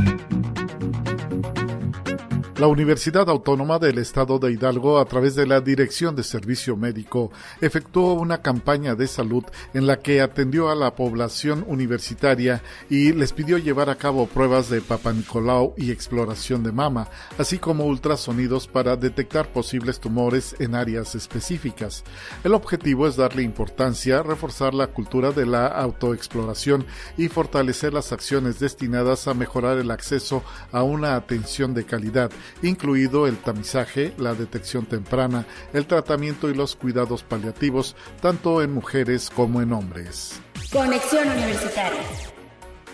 La 2.61 2.67
Universidad 2.67 3.27
Autónoma 3.27 3.79
del 3.79 3.97
Estado 3.97 4.37
de 4.37 4.51
Hidalgo, 4.51 4.99
a 4.99 5.05
través 5.05 5.33
de 5.33 5.47
la 5.47 5.61
Dirección 5.61 6.15
de 6.15 6.21
Servicio 6.21 6.77
Médico, 6.77 7.31
efectuó 7.59 8.13
una 8.13 8.43
campaña 8.43 8.93
de 8.93 9.07
salud 9.07 9.43
en 9.73 9.87
la 9.87 9.97
que 9.97 10.21
atendió 10.21 10.69
a 10.69 10.75
la 10.75 10.93
población 10.93 11.65
universitaria 11.67 12.61
y 12.87 13.13
les 13.13 13.33
pidió 13.33 13.57
llevar 13.57 13.89
a 13.89 13.95
cabo 13.95 14.27
pruebas 14.27 14.69
de 14.69 14.79
Papa 14.79 15.11
Nicolau 15.11 15.73
y 15.75 15.89
exploración 15.89 16.61
de 16.61 16.71
mama, 16.71 17.07
así 17.39 17.57
como 17.57 17.85
ultrasonidos 17.85 18.67
para 18.67 18.95
detectar 18.95 19.51
posibles 19.51 19.99
tumores 19.99 20.55
en 20.59 20.75
áreas 20.75 21.15
específicas. 21.15 22.03
El 22.43 22.53
objetivo 22.53 23.07
es 23.07 23.15
darle 23.15 23.41
importancia, 23.41 24.21
reforzar 24.21 24.75
la 24.75 24.85
cultura 24.85 25.31
de 25.31 25.47
la 25.47 25.65
autoexploración 25.65 26.85
y 27.17 27.27
fortalecer 27.27 27.91
las 27.91 28.11
acciones 28.11 28.59
destinadas 28.59 29.27
a 29.27 29.33
mejorar 29.33 29.79
el 29.79 29.89
acceso 29.89 30.43
a 30.71 30.83
una 30.83 31.15
atención 31.15 31.73
de 31.73 31.85
calidad 31.85 32.29
incluido 32.61 33.27
el 33.27 33.37
tamizaje, 33.37 34.13
la 34.17 34.33
detección 34.33 34.85
temprana, 34.85 35.45
el 35.73 35.85
tratamiento 35.85 36.49
y 36.49 36.53
los 36.53 36.75
cuidados 36.75 37.23
paliativos, 37.23 37.95
tanto 38.21 38.61
en 38.61 38.73
mujeres 38.73 39.29
como 39.29 39.61
en 39.61 39.73
hombres. 39.73 40.39
Conexión 40.71 41.27
Universitaria. 41.27 42.30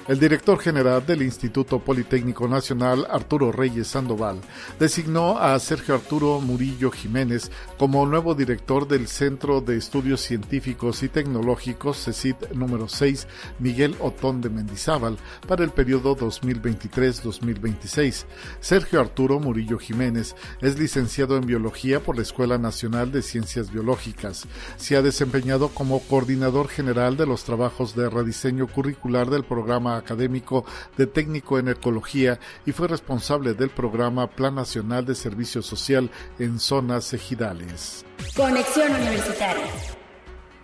El 0.08 0.20
director 0.20 0.60
general 0.60 1.05
del 1.05 1.22
Instituto 1.22 1.80
Politécnico 1.80 2.47
Nacional, 2.47 3.05
Arturo 3.12 3.51
Reyes 3.51 3.89
Sandoval, 3.89 4.39
designó 4.80 5.38
a 5.38 5.60
Sergio 5.60 5.95
Arturo 5.95 6.39
Murillo 6.39 6.91
Jiménez 6.91 7.51
como 7.78 8.05
nuevo 8.05 8.34
director 8.34 8.88
del 8.88 9.10
Centro 9.10 9.60
de 9.60 9.76
Estudios 9.76 10.22
Científicos 10.22 11.03
y 11.03 11.10
Tecnológicos 11.10 12.05
CECIT 12.05 12.51
número 12.53 12.88
6, 12.88 13.28
Miguel 13.60 13.97
Otón 13.99 14.39
de 14.39 14.49
Mendizábal, 14.49 15.18
para 15.45 15.66
el 15.66 15.72
periodo 15.72 16.16
2023-2026. 16.16 18.24
Sergio 18.62 19.01
Arturo 19.01 19.41
Murillo 19.41 19.78
Jiménez 19.78 20.38
es 20.62 20.80
licenciado 20.80 21.36
en 21.36 21.45
Biología 21.45 21.99
por 21.99 22.16
la 22.16 22.22
Escuela 22.22 22.58
Nacional 22.58 23.12
de 23.12 23.22
Ciencias 23.22 23.74
Biológicas. 23.74 24.47
Se 24.78 24.95
ha 24.95 25.01
desempeñado 25.01 25.68
como 25.68 25.99
coordinador 25.99 26.70
general 26.70 27.18
de 27.18 27.26
los 27.26 27.43
trabajos 27.43 27.93
de 27.93 28.10
rediseño 28.10 28.68
curricular 28.68 29.30
del 29.30 29.43
programa 29.43 29.96
académico 29.97 30.65
de 30.97 31.07
técnico 31.07 31.59
en 31.59 31.69
ecología 31.69 32.39
y 32.65 32.71
fue 32.71 32.87
responsable 32.87 33.53
del 33.53 33.69
programa 33.69 34.27
Plan 34.27 34.55
Nacional 34.55 35.05
de 35.05 35.15
Servicio 35.15 35.61
Social 35.61 36.09
en 36.39 36.59
zonas 36.59 37.13
ejidales. 37.13 38.05
Conexión 38.35 38.93
Universitaria. 38.93 39.96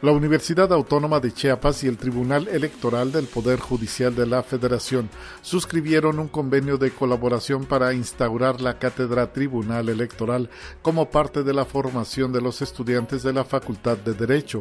La 0.04 0.12
Universidad 0.12 0.74
Autónoma 0.74 1.22
de 1.22 1.32
Chiapas 1.32 1.86
y 1.86 1.88
el 1.88 1.96
Tribunal 1.96 2.50
Electoral 2.50 3.14
del 3.14 3.26
Poder 3.26 3.62
Judicial 3.62 4.14
de 4.14 4.28
la 4.28 4.44
Federación 4.44 5.10
suscribieron 5.42 6.20
un 6.20 6.28
convenio 6.28 6.78
de 6.78 6.92
colaboración 6.92 7.64
para 7.64 7.94
instaurar 7.94 8.60
la 8.60 8.80
cátedra 8.80 9.32
Tribunal 9.32 9.88
Electoral 9.88 10.50
como 10.82 11.10
parte 11.10 11.44
de 11.44 11.54
la 11.54 11.64
formación 11.64 12.34
de 12.34 12.42
los 12.42 12.62
estudiantes 12.62 13.24
de 13.24 13.32
la 13.32 13.46
Facultad 13.46 13.96
de 13.96 14.14
Derecho. 14.14 14.60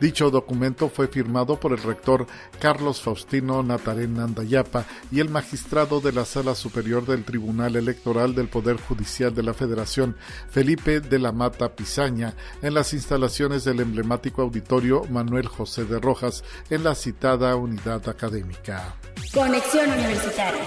Dicho 0.00 0.30
documento 0.30 0.88
fue 0.88 1.08
firmado 1.08 1.58
por 1.58 1.72
el 1.72 1.82
rector 1.82 2.28
Carlos 2.60 3.02
Faustino 3.02 3.64
Natarén 3.64 4.14
Nandayapa 4.14 4.86
y 5.10 5.18
el 5.18 5.28
magistrado 5.28 6.00
de 6.00 6.12
la 6.12 6.24
Sala 6.24 6.54
Superior 6.54 7.04
del 7.04 7.24
Tribunal 7.24 7.74
Electoral 7.74 8.32
del 8.36 8.46
Poder 8.46 8.76
Judicial 8.76 9.34
de 9.34 9.42
la 9.42 9.54
Federación, 9.54 10.14
Felipe 10.50 11.00
de 11.00 11.18
la 11.18 11.32
Mata 11.32 11.74
Pizaña, 11.74 12.36
en 12.62 12.74
las 12.74 12.94
instalaciones 12.94 13.64
del 13.64 13.80
emblemático 13.80 14.40
auditorio 14.40 14.83
Manuel 15.10 15.48
José 15.48 15.84
de 15.84 15.98
Rojas 15.98 16.44
en 16.70 16.84
la 16.84 16.94
citada 16.94 17.56
unidad 17.56 18.08
académica. 18.08 18.94
Conexión 19.32 19.90
Universitaria. 19.90 20.62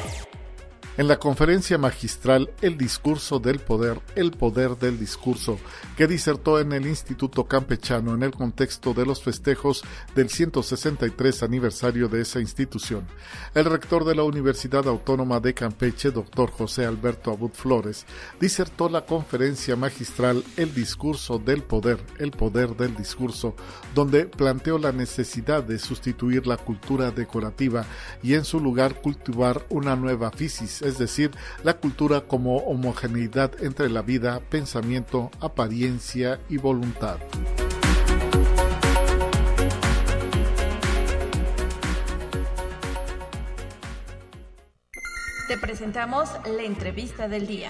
En 0.97 1.07
la 1.07 1.19
conferencia 1.19 1.77
magistral 1.77 2.49
El 2.59 2.75
discurso 2.75 3.37
del 3.37 3.59
poder, 3.59 4.01
el 4.15 4.31
poder 4.31 4.77
del 4.77 4.97
discurso, 4.97 5.59
que 5.95 6.07
disertó 6.07 6.59
en 6.59 6.73
el 6.73 6.87
Instituto 6.87 7.43
Campechano 7.43 8.15
en 8.15 8.23
el 8.23 8.31
contexto 8.31 8.95
de 8.95 9.05
los 9.05 9.21
festejos 9.21 9.83
del 10.15 10.31
163 10.31 11.43
aniversario 11.43 12.07
de 12.07 12.21
esa 12.21 12.39
institución, 12.39 13.05
el 13.53 13.65
rector 13.65 14.05
de 14.05 14.15
la 14.15 14.23
Universidad 14.23 14.87
Autónoma 14.87 15.39
de 15.39 15.53
Campeche, 15.53 16.09
doctor 16.09 16.49
José 16.49 16.87
Alberto 16.87 17.29
Abud 17.29 17.51
Flores, 17.51 18.07
disertó 18.39 18.89
la 18.89 19.05
conferencia 19.05 19.75
magistral 19.75 20.43
El 20.55 20.73
discurso 20.73 21.37
del 21.37 21.61
poder, 21.61 21.99
el 22.17 22.31
poder 22.31 22.75
del 22.75 22.95
discurso, 22.95 23.55
donde 23.93 24.25
planteó 24.25 24.79
la 24.79 24.91
necesidad 24.91 25.61
de 25.61 25.77
sustituir 25.77 26.47
la 26.47 26.57
cultura 26.57 27.11
decorativa 27.11 27.85
y 28.23 28.33
en 28.33 28.45
su 28.45 28.59
lugar 28.59 28.99
cultivar 28.99 29.63
una 29.69 29.95
nueva 29.95 30.31
fisis 30.31 30.86
es 30.87 30.97
decir, 30.97 31.31
la 31.63 31.75
cultura 31.75 32.21
como 32.21 32.57
homogeneidad 32.57 33.51
entre 33.61 33.89
la 33.89 34.01
vida, 34.01 34.39
pensamiento, 34.49 35.29
apariencia 35.39 36.39
y 36.49 36.57
voluntad. 36.57 37.17
Te 45.47 45.57
presentamos 45.57 46.29
la 46.45 46.63
entrevista 46.63 47.27
del 47.27 47.47
día. 47.47 47.69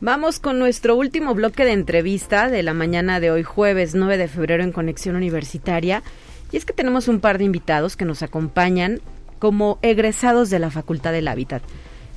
Vamos 0.00 0.38
con 0.38 0.58
nuestro 0.58 0.94
último 0.94 1.34
bloque 1.34 1.64
de 1.64 1.72
entrevista 1.72 2.48
de 2.48 2.62
la 2.62 2.74
mañana 2.74 3.18
de 3.18 3.30
hoy, 3.30 3.42
jueves 3.42 3.94
9 3.94 4.18
de 4.18 4.28
febrero 4.28 4.62
en 4.62 4.70
Conexión 4.70 5.16
Universitaria. 5.16 6.02
Y 6.52 6.56
es 6.56 6.64
que 6.64 6.72
tenemos 6.72 7.08
un 7.08 7.18
par 7.18 7.38
de 7.38 7.44
invitados 7.44 7.96
que 7.96 8.04
nos 8.04 8.22
acompañan 8.22 9.00
como 9.38 9.78
egresados 9.82 10.50
de 10.50 10.58
la 10.58 10.70
Facultad 10.70 11.12
del 11.12 11.28
Hábitat. 11.28 11.62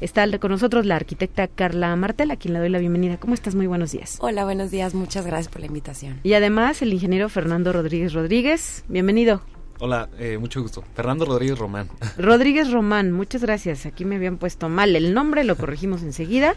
Está 0.02 0.26
con 0.40 0.52
nosotros 0.52 0.86
la 0.86 0.96
arquitecta 0.96 1.48
Carla 1.48 1.94
Martel, 1.98 2.32
a 2.32 2.38
quien 2.38 2.54
le 2.54 2.60
doy 2.60 2.70
la 2.70 2.80
bienvenida. 2.80 3.18
¿Cómo 3.18 3.34
estás? 3.34 3.56
Muy 3.56 3.68
buenos 3.68 3.92
días. 3.92 4.18
Hola, 4.22 4.46
buenos 4.46 4.72
días. 4.72 4.94
Muchas 4.94 5.26
gracias 5.26 5.50
por 5.50 5.60
la 5.60 5.68
invitación. 5.68 6.22
Y 6.24 6.34
además 6.34 6.82
el 6.82 6.94
ingeniero 6.94 7.28
Fernando 7.28 7.74
Rodríguez 7.74 8.14
Rodríguez. 8.14 8.86
Bienvenido. 8.88 9.42
Hola, 9.82 10.10
eh, 10.18 10.38
mucho 10.38 10.62
gusto. 10.62 10.84
Fernando 10.94 11.26
Rodríguez 11.26 11.60
Román. 11.60 11.90
Rodríguez 12.18 12.72
Román, 12.72 13.12
muchas 13.12 13.42
gracias. 13.42 13.86
Aquí 13.86 14.06
me 14.06 14.16
habían 14.16 14.38
puesto 14.38 14.70
mal 14.70 14.96
el 14.96 15.14
nombre, 15.14 15.44
lo 15.44 15.58
corregimos 15.58 16.02
enseguida. 16.02 16.56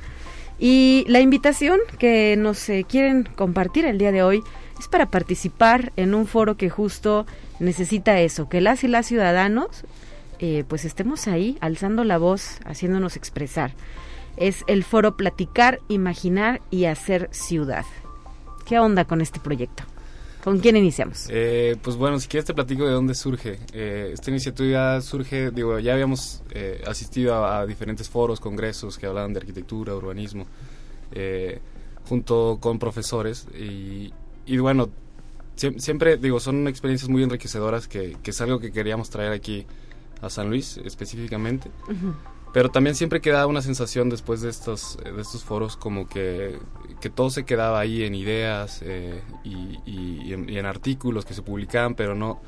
Y 0.60 1.04
la 1.08 1.20
invitación 1.20 1.80
que 1.98 2.36
nos 2.36 2.68
eh, 2.68 2.84
quieren 2.88 3.24
compartir 3.34 3.86
el 3.86 3.98
día 3.98 4.12
de 4.12 4.22
hoy 4.22 4.42
es 4.78 4.86
para 4.86 5.06
participar 5.06 5.92
en 5.96 6.14
un 6.14 6.26
foro 6.26 6.56
que 6.56 6.70
justo 6.70 7.26
necesita 7.58 8.20
eso, 8.20 8.48
que 8.48 8.60
las 8.60 8.84
y 8.84 8.88
las 8.88 9.06
ciudadanos 9.06 9.84
eh, 10.44 10.64
pues 10.66 10.84
estemos 10.84 11.28
ahí 11.28 11.56
alzando 11.60 12.02
la 12.02 12.18
voz, 12.18 12.58
haciéndonos 12.64 13.14
expresar. 13.14 13.74
Es 14.36 14.64
el 14.66 14.82
foro 14.82 15.16
Platicar, 15.16 15.78
Imaginar 15.86 16.60
y 16.68 16.86
Hacer 16.86 17.28
Ciudad. 17.30 17.84
¿Qué 18.66 18.80
onda 18.80 19.04
con 19.04 19.20
este 19.20 19.38
proyecto? 19.38 19.84
¿Con 20.42 20.58
quién 20.58 20.76
iniciamos? 20.76 21.28
Eh, 21.28 21.76
pues 21.80 21.94
bueno, 21.94 22.18
si 22.18 22.26
quieres 22.26 22.44
te 22.44 22.54
platico 22.54 22.84
de 22.84 22.90
dónde 22.90 23.14
surge. 23.14 23.60
Eh, 23.72 24.10
esta 24.14 24.30
iniciativa 24.30 25.00
surge, 25.00 25.52
digo, 25.52 25.78
ya 25.78 25.92
habíamos 25.92 26.42
asistido 26.88 27.46
a, 27.46 27.64
diferentes 27.64 28.08
foros, 28.08 28.40
congresos 28.40 28.98
que 28.98 29.06
hablaban 29.06 29.32
de 29.32 29.38
arquitectura, 29.38 29.94
urbanismo, 29.94 30.46
junto 32.08 32.58
con 32.60 32.80
profesores 32.80 33.46
y, 33.56 34.58
bueno, 34.58 34.90
siempre, 35.54 36.16
digo, 36.16 36.40
son 36.40 36.66
experiencias 36.66 37.08
muy 37.08 37.22
enriquecedoras 37.22 37.86
que, 37.86 38.16
que, 38.20 38.32
es 38.32 38.40
algo 38.40 38.58
que 38.58 38.72
queríamos 38.72 39.08
traer 39.08 39.30
aquí 39.30 39.66
a 40.22 40.30
San 40.30 40.48
Luis 40.48 40.78
específicamente. 40.78 41.70
Pero 42.52 42.70
también 42.70 42.94
siempre 42.94 43.20
quedaba 43.20 43.46
una 43.46 43.62
sensación 43.62 44.10
después 44.10 44.42
de 44.42 44.50
estos, 44.50 44.98
de 45.02 45.20
estos 45.20 45.42
foros 45.42 45.76
como 45.76 46.06
que, 46.06 46.58
que 47.00 47.08
todo 47.08 47.30
se 47.30 47.44
quedaba 47.44 47.80
ahí 47.80 48.04
en 48.04 48.14
ideas 48.14 48.80
eh, 48.82 49.22
y, 49.42 50.32
en, 50.32 50.66
artículos 50.66 51.24
que 51.24 51.34
se 51.34 51.42
publicaban, 51.42 51.94
pero 51.94 52.14
no, 52.14 52.40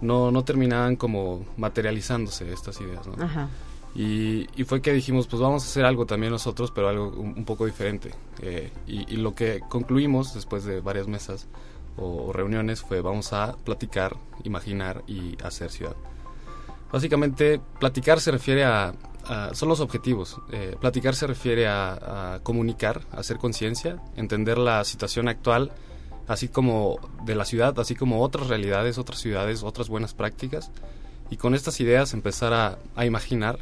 no, 0.00 0.30
no 0.30 0.44
terminaban 0.44 0.96
como 0.96 1.44
materializándose 1.56 2.50
estas 2.52 2.80
ideas. 2.80 3.06
Y, 3.94 4.46
fue 4.64 4.80
que 4.80 4.92
dijimos, 4.92 5.26
pues 5.26 5.42
vamos 5.42 5.64
a 5.64 5.66
hacer 5.66 5.84
algo 5.84 6.06
también 6.06 6.32
nosotros, 6.32 6.70
pero 6.70 6.88
algo 6.88 7.08
un, 7.10 7.44
poco 7.44 7.66
diferente. 7.66 8.10
Eh, 8.40 8.70
y, 8.86 9.16
lo 9.16 9.34
que 9.34 9.60
concluimos 9.68 10.32
después 10.34 10.64
de 10.64 10.80
varias 10.80 11.08
mesas 11.08 11.46
o 11.98 12.32
reuniones 12.32 12.80
fue 12.80 13.02
vamos 13.02 13.34
a 13.34 13.54
platicar, 13.64 14.16
imaginar 14.44 15.04
y 15.06 15.36
hacer 15.44 15.70
ciudad. 15.70 15.96
Básicamente, 16.92 17.60
platicar 17.80 18.20
se 18.20 18.30
refiere 18.30 18.64
a... 18.64 18.92
son 19.52 19.68
los 19.68 19.80
objetivos. 19.80 20.36
Eh, 20.52 20.76
platicar 20.80 21.14
se 21.14 21.26
refiere 21.26 21.66
a, 21.66 22.40
comunicar, 22.42 23.02
a 23.12 23.20
hacer 23.20 23.38
conciencia, 23.38 23.96
entender 24.16 24.58
la 24.58 24.84
situación 24.84 25.28
actual, 25.28 25.72
así 26.28 26.48
como 26.48 26.98
de 27.24 27.34
la 27.34 27.44
ciudad, 27.44 27.78
así 27.80 27.94
como 27.94 28.22
otras 28.22 28.48
realidades, 28.48 28.98
otras 28.98 29.18
ciudades, 29.18 29.62
otras 29.62 29.88
buenas 29.88 30.14
prácticas, 30.14 30.70
y 31.32 31.38
con 31.38 31.54
estas 31.54 31.80
ideas 31.80 32.12
empezar 32.12 32.52
a, 32.52 32.78
a 32.94 33.06
imaginar, 33.06 33.58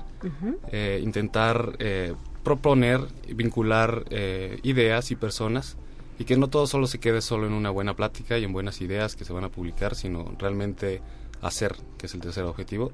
eh, 0.72 1.00
intentar 1.04 1.76
eh, 1.78 2.14
proponer, 2.42 3.00
vincular 3.28 4.06
eh, 4.10 4.58
ideas 4.64 5.12
y 5.12 5.16
personas 5.16 5.76
y 6.18 6.24
que 6.24 6.36
no 6.36 6.48
todo 6.48 6.66
solo 6.66 6.88
se 6.88 6.98
quede 6.98 7.20
solo 7.20 7.46
en 7.46 7.52
una 7.52 7.70
buena 7.70 7.94
plática 7.94 8.38
y 8.38 8.44
en 8.44 8.52
buenas 8.52 8.80
ideas 8.80 9.14
que 9.14 9.24
se 9.24 9.32
van 9.32 9.44
a 9.44 9.50
publicar, 9.50 9.94
sino 9.94 10.34
realmente 10.36 11.00
hacer, 11.42 11.76
que 11.96 12.06
es 12.06 12.14
el 12.14 12.20
tercer 12.20 12.42
objetivo, 12.42 12.90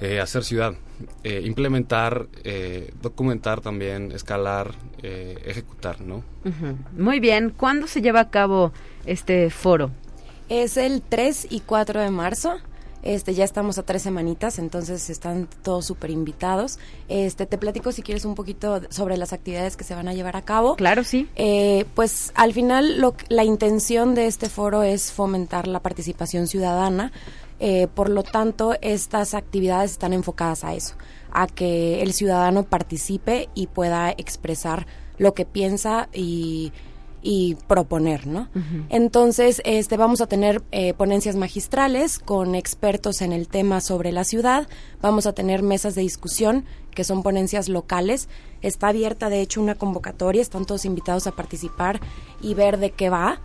eh, 0.00 0.20
hacer 0.20 0.44
ciudad, 0.44 0.74
eh, 1.24 1.42
implementar, 1.44 2.26
eh, 2.44 2.92
documentar 3.02 3.60
también, 3.60 4.12
escalar, 4.12 4.72
eh, 5.02 5.38
ejecutar, 5.46 6.00
¿no? 6.00 6.22
Muy 6.96 7.20
bien. 7.20 7.50
¿Cuándo 7.56 7.86
se 7.86 8.00
lleva 8.02 8.20
a 8.20 8.30
cabo 8.30 8.72
este 9.06 9.50
foro? 9.50 9.90
Es 10.48 10.76
el 10.76 11.02
3 11.02 11.48
y 11.50 11.60
4 11.60 12.00
de 12.00 12.10
marzo. 12.10 12.56
Este, 13.00 13.32
ya 13.32 13.44
estamos 13.44 13.78
a 13.78 13.84
tres 13.84 14.02
semanitas, 14.02 14.58
entonces 14.58 15.08
están 15.08 15.48
todos 15.62 15.86
súper 15.86 16.10
invitados. 16.10 16.80
Este, 17.08 17.46
te 17.46 17.56
platico 17.56 17.92
si 17.92 18.02
quieres 18.02 18.24
un 18.24 18.34
poquito 18.34 18.80
sobre 18.90 19.16
las 19.16 19.32
actividades 19.32 19.76
que 19.76 19.84
se 19.84 19.94
van 19.94 20.08
a 20.08 20.14
llevar 20.14 20.36
a 20.36 20.42
cabo. 20.42 20.74
Claro, 20.74 21.04
sí. 21.04 21.28
Eh, 21.36 21.84
pues 21.94 22.32
al 22.34 22.52
final 22.52 23.00
lo, 23.00 23.16
que- 23.16 23.24
la 23.28 23.44
intención 23.44 24.16
de 24.16 24.26
este 24.26 24.48
foro 24.48 24.82
es 24.82 25.12
fomentar 25.12 25.68
la 25.68 25.80
participación 25.80 26.48
ciudadana. 26.48 27.12
Eh, 27.60 27.88
por 27.92 28.08
lo 28.08 28.22
tanto, 28.22 28.74
estas 28.80 29.34
actividades 29.34 29.92
están 29.92 30.12
enfocadas 30.12 30.64
a 30.64 30.74
eso, 30.74 30.94
a 31.32 31.46
que 31.46 32.02
el 32.02 32.12
ciudadano 32.12 32.64
participe 32.64 33.48
y 33.54 33.66
pueda 33.66 34.10
expresar 34.10 34.86
lo 35.18 35.34
que 35.34 35.44
piensa 35.44 36.08
y, 36.12 36.72
y 37.22 37.56
proponer, 37.66 38.26
¿no? 38.26 38.48
Entonces, 38.88 39.60
este, 39.64 39.96
vamos 39.96 40.20
a 40.20 40.26
tener 40.26 40.62
eh, 40.72 40.94
ponencias 40.94 41.36
magistrales 41.36 42.18
con 42.18 42.54
expertos 42.54 43.20
en 43.22 43.32
el 43.32 43.48
tema 43.48 43.80
sobre 43.80 44.12
la 44.12 44.24
ciudad. 44.24 44.68
Vamos 45.02 45.26
a 45.26 45.32
tener 45.32 45.62
mesas 45.62 45.94
de 45.94 46.02
discusión, 46.02 46.64
que 46.94 47.04
son 47.04 47.22
ponencias 47.22 47.68
locales. 47.68 48.28
Está 48.62 48.88
abierta, 48.88 49.28
de 49.28 49.40
hecho, 49.40 49.60
una 49.60 49.74
convocatoria. 49.76 50.42
Están 50.42 50.64
todos 50.64 50.84
invitados 50.84 51.26
a 51.26 51.32
participar 51.32 52.00
y 52.40 52.54
ver 52.54 52.78
de 52.78 52.90
qué 52.90 53.08
va. 53.08 53.40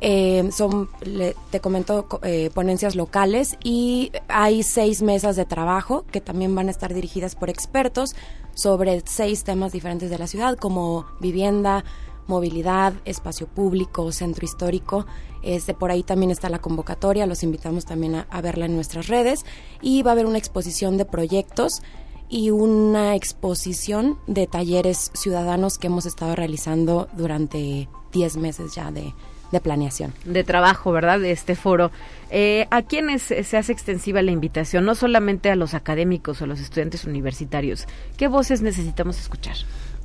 Eh, 0.00 0.48
son, 0.52 0.88
le- 1.02 1.36
te 1.50 1.60
comento, 1.60 2.06
co- 2.08 2.20
eh, 2.24 2.50
ponencias 2.54 2.96
locales 2.96 3.56
y 3.62 4.10
hay 4.28 4.62
seis 4.62 5.02
mesas 5.02 5.36
de 5.36 5.44
trabajo 5.44 6.04
que 6.10 6.20
también 6.20 6.54
van 6.54 6.68
a 6.68 6.70
estar 6.72 6.92
dirigidas 6.94 7.34
por 7.36 7.48
expertos 7.50 8.14
sobre 8.54 9.02
seis 9.04 9.44
temas 9.44 9.70
diferentes 9.72 10.08
de 10.10 10.18
la 10.18 10.26
ciudad, 10.26 10.56
como 10.56 11.04
vivienda, 11.20 11.84
movilidad, 12.26 12.94
espacio 13.04 13.46
público, 13.46 14.10
centro 14.12 14.44
histórico. 14.44 15.06
Este, 15.42 15.74
por 15.74 15.90
ahí 15.90 16.02
también 16.02 16.30
está 16.30 16.48
la 16.48 16.58
convocatoria, 16.58 17.26
los 17.26 17.42
invitamos 17.42 17.84
también 17.84 18.24
a, 18.28 18.40
verla 18.40 18.66
en 18.66 18.74
nuestras 18.74 19.08
redes. 19.08 19.44
Y 19.80 20.02
va 20.02 20.10
a 20.10 20.12
haber 20.12 20.26
una 20.26 20.38
exposición 20.38 20.96
de 20.96 21.04
proyectos 21.04 21.82
y 22.28 22.50
una 22.50 23.14
exposición 23.14 24.18
de 24.26 24.46
talleres 24.46 25.10
ciudadanos 25.14 25.78
que 25.78 25.86
hemos 25.86 26.06
estado 26.06 26.34
realizando 26.34 27.08
durante 27.16 27.88
10 28.12 28.36
meses 28.38 28.74
ya 28.74 28.90
de, 28.90 29.14
de 29.52 29.60
planeación. 29.60 30.12
de 30.24 30.42
trabajo, 30.42 30.92
¿verdad? 30.92 31.20
De 31.20 31.30
este 31.30 31.54
foro. 31.54 31.90
Eh, 32.30 32.66
¿A 32.70 32.82
quiénes 32.82 33.22
se 33.22 33.56
hace 33.56 33.72
extensiva 33.72 34.22
la 34.22 34.32
invitación? 34.32 34.84
No 34.84 34.94
solamente 34.94 35.50
a 35.50 35.56
los 35.56 35.74
académicos 35.74 36.42
o 36.42 36.46
los 36.46 36.60
estudiantes 36.60 37.04
universitarios. 37.04 37.86
¿Qué 38.16 38.26
voces 38.28 38.62
necesitamos 38.62 39.18
escuchar? 39.20 39.56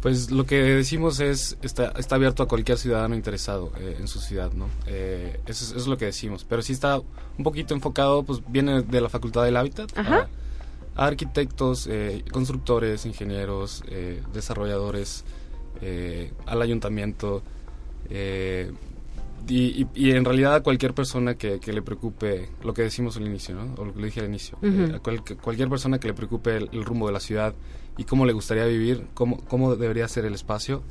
Pues 0.01 0.31
lo 0.31 0.45
que 0.45 0.55
decimos 0.61 1.19
es, 1.19 1.57
está, 1.61 1.93
está 1.97 2.15
abierto 2.15 2.41
a 2.41 2.47
cualquier 2.47 2.77
ciudadano 2.79 3.13
interesado 3.15 3.71
eh, 3.77 3.97
en 3.99 4.07
su 4.07 4.19
ciudad, 4.19 4.51
¿no? 4.53 4.67
Eh, 4.87 5.39
eso, 5.45 5.63
es, 5.63 5.69
eso 5.71 5.77
es 5.77 5.87
lo 5.87 5.97
que 5.97 6.05
decimos. 6.05 6.43
Pero 6.47 6.63
sí 6.63 6.73
está 6.73 6.97
un 6.99 7.43
poquito 7.43 7.75
enfocado, 7.75 8.23
pues 8.23 8.41
viene 8.47 8.81
de 8.81 9.01
la 9.01 9.09
Facultad 9.09 9.43
del 9.43 9.57
Hábitat 9.57 9.95
Ajá. 9.95 10.27
a, 10.95 11.03
a 11.03 11.07
arquitectos, 11.07 11.87
eh, 11.87 12.23
constructores, 12.31 13.05
ingenieros, 13.05 13.83
eh, 13.89 14.21
desarrolladores, 14.33 15.23
eh, 15.81 16.33
al 16.47 16.61
ayuntamiento, 16.61 17.43
eh, 18.09 18.71
y, 19.47 19.81
y- 19.83 19.87
y 19.95 20.11
en 20.11 20.25
realidad 20.25 20.55
a 20.55 20.61
cualquier 20.63 20.93
persona 20.93 21.35
que, 21.35 21.59
que 21.59 21.73
le 21.73 21.81
preocupe 21.81 22.49
lo 22.63 22.73
que 22.73 22.83
decimos 22.83 23.17
al 23.17 23.25
inicio, 23.27 23.55
¿no? 23.55 23.73
O 23.77 23.85
lo 23.85 23.93
que 23.93 23.99
le 23.99 24.05
dije 24.07 24.19
al 24.21 24.27
inicio. 24.27 24.57
Eh, 24.61 24.91
a 24.95 24.99
cual- 24.99 25.23
cualquier 25.41 25.69
persona 25.69 25.99
que 25.99 26.07
le 26.07 26.13
preocupe 26.13 26.55
el, 26.57 26.69
el 26.71 26.83
rumbo 26.85 27.07
de 27.07 27.13
la 27.13 27.19
ciudad 27.19 27.53
y 27.97 28.03
cómo 28.05 28.25
le 28.25 28.33
gustaría 28.33 28.65
vivir, 28.65 29.07
cómo, 29.13 29.37
cómo 29.45 29.75
debería 29.75 30.07
ser 30.07 30.25
el 30.25 30.33
espacio 30.33 30.81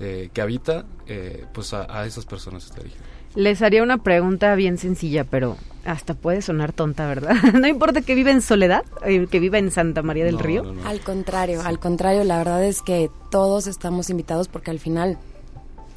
eh, 0.00 0.28
que 0.32 0.40
habita, 0.42 0.84
eh, 1.06 1.44
pues 1.54 1.72
a, 1.72 1.86
a 2.00 2.04
esas 2.06 2.26
personas 2.26 2.64
está 2.64 2.78
dirigido. 2.78 3.02
Les 3.36 3.62
haría 3.62 3.82
una 3.82 3.98
pregunta 3.98 4.54
bien 4.54 4.78
sencilla, 4.78 5.24
pero 5.24 5.56
hasta 5.84 6.14
puede 6.14 6.40
sonar 6.40 6.72
tonta, 6.72 7.06
¿verdad? 7.08 7.34
no 7.54 7.66
importa 7.66 8.00
que 8.02 8.14
viva 8.14 8.30
en 8.30 8.40
Soledad, 8.42 8.84
eh, 9.04 9.26
que 9.28 9.40
viva 9.40 9.58
en 9.58 9.70
Santa 9.70 10.02
María 10.02 10.24
del 10.24 10.36
No, 10.36 10.40
Río. 10.42 10.62
no, 10.62 10.72
no. 10.74 10.86
Al 10.88 11.00
contrario, 11.00 11.60
al 11.64 11.78
contrario, 11.80 12.22
la 12.24 12.38
verdad 12.38 12.64
es 12.64 12.80
que 12.82 13.10
todos 13.30 13.66
estamos 13.66 14.08
invitados 14.10 14.48
porque 14.48 14.70
al 14.70 14.78
final 14.78 15.18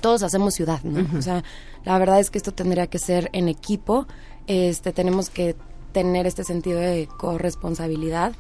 todos 0.08 0.24
hacemos 0.24 0.54
ciudad, 0.54 0.82
¿no? 0.84 1.06
O 1.20 1.22
sea, 1.22 1.44
la 1.84 2.00
verdad 2.00 2.22
es 2.22 2.32
que 2.32 2.38
esto 2.38 2.54
tendría 2.54 2.88
que 2.88 2.98
ser 2.98 3.30
en 3.34 3.50
equipo, 3.50 4.08
este 4.48 4.94
tenemos 4.94 5.30
que 5.30 5.58
tener 5.92 6.26
este 6.26 6.46
sentido 6.46 6.80
de 6.80 7.10
corresponsabilidad 7.18 8.34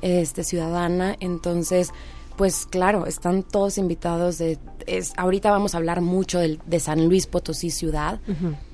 este 0.00 0.42
ciudadana, 0.42 1.14
entonces 1.20 1.90
pues 2.36 2.66
claro, 2.66 3.06
están 3.06 3.44
todos 3.44 3.78
invitados 3.78 4.38
de 4.38 4.58
es 4.88 5.12
ahorita 5.16 5.52
vamos 5.52 5.76
a 5.76 5.78
hablar 5.78 6.00
mucho 6.00 6.40
del, 6.40 6.58
de 6.66 6.80
San 6.80 7.06
Luis 7.06 7.28
Potosí 7.28 7.70
ciudad, 7.70 8.20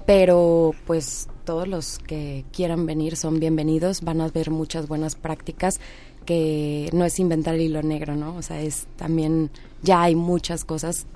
pero 0.07 0.73
pues 0.87 1.29
todos 1.45 1.69
los 1.69 1.99
que 1.99 2.47
quieran 2.51 2.87
venir 2.87 3.17
son 3.17 3.41
bienvenidos, 3.41 4.01
van 4.01 4.23
a 4.23 4.29
ver 4.29 4.51
muchas 4.51 4.89
buenas 4.89 5.17
prácticas 5.17 5.81
que 6.25 6.89
no 6.95 7.05
es 7.05 7.19
inventar 7.19 7.57
el 7.57 7.61
hilo 7.61 7.83
negro, 7.83 8.17
¿no? 8.17 8.37
O 8.37 8.43
sea, 8.43 8.63
es 8.63 8.87
también 8.97 9.51
ya 9.83 10.01
hay 10.01 10.15
muchas 10.15 10.65
cosas 10.65 11.07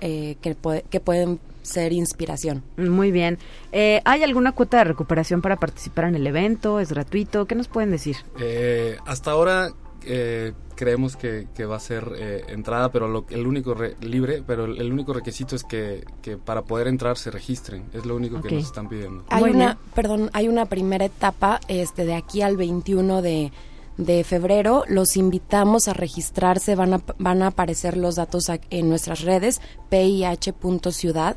eh, 0.00 0.36
que, 0.40 0.54
puede- 0.54 0.82
que 0.90 1.00
pueden 1.00 1.38
ser 1.62 1.92
inspiración. 1.92 2.62
Muy 2.76 3.10
bien. 3.12 3.38
Eh, 3.72 4.00
¿Hay 4.04 4.22
alguna 4.22 4.52
cuota 4.52 4.78
de 4.78 4.84
recuperación 4.84 5.42
para 5.42 5.56
participar 5.56 6.06
en 6.06 6.14
el 6.14 6.26
evento? 6.26 6.80
¿Es 6.80 6.90
gratuito? 6.90 7.46
¿Qué 7.46 7.54
nos 7.54 7.68
pueden 7.68 7.90
decir? 7.90 8.16
Eh, 8.40 8.96
hasta 9.06 9.30
ahora 9.32 9.70
eh, 10.06 10.54
creemos 10.74 11.14
que, 11.16 11.46
que 11.54 11.66
va 11.66 11.76
a 11.76 11.80
ser 11.80 12.10
eh, 12.16 12.44
entrada, 12.48 12.90
pero 12.90 13.06
lo- 13.08 13.26
el 13.28 13.46
único 13.46 13.74
re- 13.74 13.96
libre, 14.00 14.42
pero 14.46 14.64
el, 14.64 14.80
el 14.80 14.90
único 14.90 15.12
requisito 15.12 15.54
es 15.54 15.62
que, 15.62 16.04
que 16.22 16.38
para 16.38 16.62
poder 16.62 16.88
entrar 16.88 17.18
se 17.18 17.30
registren. 17.30 17.84
Es 17.92 18.06
lo 18.06 18.16
único 18.16 18.40
que 18.40 18.54
nos 18.54 18.64
están 18.64 18.88
pidiendo. 18.88 19.24
Hay 19.28 19.42
una, 19.44 19.76
perdón, 19.94 20.30
hay 20.32 20.48
una 20.48 20.64
primera 20.64 21.04
etapa 21.04 21.60
este 21.68 22.06
de 22.06 22.14
aquí 22.14 22.40
al 22.40 22.56
21 22.56 23.20
de, 23.20 23.52
de 24.00 24.24
febrero. 24.24 24.84
Los 24.88 25.16
invitamos 25.16 25.86
a 25.86 25.92
registrarse, 25.92 26.74
van 26.74 26.94
a, 26.94 27.02
van 27.18 27.42
a 27.42 27.48
aparecer 27.48 27.96
los 27.96 28.16
datos 28.16 28.50
en 28.70 28.88
nuestras 28.88 29.20
redes, 29.20 29.60
pih.ciudad, 29.88 31.36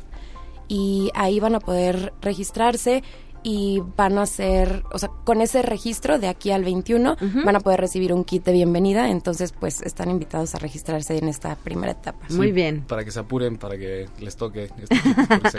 y 0.66 1.10
ahí 1.14 1.40
van 1.40 1.54
a 1.54 1.60
poder 1.60 2.12
registrarse 2.20 3.02
y 3.44 3.82
van 3.96 4.18
a 4.18 4.24
ser, 4.26 4.82
o 4.90 4.98
sea, 4.98 5.10
con 5.22 5.42
ese 5.42 5.60
registro 5.62 6.18
de 6.18 6.28
aquí 6.28 6.50
al 6.50 6.64
21 6.64 7.16
van 7.44 7.54
a 7.56 7.60
poder 7.60 7.78
recibir 7.78 8.12
un 8.12 8.24
kit 8.24 8.42
de 8.44 8.52
bienvenida, 8.52 9.10
entonces 9.10 9.52
pues 9.52 9.82
están 9.82 10.10
invitados 10.10 10.54
a 10.54 10.58
registrarse 10.58 11.16
en 11.18 11.28
esta 11.28 11.54
primera 11.54 11.92
etapa. 11.92 12.26
Muy 12.30 12.52
bien. 12.52 12.80
Para 12.88 13.04
que 13.04 13.10
se 13.10 13.20
apuren, 13.20 13.58
para 13.58 13.76
que 13.76 14.08
les 14.18 14.36
toque. 14.36 14.70
Este 14.80 14.98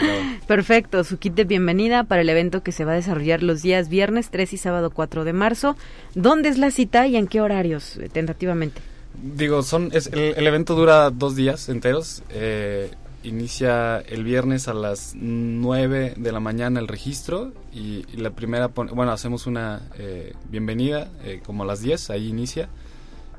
Perfecto, 0.46 1.04
su 1.04 1.18
kit 1.18 1.34
de 1.34 1.44
bienvenida 1.44 2.04
para 2.04 2.22
el 2.22 2.28
evento 2.28 2.62
que 2.62 2.72
se 2.72 2.84
va 2.84 2.92
a 2.92 2.96
desarrollar 2.96 3.42
los 3.42 3.62
días 3.62 3.88
viernes 3.88 4.30
3 4.30 4.52
y 4.52 4.56
sábado 4.58 4.90
4 4.90 5.24
de 5.24 5.32
marzo. 5.32 5.76
¿Dónde 6.14 6.48
es 6.48 6.58
la 6.58 6.72
cita 6.72 7.06
y 7.06 7.16
en 7.16 7.28
qué 7.28 7.40
horarios, 7.40 7.96
eh, 7.98 8.08
tentativamente? 8.12 8.80
Digo, 9.22 9.62
son 9.62 9.90
es, 9.92 10.08
el, 10.08 10.34
el 10.36 10.46
evento 10.46 10.74
dura 10.74 11.08
dos 11.10 11.36
días 11.36 11.68
enteros. 11.68 12.22
eh, 12.30 12.90
inicia 13.26 13.98
el 13.98 14.24
viernes 14.24 14.68
a 14.68 14.74
las 14.74 15.14
9 15.16 16.14
de 16.16 16.32
la 16.32 16.40
mañana 16.40 16.80
el 16.80 16.88
registro 16.88 17.52
y, 17.72 18.04
y 18.12 18.16
la 18.18 18.30
primera, 18.30 18.68
bueno, 18.68 19.10
hacemos 19.12 19.46
una 19.46 19.82
eh, 19.98 20.34
bienvenida 20.48 21.10
eh, 21.24 21.40
como 21.44 21.64
a 21.64 21.66
las 21.66 21.80
10, 21.80 22.10
ahí 22.10 22.28
inicia. 22.28 22.68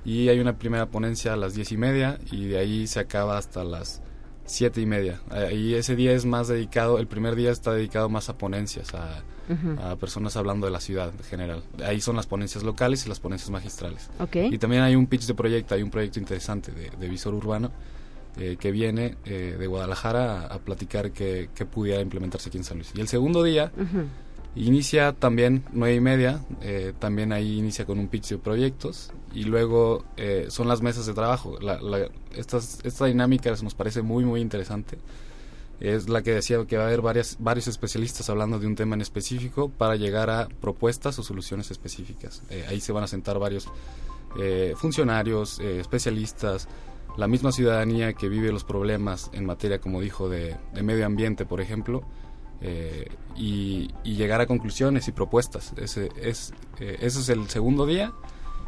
Y 0.06 0.30
hay 0.30 0.40
una 0.40 0.58
primera 0.58 0.86
ponencia 0.86 1.34
a 1.34 1.36
las 1.36 1.54
10 1.54 1.72
y 1.74 1.78
media 1.78 2.20
y 2.32 2.46
de 2.46 2.60
ahí 2.60 2.88
se 2.88 3.00
acaba 3.00 3.38
hasta 3.38 3.64
las 3.64 4.02
7 4.46 4.80
y 4.80 4.86
media. 4.86 5.22
Ahí 5.30 5.74
ese 5.74 5.96
día 5.96 6.14
es 6.14 6.26
más 6.26 6.48
dedicado, 6.48 7.00
el 7.00 7.08
primer 7.08 7.36
día 7.36 7.52
está 7.52 7.74
dedicado 7.74 8.08
más 8.08 8.30
a 8.30 8.38
ponencias, 8.38 8.94
a, 8.94 9.24
a 9.82 9.96
personas 9.98 10.38
hablando 10.38 10.66
de 10.66 10.72
la 10.72 10.80
ciudad 10.80 11.12
en 11.18 11.24
general. 11.26 11.64
Ahí 11.84 12.00
son 12.00 12.16
las 12.16 12.26
ponencias 12.26 12.64
locales 12.64 13.06
y 13.06 13.10
las 13.10 13.20
ponencias 13.20 13.50
magistrales. 13.50 14.10
Ok. 14.20 14.36
Y 14.50 14.58
también 14.58 14.84
hay 14.84 14.96
un 14.96 15.08
pitch 15.08 15.26
de 15.26 15.34
proyecto, 15.34 15.76
hay 15.76 15.84
un 15.84 15.92
proyecto 15.92 16.20
interesante 16.20 16.72
de, 16.72 16.90
de 16.90 17.10
visor 17.10 17.34
urbano 17.34 17.72
eh, 18.38 18.58
que 18.60 18.72
viene 18.72 19.18
eh, 19.26 19.56
de 19.60 19.68
Guadalajara 19.68 20.42
a, 20.42 20.46
a 20.48 20.60
platicar 20.60 21.12
que, 21.12 21.50
que 21.56 21.66
pudiera 21.66 22.02
implementarse 22.02 22.50
aquí 22.50 22.58
en 22.58 22.64
San 22.64 22.78
Luis. 22.78 22.92
Y 22.96 23.02
el 23.02 23.08
segundo 23.08 23.44
día 23.44 23.72
Ujú. 23.76 24.06
inicia 24.56 25.14
también 25.14 25.64
nueve 25.74 25.96
y 25.96 26.00
media, 26.02 26.42
eh, 26.62 26.94
también 27.00 27.32
ahí 27.32 27.58
inicia 27.60 27.86
con 27.86 28.00
un 28.00 28.08
pitch 28.08 28.30
de 28.30 28.38
proyectos 28.38 29.12
y 29.34 29.44
luego 29.44 30.04
son 30.50 30.68
las 30.68 30.82
mesas 30.82 31.06
de 31.06 31.14
trabajo. 31.14 31.60
La, 31.60 31.80
la- 31.82 32.10
estas- 32.36 32.80
esta 32.84 33.06
dinámica 33.06 33.52
nos 33.62 33.74
parece 33.76 34.02
muy 34.02 34.24
muy 34.26 34.42
interesante 34.42 34.98
es 35.80 36.10
la 36.10 36.24
que 36.24 36.32
decía 36.32 36.58
que 36.66 36.76
va 36.76 36.86
a 36.86 36.88
haber 36.88 37.02
varias, 37.02 37.38
varios 37.40 37.68
especialistas 37.68 38.28
hablando 38.32 38.58
de 38.60 38.66
un 38.66 38.74
tema 38.76 38.96
en 38.96 39.02
específico 39.02 39.70
para 39.70 39.96
llegar 39.96 40.32
a 40.32 40.48
propuestas 40.60 41.20
o 41.20 41.24
soluciones 41.24 41.70
específicas. 41.70 42.42
Ahí 42.68 42.82
se 42.82 42.92
van 42.94 43.04
a 43.04 43.08
sentar 43.08 43.38
varios 43.38 43.68
funcionarios, 44.76 45.60
especialistas, 45.60 46.68
la 47.18 47.28
misma 47.28 47.52
ciudadanía 47.52 48.14
que 48.14 48.30
vive 48.30 48.52
los 48.52 48.64
problemas 48.64 49.30
en 49.34 49.46
materia, 49.46 49.80
como 49.80 50.00
dijo, 50.02 50.30
de, 50.30 50.56
medio 50.82 51.06
ambiente, 51.06 51.46
por 51.46 51.60
ejemplo, 51.62 52.04
y, 53.36 53.90
llegar 54.04 54.40
a 54.42 54.46
conclusiones 54.48 55.08
y 55.08 55.12
propuestas. 55.12 55.74
Ese 55.78 56.10
es, 56.22 56.54
ese 56.80 57.20
es 57.20 57.30
el 57.30 57.50
segundo 57.50 57.86
día 57.86 58.14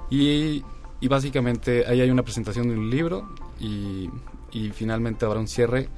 y, 0.09 0.63
y, 0.99 1.07
básicamente 1.07 1.85
ahí 1.87 2.01
hay 2.01 2.09
una 2.09 2.23
presentación 2.23 2.67
de 2.69 2.75
un 2.75 2.89
libro 2.89 3.29
y, 3.59 4.09
y 4.51 4.69
finalmente 4.71 5.25
habrá 5.25 5.39
un 5.39 5.47
cierre 5.47 5.89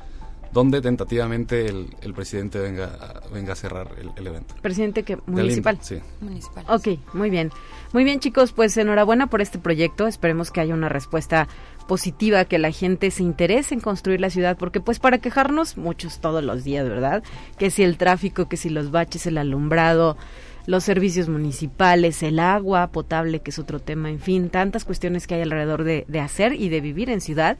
donde 0.54 0.82
tentativamente 0.82 1.68
el, 1.68 2.14
presidente 2.14 2.60
venga, 2.60 3.22
venga 3.34 3.54
a 3.54 3.56
cerrar 3.56 3.89
el, 3.97 4.28
evento. 4.28 4.56
¿Presidente 4.62 5.04
que 5.04 5.18
municipal? 5.26 5.78
Sí. 5.82 5.99
Municipal. 6.20 6.66
Ok, 6.68 6.99
muy 7.14 7.30
bien. 7.30 7.52
Muy 7.93 8.04
bien, 8.04 8.20
chicos, 8.20 8.52
pues 8.52 8.76
enhorabuena 8.78 9.28
por 9.28 9.41
este 9.41 9.60
proyecto. 9.60 10.08
Esperemos 10.08 10.52
que 10.52 10.62
haya 10.62 10.74
una 10.74 10.89
respuesta 10.89 11.47
positiva, 11.88 12.45
que 12.45 12.60
la 12.60 12.72
gente 12.72 13.12
se 13.12 13.24
interese 13.24 13.74
en 13.74 13.82
construir 13.82 14.22
la 14.22 14.30
ciudad, 14.30 14.58
porque 14.58 14.82
pues 14.82 14.99
para 14.99 15.20
quejarnos 15.20 15.78
muchos 15.78 16.20
todos 16.20 16.43
los 16.43 16.64
días, 16.64 16.88
¿verdad? 16.88 17.24
Que 17.58 17.70
si 17.72 17.84
el 17.84 17.97
tráfico, 17.97 18.47
que 18.47 18.58
si 18.58 18.70
los 18.70 18.91
baches, 18.91 19.28
el 19.28 19.38
alumbrado, 19.38 20.18
los 20.66 20.84
servicios 20.84 21.28
municipales, 21.28 22.24
el 22.24 22.39
agua 22.39 22.88
potable, 22.91 23.39
que 23.39 23.52
es 23.52 23.60
otro 23.60 23.80
tema, 23.80 24.10
en 24.10 24.20
fin, 24.20 24.49
tantas 24.49 24.86
cuestiones 24.86 25.28
que 25.28 25.36
hay 25.36 25.41
alrededor 25.41 25.84
de, 25.84 26.06
de 26.08 26.20
hacer 26.20 26.54
y 26.54 26.70
de 26.70 26.82
vivir 26.82 27.10
en 27.10 27.22
ciudad 27.22 27.58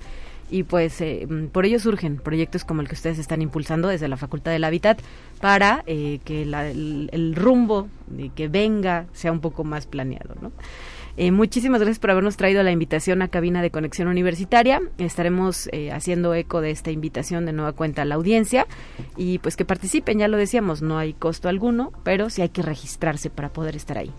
y 0.52 0.64
pues 0.64 1.00
eh, 1.02 1.28
por 1.52 1.66
ello 1.66 1.80
surgen 1.80 2.18
proyectos 2.18 2.66
como 2.66 2.82
el 2.82 2.88
que 2.88 2.96
ustedes 2.96 3.18
están 3.18 3.42
impulsando 3.42 3.88
desde 3.88 4.10
la 4.10 4.18
Facultad 4.18 4.52
del 4.52 4.66
Hábitat 4.66 5.02
para 5.40 5.84
eh, 5.88 6.20
que 6.26 6.44
el, 6.44 7.34
rumbo 7.36 7.88
de 8.08 8.30
que 8.30 8.50
venga 8.50 9.06
sea 9.14 9.32
un 9.32 9.40
poco 9.40 9.64
más 9.64 9.88
planeado, 9.88 10.36
¿no? 10.42 10.52
Eh, 11.18 11.32
muchísimas 11.32 11.82
gracias 11.82 12.00
por 12.00 12.12
habernos 12.12 12.38
traído 12.38 12.64
la 12.64 12.72
invitación 12.72 13.22
a 13.22 13.28
cabina 13.28 13.62
de 13.62 13.70
conexión 13.70 14.08
universitaria. 14.08 14.82
Estaremos 14.98 15.70
haciendo 15.92 16.34
eco 16.34 16.62
de 16.62 16.72
esta 16.72 16.90
invitación 16.90 17.46
de 17.46 17.52
nueva 17.52 17.74
cuenta 17.74 18.04
a 18.04 18.06
la 18.06 18.16
audiencia 18.16 18.66
y 19.18 19.40
pues 19.40 19.58
que 19.58 19.66
participen, 19.66 20.20
ya 20.20 20.30
lo 20.30 20.38
decíamos, 20.38 20.82
no 20.82 20.98
hay 20.98 21.14
costo 21.14 21.50
alguno, 21.50 21.92
pero 22.04 22.30
sí 22.30 22.42
hay 22.42 22.50
que 22.50 22.62
registrarse 22.62 23.30
para 23.30 23.50
poder 23.50 23.76
estar 23.76 23.98
ahí. 23.98 24.12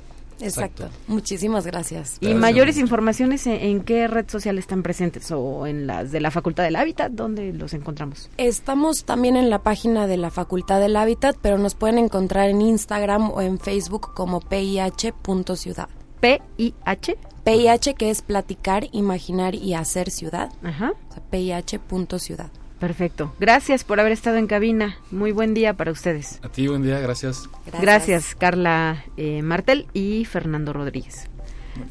Exacto. 0.42 0.88
Muchísimas 1.06 1.66
gracias. 1.66 2.18
Y 2.20 2.34
mayores 2.34 2.78
informaciones 2.78 3.46
en, 3.46 3.82
qué 3.82 4.08
red 4.08 4.28
social 4.28 4.58
están 4.58 4.82
presentes 4.82 5.30
o 5.30 5.66
en 5.66 5.86
las 5.86 6.12
de 6.12 6.20
la 6.20 6.30
Facultad 6.30 6.64
del 6.64 6.76
Hábitat, 6.76 7.12
¿dónde 7.12 7.52
los 7.52 7.74
encontramos? 7.74 8.30
Estamos 8.36 9.04
también 9.04 9.36
en 9.36 9.50
la 9.50 9.62
página 9.62 10.06
de 10.06 10.16
la 10.16 10.30
Facultad 10.30 10.80
del 10.80 10.96
Hábitat, 10.96 11.36
pero 11.40 11.58
nos 11.58 11.74
pueden 11.74 11.98
encontrar 11.98 12.48
en 12.48 12.60
Instagram 12.60 13.30
o 13.30 13.40
en 13.40 13.58
Facebook 13.58 14.14
como 14.14 14.40
pih.ciudad. 14.40 15.88
PIH. 16.20 17.18
PIH 17.44 17.94
que 17.94 18.10
es 18.10 18.22
platicar, 18.22 18.86
imaginar 18.92 19.54
y 19.54 19.74
hacer 19.74 20.10
ciudad. 20.10 20.52
Ajá. 20.62 20.92
O 21.08 21.12
sea, 21.12 21.22
pih.ciudad. 21.30 22.50
Perfecto. 22.82 23.32
Gracias 23.38 23.84
por 23.84 24.00
haber 24.00 24.10
estado 24.10 24.38
en 24.38 24.48
cabina. 24.48 24.96
Muy 25.12 25.30
buen 25.30 25.54
día 25.54 25.72
para 25.74 25.92
ustedes. 25.92 26.40
A 26.42 26.48
ti, 26.48 26.66
buen 26.66 26.82
día, 26.82 26.98
gracias. 26.98 27.48
Gracias, 27.80 28.34
Carla 28.34 29.04
eh, 29.16 29.40
Martel 29.40 29.86
y 29.92 30.24
Fernando 30.24 30.72
Rodríguez. 30.72 31.28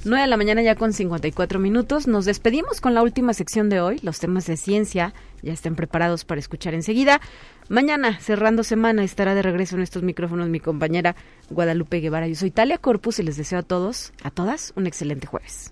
9 0.03 0.21
de 0.21 0.27
la 0.27 0.35
mañana 0.35 0.61
ya 0.61 0.75
con 0.75 0.91
54 0.91 1.59
minutos. 1.59 2.07
Nos 2.07 2.25
despedimos 2.25 2.81
con 2.81 2.93
la 2.93 3.03
última 3.03 3.33
sección 3.33 3.69
de 3.69 3.79
hoy. 3.79 3.99
Los 4.03 4.19
temas 4.19 4.45
de 4.47 4.57
ciencia 4.57 5.13
ya 5.41 5.53
estén 5.53 5.77
preparados 5.77 6.25
para 6.25 6.39
escuchar 6.39 6.73
enseguida. 6.73 7.21
Mañana, 7.69 8.19
cerrando 8.19 8.65
semana, 8.65 9.05
estará 9.05 9.33
de 9.33 9.43
regreso 9.43 9.77
en 9.77 9.83
estos 9.83 10.03
micrófonos 10.03 10.49
mi 10.49 10.59
compañera 10.59 11.15
Guadalupe 11.49 12.01
Guevara. 12.01 12.27
Yo 12.27 12.35
soy 12.35 12.51
Talia 12.51 12.77
Corpus 12.77 13.17
y 13.19 13.23
les 13.23 13.37
deseo 13.37 13.59
a 13.59 13.63
todos, 13.63 14.11
a 14.23 14.29
todas, 14.29 14.73
un 14.75 14.87
excelente 14.87 15.25
jueves. 15.25 15.71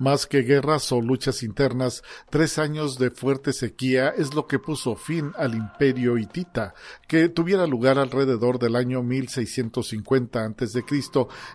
Más 0.00 0.26
que 0.26 0.42
guerras 0.42 0.90
o 0.90 1.00
luchas 1.00 1.44
internas, 1.44 2.02
tres 2.28 2.58
años 2.58 2.98
de 2.98 3.12
fuerte 3.12 3.52
sequía 3.52 4.08
es 4.08 4.34
lo 4.34 4.48
que 4.48 4.58
puso 4.58 4.96
fin 4.96 5.32
al 5.36 5.54
imperio 5.54 6.18
hitita, 6.18 6.74
que 7.06 7.28
tuviera 7.28 7.66
lugar 7.68 7.98
alrededor 7.98 8.58
del 8.58 8.74
año 8.74 9.04
1650 9.04 10.44
a.C. 10.44 10.84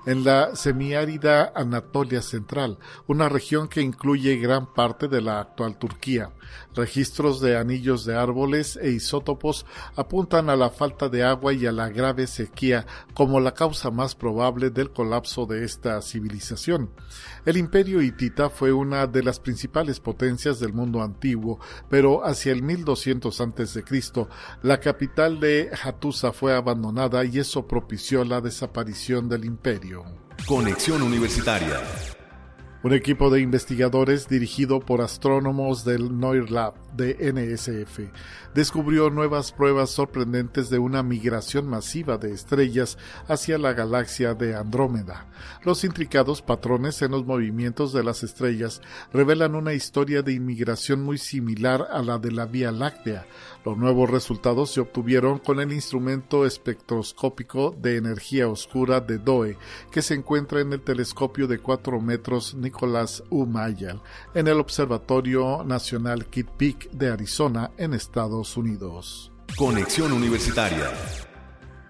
en 0.05 0.23
la 0.23 0.55
semiárida 0.55 1.51
Anatolia 1.53 2.21
Central, 2.21 2.79
una 3.07 3.27
región 3.27 3.67
que 3.67 3.81
incluye 3.81 4.37
gran 4.37 4.73
parte 4.73 5.09
de 5.09 5.21
la 5.21 5.41
actual 5.41 5.77
Turquía. 5.77 6.31
Registros 6.73 7.41
de 7.41 7.57
anillos 7.57 8.05
de 8.05 8.15
árboles 8.15 8.77
e 8.81 8.91
isótopos 8.91 9.65
apuntan 9.95 10.49
a 10.49 10.55
la 10.55 10.69
falta 10.69 11.09
de 11.09 11.23
agua 11.23 11.53
y 11.53 11.65
a 11.65 11.71
la 11.73 11.89
grave 11.89 12.25
sequía 12.25 12.85
como 13.13 13.39
la 13.39 13.53
causa 13.53 13.91
más 13.91 14.15
probable 14.15 14.69
del 14.69 14.91
colapso 14.91 15.45
de 15.45 15.65
esta 15.65 16.01
civilización. 16.01 16.91
El 17.45 17.57
imperio 17.57 18.01
hitita 18.01 18.28
fue 18.49 18.71
una 18.71 19.07
de 19.07 19.23
las 19.23 19.39
principales 19.39 19.99
potencias 19.99 20.59
del 20.59 20.73
mundo 20.73 21.01
antiguo, 21.01 21.59
pero 21.89 22.25
hacia 22.25 22.51
el 22.51 22.61
1200 22.61 23.41
a.C. 23.41 23.83
la 24.63 24.79
capital 24.79 25.39
de 25.39 25.69
Hattusa 25.83 26.31
fue 26.31 26.55
abandonada 26.55 27.25
y 27.25 27.39
eso 27.39 27.67
propició 27.67 28.23
la 28.23 28.41
desaparición 28.41 29.27
del 29.29 29.45
imperio. 29.45 30.03
Conexión 30.47 31.01
Universitaria 31.01 31.79
un 32.81 32.93
equipo 32.93 33.29
de 33.29 33.41
investigadores 33.41 34.29
dirigido 34.29 34.79
por 34.79 35.01
astrónomos 35.01 35.83
del 35.83 36.17
Noir 36.17 36.49
Lab 36.49 36.75
de 36.95 37.17
NSF 37.33 38.09
descubrió 38.53 39.09
nuevas 39.09 39.51
pruebas 39.51 39.89
sorprendentes 39.89 40.69
de 40.69 40.79
una 40.79 41.03
migración 41.03 41.67
masiva 41.67 42.17
de 42.17 42.33
estrellas 42.33 42.97
hacia 43.27 43.57
la 43.57 43.73
galaxia 43.73 44.33
de 44.33 44.55
Andrómeda. 44.55 45.27
Los 45.63 45.83
intricados 45.83 46.41
patrones 46.41 47.01
en 47.01 47.11
los 47.11 47.25
movimientos 47.25 47.93
de 47.93 48.03
las 48.03 48.23
estrellas 48.23 48.81
revelan 49.13 49.55
una 49.55 49.73
historia 49.73 50.21
de 50.21 50.33
inmigración 50.33 51.03
muy 51.03 51.17
similar 51.17 51.87
a 51.91 52.01
la 52.01 52.17
de 52.17 52.31
la 52.31 52.45
Vía 52.45 52.71
Láctea, 52.71 53.25
los 53.65 53.77
nuevos 53.77 54.09
resultados 54.09 54.71
se 54.71 54.79
obtuvieron 54.79 55.39
con 55.39 55.59
el 55.59 55.73
instrumento 55.73 56.45
espectroscópico 56.45 57.75
de 57.77 57.97
energía 57.97 58.47
oscura 58.47 59.01
de 59.01 59.17
DOE, 59.17 59.57
que 59.91 60.01
se 60.01 60.13
encuentra 60.13 60.61
en 60.61 60.73
el 60.73 60.81
telescopio 60.81 61.47
de 61.47 61.59
4 61.59 61.99
metros 61.99 62.55
Nicholas 62.55 63.23
U. 63.29 63.45
Mayall, 63.45 64.01
en 64.33 64.47
el 64.47 64.59
Observatorio 64.59 65.63
Nacional 65.63 66.25
Kitt 66.27 66.49
Peak 66.49 66.91
de 66.91 67.11
Arizona, 67.11 67.71
en 67.77 67.93
Estados 67.93 68.55
Unidos. 68.57 69.31
Conexión 69.57 70.13
Universitaria. 70.13 70.91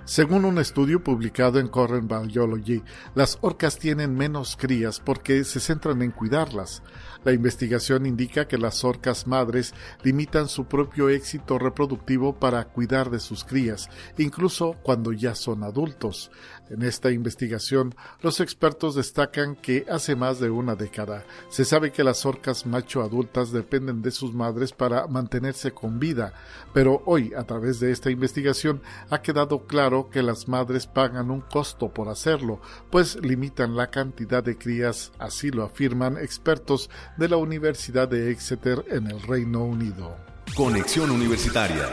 Según 0.10 0.44
un 0.44 0.58
estudio 0.58 1.04
publicado 1.04 1.60
en 1.60 1.68
Current 1.68 2.12
Biology, 2.12 2.82
las 3.14 3.38
orcas 3.42 3.78
tienen 3.78 4.18
menos 4.18 4.58
crías 4.60 5.00
porque 5.00 5.44
se 5.44 5.60
centran 5.60 6.02
en 6.02 6.10
cuidarlas. 6.10 6.82
La 7.24 7.34
investigación 7.34 8.06
indica 8.06 8.48
que 8.48 8.58
las 8.58 8.84
orcas 8.84 9.28
madres 9.28 9.74
limitan 10.04 10.48
su 10.48 10.66
propio 10.66 11.10
éxito 11.10 11.60
reproductivo 11.60 12.40
para 12.40 12.66
cuidar 12.66 13.10
de 13.10 13.20
sus 13.20 13.44
crías, 13.44 13.90
incluso 14.18 14.76
cuando 14.84 15.12
ya 15.12 15.36
son 15.36 15.64
adultos. 15.64 16.32
En 16.70 16.84
esta 16.84 17.12
investigación, 17.12 17.96
los 18.22 18.40
expertos 18.40 18.96
destacan 18.96 19.56
que 19.56 19.86
hace 19.90 20.16
más 20.16 20.40
de 20.40 20.50
una 20.50 20.76
década 20.76 21.26
se 21.50 21.66
sabe 21.66 21.92
que 21.92 22.04
las 22.04 22.26
orcas 22.26 22.66
macho 22.66 23.02
adultas 23.02 23.52
dependen 23.52 24.02
de 24.02 24.12
sus 24.12 24.34
madres 24.34 24.72
para 24.72 25.08
mantenerse 25.08 25.72
con 25.72 26.00
vida, 26.00 26.34
pero 26.74 27.02
hoy, 27.06 27.34
a 27.36 27.44
través 27.44 27.80
de 27.80 27.92
esta 27.92 28.12
investigación, 28.12 28.82
ha 29.10 29.22
quedado 29.22 29.66
claro 29.66 30.10
que 30.10 30.24
las 30.24 30.48
madres 30.48 30.88
pagan 30.88 31.32
un 31.32 31.42
costo 31.42 31.90
por 31.94 32.10
hacerlo, 32.10 32.62
pues 32.92 33.16
limitan 33.22 33.76
la 33.76 33.90
cantidad 33.90 34.44
de 34.44 34.58
crías, 34.58 35.12
así 35.20 35.52
lo 35.52 35.64
afirman 35.64 36.18
expertos 36.18 36.90
de 37.20 37.28
la 37.28 37.38
Universidad 37.38 38.08
de 38.08 38.32
Exeter 38.32 38.86
en 38.90 39.08
el 39.08 39.22
Reino 39.22 39.66
Unido. 39.66 40.16
Conexión 40.56 41.12
Universitaria. 41.12 41.90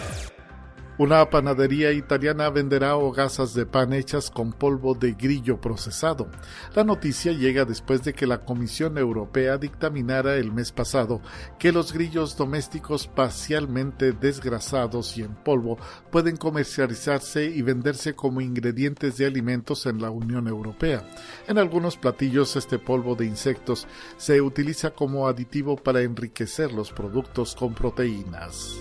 Una 0.98 1.28
panadería 1.28 1.92
italiana 1.92 2.48
venderá 2.48 2.96
hogazas 2.96 3.52
de 3.52 3.66
pan 3.66 3.92
hechas 3.92 4.30
con 4.30 4.54
polvo 4.54 4.94
de 4.94 5.12
grillo 5.12 5.60
procesado. 5.60 6.30
La 6.74 6.84
noticia 6.84 7.32
llega 7.32 7.66
después 7.66 8.02
de 8.02 8.14
que 8.14 8.26
la 8.26 8.46
Comisión 8.46 8.96
Europea 8.96 9.58
dictaminara 9.58 10.36
el 10.36 10.52
mes 10.52 10.72
pasado 10.72 11.20
que 11.58 11.70
los 11.70 11.92
grillos 11.92 12.34
domésticos 12.38 13.08
parcialmente 13.08 14.12
desgrasados 14.12 15.18
y 15.18 15.22
en 15.22 15.34
polvo 15.34 15.76
pueden 16.10 16.38
comercializarse 16.38 17.44
y 17.44 17.60
venderse 17.60 18.14
como 18.14 18.40
ingredientes 18.40 19.18
de 19.18 19.26
alimentos 19.26 19.84
en 19.84 20.00
la 20.00 20.08
Unión 20.10 20.48
Europea. 20.48 21.06
En 21.46 21.58
algunos 21.58 21.98
platillos 21.98 22.56
este 22.56 22.78
polvo 22.78 23.14
de 23.16 23.26
insectos 23.26 23.86
se 24.16 24.40
utiliza 24.40 24.92
como 24.92 25.28
aditivo 25.28 25.76
para 25.76 26.00
enriquecer 26.00 26.72
los 26.72 26.90
productos 26.90 27.54
con 27.54 27.74
proteínas. 27.74 28.80